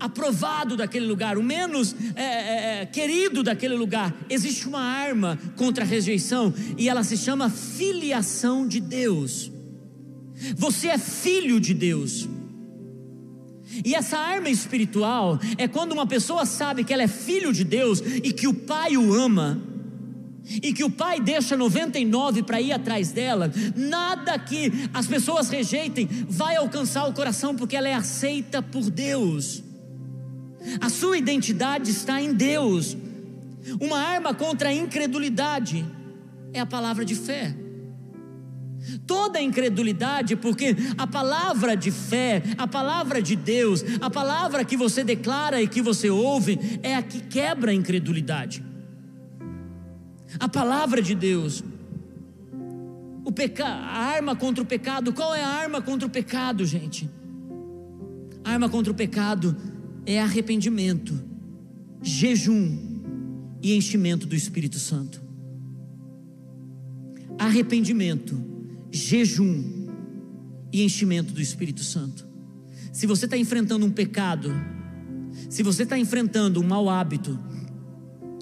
aprovado 0.00 0.76
daquele 0.76 1.06
lugar, 1.06 1.36
o 1.36 1.42
menos 1.42 1.94
é, 2.14 2.22
é, 2.22 2.82
é, 2.82 2.86
querido 2.86 3.42
daquele 3.42 3.74
lugar. 3.74 4.14
Existe 4.28 4.68
uma 4.68 4.80
arma 4.80 5.38
contra 5.56 5.84
a 5.84 5.86
rejeição 5.86 6.52
e 6.76 6.88
ela 6.88 7.02
se 7.02 7.16
chama 7.16 7.50
filiação 7.50 8.66
de 8.66 8.80
Deus. 8.80 9.50
Você 10.56 10.88
é 10.88 10.98
filho 10.98 11.60
de 11.60 11.74
Deus. 11.74 12.28
E 13.84 13.94
essa 13.94 14.18
arma 14.18 14.48
espiritual 14.48 15.38
é 15.56 15.68
quando 15.68 15.92
uma 15.92 16.06
pessoa 16.06 16.46
sabe 16.46 16.84
que 16.84 16.92
ela 16.92 17.02
é 17.02 17.08
filho 17.08 17.52
de 17.52 17.64
Deus 17.64 18.00
e 18.00 18.32
que 18.32 18.46
o 18.46 18.54
Pai 18.54 18.96
o 18.96 19.12
ama 19.12 19.62
e 20.62 20.72
que 20.72 20.82
o 20.82 20.90
pai 20.90 21.20
deixa 21.20 21.56
99 21.56 22.42
para 22.42 22.58
ir 22.58 22.72
atrás 22.72 23.12
dela, 23.12 23.52
nada 23.76 24.38
que 24.38 24.72
as 24.94 25.06
pessoas 25.06 25.50
rejeitem 25.50 26.08
vai 26.26 26.56
alcançar 26.56 27.06
o 27.06 27.12
coração, 27.12 27.54
porque 27.54 27.76
ela 27.76 27.86
é 27.86 27.92
aceita 27.92 28.62
por 28.62 28.90
Deus. 28.90 29.62
A 30.80 30.88
sua 30.88 31.18
identidade 31.18 31.90
está 31.90 32.20
em 32.20 32.32
Deus. 32.32 32.96
Uma 33.80 33.98
arma 33.98 34.34
contra 34.34 34.68
a 34.68 34.72
incredulidade 34.72 35.84
é 36.52 36.60
a 36.60 36.66
palavra 36.66 37.04
de 37.04 37.14
fé. 37.14 37.54
Toda 39.06 39.40
incredulidade, 39.40 40.36
porque 40.36 40.76
a 40.96 41.06
palavra 41.06 41.76
de 41.76 41.90
fé, 41.90 42.42
a 42.56 42.66
palavra 42.66 43.20
de 43.20 43.34
Deus, 43.34 43.84
a 44.00 44.08
palavra 44.08 44.64
que 44.64 44.76
você 44.76 45.02
declara 45.02 45.60
e 45.60 45.66
que 45.66 45.82
você 45.82 46.08
ouve, 46.08 46.58
é 46.82 46.94
a 46.94 47.02
que 47.02 47.20
quebra 47.20 47.70
a 47.70 47.74
incredulidade. 47.74 48.64
A 50.38 50.48
palavra 50.48 51.02
de 51.02 51.14
Deus, 51.14 51.64
o 53.24 53.32
peca, 53.32 53.66
a 53.66 53.98
arma 53.98 54.36
contra 54.36 54.62
o 54.62 54.66
pecado, 54.66 55.12
qual 55.12 55.34
é 55.34 55.42
a 55.42 55.48
arma 55.48 55.82
contra 55.82 56.06
o 56.06 56.10
pecado, 56.10 56.64
gente? 56.64 57.10
A 58.44 58.52
arma 58.52 58.68
contra 58.68 58.92
o 58.92 58.96
pecado 58.96 59.56
é 60.08 60.22
arrependimento, 60.22 61.22
jejum 62.00 62.78
e 63.62 63.76
enchimento 63.76 64.26
do 64.26 64.34
Espírito 64.34 64.78
Santo. 64.78 65.20
Arrependimento, 67.38 68.42
jejum 68.90 69.86
e 70.72 70.82
enchimento 70.82 71.34
do 71.34 71.42
Espírito 71.42 71.84
Santo. 71.84 72.26
Se 72.90 73.06
você 73.06 73.26
está 73.26 73.36
enfrentando 73.36 73.84
um 73.84 73.90
pecado, 73.90 74.50
se 75.50 75.62
você 75.62 75.82
está 75.82 75.98
enfrentando 75.98 76.58
um 76.58 76.66
mau 76.66 76.88
hábito, 76.88 77.38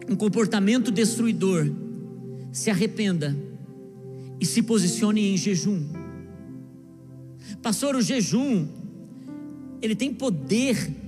um 0.08 0.14
comportamento 0.14 0.92
destruidor, 0.92 1.68
se 2.52 2.70
arrependa 2.70 3.36
e 4.40 4.46
se 4.46 4.62
posicione 4.62 5.32
em 5.32 5.36
jejum. 5.36 5.84
Pastor, 7.60 7.96
o 7.96 8.00
jejum, 8.00 8.68
ele 9.82 9.96
tem 9.96 10.14
poder 10.14 11.05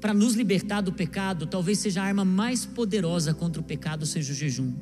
para 0.00 0.14
nos 0.14 0.34
libertar 0.34 0.80
do 0.80 0.92
pecado, 0.92 1.46
talvez 1.46 1.78
seja 1.78 2.02
a 2.02 2.04
arma 2.04 2.24
mais 2.24 2.64
poderosa 2.64 3.34
contra 3.34 3.60
o 3.60 3.64
pecado 3.64 4.06
seja 4.06 4.32
o 4.32 4.36
jejum. 4.36 4.72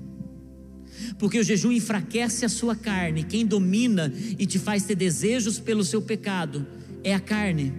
Porque 1.19 1.39
o 1.39 1.45
jejum 1.45 1.73
enfraquece 1.73 2.45
a 2.45 2.49
sua 2.49 2.75
carne, 2.75 3.25
quem 3.25 3.45
domina 3.45 4.13
e 4.39 4.47
te 4.47 4.59
faz 4.59 4.85
ter 4.85 4.95
desejos 4.95 5.59
pelo 5.59 5.85
seu 5.85 6.01
pecado 6.01 6.67
é 7.03 7.15
a 7.15 7.21
carne. 7.21 7.73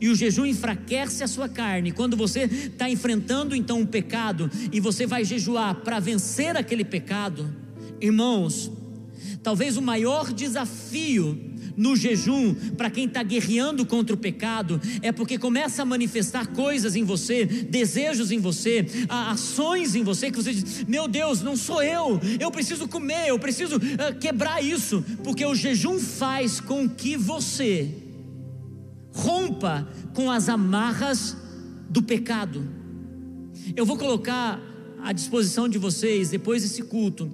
E 0.00 0.08
o 0.08 0.14
jejum 0.14 0.44
enfraquece 0.44 1.22
a 1.22 1.28
sua 1.28 1.48
carne. 1.48 1.92
Quando 1.92 2.16
você 2.16 2.40
está 2.42 2.90
enfrentando 2.90 3.54
então 3.54 3.80
um 3.80 3.86
pecado 3.86 4.50
e 4.72 4.80
você 4.80 5.06
vai 5.06 5.24
jejuar 5.24 5.76
para 5.76 6.00
vencer 6.00 6.56
aquele 6.56 6.84
pecado, 6.84 7.48
irmãos, 8.00 8.70
talvez 9.42 9.76
o 9.76 9.82
maior 9.82 10.32
desafio 10.32 11.47
no 11.78 11.94
jejum, 11.94 12.52
para 12.76 12.90
quem 12.90 13.06
está 13.06 13.22
guerreando 13.22 13.86
contra 13.86 14.14
o 14.14 14.18
pecado, 14.18 14.80
é 15.00 15.12
porque 15.12 15.38
começa 15.38 15.82
a 15.82 15.84
manifestar 15.84 16.48
coisas 16.48 16.96
em 16.96 17.04
você, 17.04 17.46
desejos 17.46 18.32
em 18.32 18.40
você, 18.40 18.84
ações 19.08 19.94
em 19.94 20.02
você, 20.02 20.30
que 20.30 20.36
você 20.36 20.52
diz: 20.52 20.84
Meu 20.84 21.06
Deus, 21.06 21.40
não 21.40 21.56
sou 21.56 21.80
eu, 21.80 22.20
eu 22.40 22.50
preciso 22.50 22.88
comer, 22.88 23.28
eu 23.28 23.38
preciso 23.38 23.76
uh, 23.76 24.18
quebrar 24.20 24.62
isso, 24.62 25.04
porque 25.22 25.46
o 25.46 25.54
jejum 25.54 26.00
faz 26.00 26.60
com 26.60 26.88
que 26.88 27.16
você 27.16 27.94
rompa 29.12 29.88
com 30.14 30.30
as 30.30 30.48
amarras 30.48 31.36
do 31.88 32.02
pecado. 32.02 32.68
Eu 33.76 33.86
vou 33.86 33.96
colocar 33.96 34.60
à 35.00 35.12
disposição 35.12 35.68
de 35.68 35.78
vocês, 35.78 36.30
depois 36.30 36.62
desse 36.62 36.82
culto, 36.82 37.30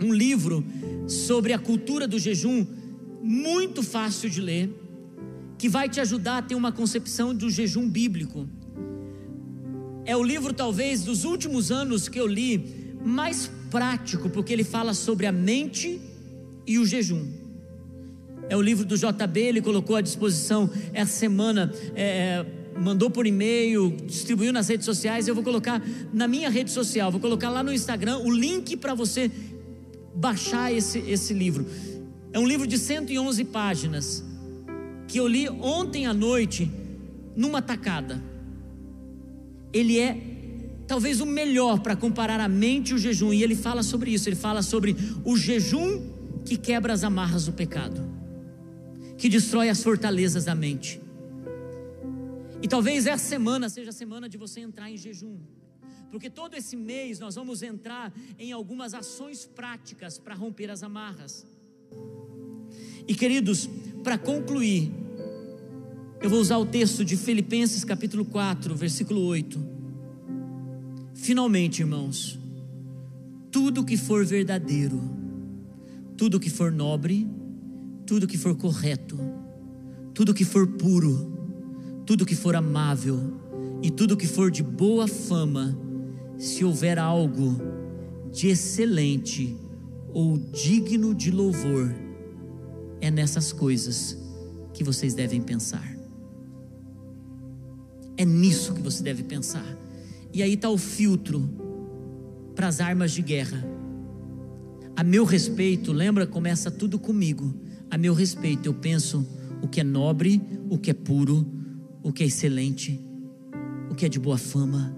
um 0.00 0.12
livro 0.12 0.64
sobre 1.06 1.52
a 1.52 1.58
cultura 1.58 2.08
do 2.08 2.18
jejum 2.18 2.66
muito 3.22 3.82
fácil 3.82 4.28
de 4.28 4.40
ler, 4.40 4.70
que 5.56 5.68
vai 5.68 5.88
te 5.88 6.00
ajudar 6.00 6.38
a 6.38 6.42
ter 6.42 6.56
uma 6.56 6.72
concepção 6.72 7.32
do 7.32 7.48
jejum 7.48 7.88
bíblico. 7.88 8.48
É 10.04 10.16
o 10.16 10.22
livro, 10.22 10.52
talvez, 10.52 11.04
dos 11.04 11.24
últimos 11.24 11.70
anos 11.70 12.08
que 12.08 12.18
eu 12.18 12.26
li, 12.26 12.96
mais 13.04 13.48
prático, 13.70 14.28
porque 14.28 14.52
ele 14.52 14.64
fala 14.64 14.92
sobre 14.92 15.26
a 15.26 15.32
mente 15.32 16.00
e 16.66 16.78
o 16.78 16.84
jejum. 16.84 17.26
É 18.48 18.56
o 18.56 18.60
livro 18.60 18.84
do 18.84 18.96
JB, 18.96 19.40
ele 19.40 19.62
colocou 19.62 19.94
à 19.94 20.00
disposição 20.00 20.68
essa 20.92 21.12
semana. 21.12 21.72
É, 21.94 22.44
mandou 22.78 23.08
por 23.08 23.26
e-mail, 23.26 23.96
distribuiu 24.04 24.52
nas 24.52 24.68
redes 24.68 24.84
sociais. 24.84 25.28
Eu 25.28 25.34
vou 25.34 25.44
colocar 25.44 25.80
na 26.12 26.26
minha 26.26 26.50
rede 26.50 26.70
social, 26.70 27.10
vou 27.10 27.20
colocar 27.20 27.50
lá 27.50 27.62
no 27.62 27.72
Instagram 27.72 28.18
o 28.18 28.30
link 28.30 28.76
para 28.76 28.94
você 28.94 29.30
baixar 30.14 30.72
esse, 30.72 30.98
esse 30.98 31.32
livro. 31.32 31.66
É 32.32 32.38
um 32.38 32.46
livro 32.46 32.66
de 32.66 32.78
111 32.78 33.44
páginas 33.44 34.24
que 35.06 35.18
eu 35.18 35.28
li 35.28 35.48
ontem 35.48 36.06
à 36.06 36.14
noite 36.14 36.70
numa 37.36 37.60
tacada. 37.60 38.22
Ele 39.72 39.98
é 39.98 40.18
talvez 40.86 41.20
o 41.20 41.26
melhor 41.26 41.80
para 41.80 41.94
comparar 41.94 42.40
a 42.40 42.48
mente 42.48 42.90
e 42.90 42.94
o 42.94 42.98
jejum, 42.98 43.32
e 43.32 43.42
ele 43.42 43.54
fala 43.54 43.82
sobre 43.82 44.10
isso, 44.12 44.28
ele 44.28 44.36
fala 44.36 44.62
sobre 44.62 44.96
o 45.24 45.36
jejum 45.36 46.10
que 46.44 46.56
quebra 46.56 46.92
as 46.92 47.04
amarras 47.04 47.46
do 47.46 47.52
pecado, 47.52 48.02
que 49.16 49.28
destrói 49.28 49.68
as 49.68 49.82
fortalezas 49.82 50.44
da 50.44 50.54
mente. 50.54 51.00
E 52.62 52.68
talvez 52.68 53.06
essa 53.06 53.24
semana 53.24 53.68
seja 53.68 53.90
a 53.90 53.92
semana 53.92 54.28
de 54.28 54.38
você 54.38 54.60
entrar 54.60 54.90
em 54.90 54.96
jejum. 54.96 55.38
Porque 56.10 56.28
todo 56.28 56.54
esse 56.54 56.76
mês 56.76 57.18
nós 57.18 57.34
vamos 57.34 57.62
entrar 57.62 58.12
em 58.38 58.52
algumas 58.52 58.92
ações 58.94 59.46
práticas 59.46 60.18
para 60.18 60.34
romper 60.34 60.70
as 60.70 60.82
amarras. 60.82 61.46
E 63.06 63.14
queridos, 63.14 63.68
para 64.04 64.16
concluir, 64.16 64.92
eu 66.20 66.30
vou 66.30 66.40
usar 66.40 66.58
o 66.58 66.66
texto 66.66 67.04
de 67.04 67.16
Filipenses 67.16 67.84
capítulo 67.84 68.24
4, 68.24 68.74
versículo 68.76 69.22
8. 69.22 69.60
Finalmente, 71.14 71.80
irmãos, 71.80 72.38
tudo 73.50 73.84
que 73.84 73.96
for 73.96 74.24
verdadeiro, 74.24 75.00
tudo 76.16 76.38
que 76.38 76.48
for 76.48 76.70
nobre, 76.70 77.28
tudo 78.06 78.26
que 78.26 78.38
for 78.38 78.54
correto, 78.54 79.18
tudo 80.14 80.32
que 80.32 80.44
for 80.44 80.66
puro, 80.66 81.32
tudo 82.06 82.24
que 82.24 82.36
for 82.36 82.54
amável 82.54 83.18
e 83.82 83.90
tudo 83.90 84.16
que 84.16 84.26
for 84.26 84.50
de 84.50 84.62
boa 84.62 85.08
fama, 85.08 85.76
se 86.38 86.64
houver 86.64 86.98
algo 86.98 87.56
de 88.32 88.48
excelente 88.48 89.56
ou 90.12 90.38
digno 90.38 91.14
de 91.14 91.30
louvor, 91.30 91.94
é 93.02 93.10
nessas 93.10 93.52
coisas 93.52 94.16
que 94.72 94.84
vocês 94.84 95.12
devem 95.12 95.42
pensar. 95.42 95.86
É 98.16 98.24
nisso 98.24 98.72
que 98.72 98.80
você 98.80 99.02
deve 99.02 99.24
pensar. 99.24 99.66
E 100.32 100.40
aí 100.40 100.54
está 100.54 100.70
o 100.70 100.78
filtro 100.78 101.50
para 102.54 102.68
as 102.68 102.80
armas 102.80 103.10
de 103.10 103.20
guerra. 103.20 103.62
A 104.94 105.02
meu 105.02 105.24
respeito, 105.24 105.90
lembra, 105.92 106.28
começa 106.28 106.70
tudo 106.70 106.96
comigo. 106.96 107.52
A 107.90 107.98
meu 107.98 108.14
respeito, 108.14 108.66
eu 108.66 108.74
penso 108.74 109.26
o 109.60 109.66
que 109.66 109.80
é 109.80 109.84
nobre, 109.84 110.40
o 110.70 110.78
que 110.78 110.90
é 110.90 110.94
puro, 110.94 111.44
o 112.04 112.12
que 112.12 112.22
é 112.22 112.26
excelente, 112.26 113.00
o 113.90 113.96
que 113.96 114.06
é 114.06 114.08
de 114.08 114.20
boa 114.20 114.38
fama. 114.38 114.96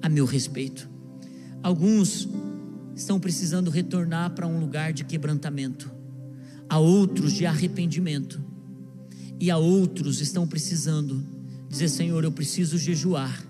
A 0.00 0.08
meu 0.08 0.24
respeito. 0.24 0.88
Alguns 1.62 2.26
estão 2.96 3.20
precisando 3.20 3.70
retornar 3.70 4.34
para 4.34 4.46
um 4.46 4.58
lugar 4.58 4.94
de 4.94 5.04
quebrantamento, 5.04 5.91
a 6.68 6.78
outros 6.78 7.32
de 7.32 7.46
arrependimento, 7.46 8.40
e 9.40 9.50
a 9.50 9.58
outros 9.58 10.20
estão 10.20 10.46
precisando 10.46 11.26
dizer: 11.68 11.88
Senhor, 11.88 12.24
eu 12.24 12.32
preciso 12.32 12.78
jejuar, 12.78 13.46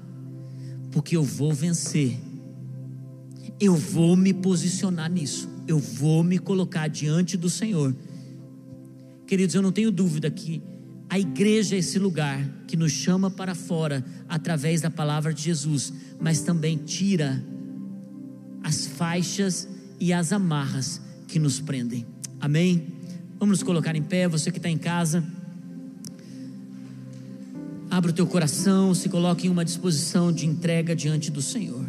porque 0.90 1.16
eu 1.16 1.22
vou 1.22 1.52
vencer 1.52 2.18
eu 3.62 3.76
vou 3.76 4.16
me 4.16 4.34
posicionar 4.34 5.08
nisso, 5.08 5.48
eu 5.68 5.78
vou 5.78 6.24
me 6.24 6.36
colocar 6.36 6.88
diante 6.88 7.36
do 7.36 7.48
Senhor. 7.48 7.94
Queridos, 9.24 9.54
eu 9.54 9.62
não 9.62 9.70
tenho 9.70 9.92
dúvida 9.92 10.28
que 10.28 10.60
a 11.08 11.16
igreja 11.16 11.76
é 11.76 11.78
esse 11.78 11.96
lugar 11.96 12.44
que 12.66 12.76
nos 12.76 12.90
chama 12.90 13.30
para 13.30 13.54
fora 13.54 14.04
através 14.28 14.80
da 14.80 14.90
palavra 14.90 15.32
de 15.32 15.42
Jesus, 15.42 15.92
mas 16.20 16.40
também 16.40 16.76
tira 16.76 17.40
as 18.64 18.84
faixas 18.84 19.68
e 20.00 20.12
as 20.12 20.32
amarras 20.32 21.00
que 21.28 21.38
nos 21.38 21.60
prendem. 21.60 22.04
Amém? 22.40 22.88
Vamos 23.42 23.58
nos 23.58 23.64
colocar 23.64 23.96
em 23.96 24.02
pé, 24.04 24.28
você 24.28 24.52
que 24.52 24.58
está 24.58 24.68
em 24.68 24.78
casa. 24.78 25.24
Abra 27.90 28.12
o 28.12 28.14
teu 28.14 28.24
coração, 28.24 28.94
se 28.94 29.08
coloque 29.08 29.48
em 29.48 29.50
uma 29.50 29.64
disposição 29.64 30.30
de 30.30 30.46
entrega 30.46 30.94
diante 30.94 31.28
do 31.28 31.42
Senhor. 31.42 31.84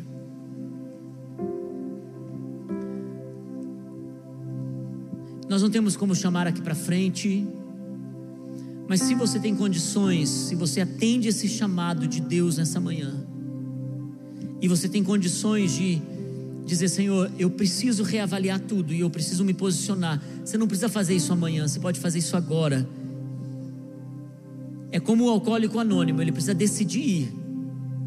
Nós 5.47 5.61
não 5.61 5.69
temos 5.69 5.95
como 5.95 6.15
chamar 6.15 6.47
aqui 6.47 6.59
para 6.59 6.73
frente, 6.73 7.47
mas 8.87 9.01
se 9.01 9.13
você 9.13 9.39
tem 9.39 9.55
condições, 9.55 10.29
se 10.29 10.55
você 10.55 10.81
atende 10.81 11.27
esse 11.27 11.47
chamado 11.47 12.07
de 12.07 12.19
Deus 12.19 12.57
nessa 12.57 12.79
manhã, 12.79 13.13
e 14.59 14.67
você 14.67 14.89
tem 14.89 15.03
condições 15.03 15.75
de 15.75 16.01
dizer, 16.65 16.87
Senhor, 16.87 17.29
eu 17.37 17.49
preciso 17.49 18.03
reavaliar 18.03 18.59
tudo 18.59 18.93
e 18.93 19.01
eu 19.01 19.09
preciso 19.09 19.43
me 19.43 19.53
posicionar. 19.53 20.21
Você 20.43 20.57
não 20.57 20.67
precisa 20.67 20.89
fazer 20.89 21.15
isso 21.15 21.33
amanhã, 21.33 21.67
você 21.67 21.79
pode 21.79 21.99
fazer 21.99 22.19
isso 22.19 22.37
agora. 22.37 22.87
É 24.91 24.99
como 24.99 25.25
o 25.25 25.29
alcoólico 25.29 25.79
anônimo, 25.79 26.21
ele 26.21 26.31
precisa 26.31 26.53
decidir 26.53 27.01
ir, 27.01 27.33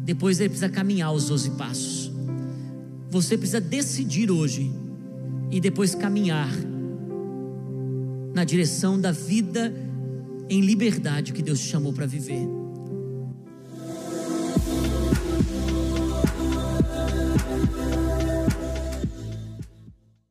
depois 0.03 0.39
ele 0.39 0.49
precisa 0.49 0.69
caminhar 0.69 1.11
os 1.13 1.27
12 1.27 1.51
passos. 1.51 2.11
Você 3.09 3.37
precisa 3.37 3.61
decidir 3.61 4.31
hoje 4.31 4.71
e 5.51 5.59
depois 5.59 5.93
caminhar 5.93 6.49
na 8.33 8.43
direção 8.43 8.99
da 8.99 9.11
vida 9.11 9.73
em 10.49 10.61
liberdade 10.61 11.33
que 11.33 11.41
Deus 11.41 11.59
te 11.59 11.67
chamou 11.67 11.91
para 11.91 12.05
viver. 12.05 12.56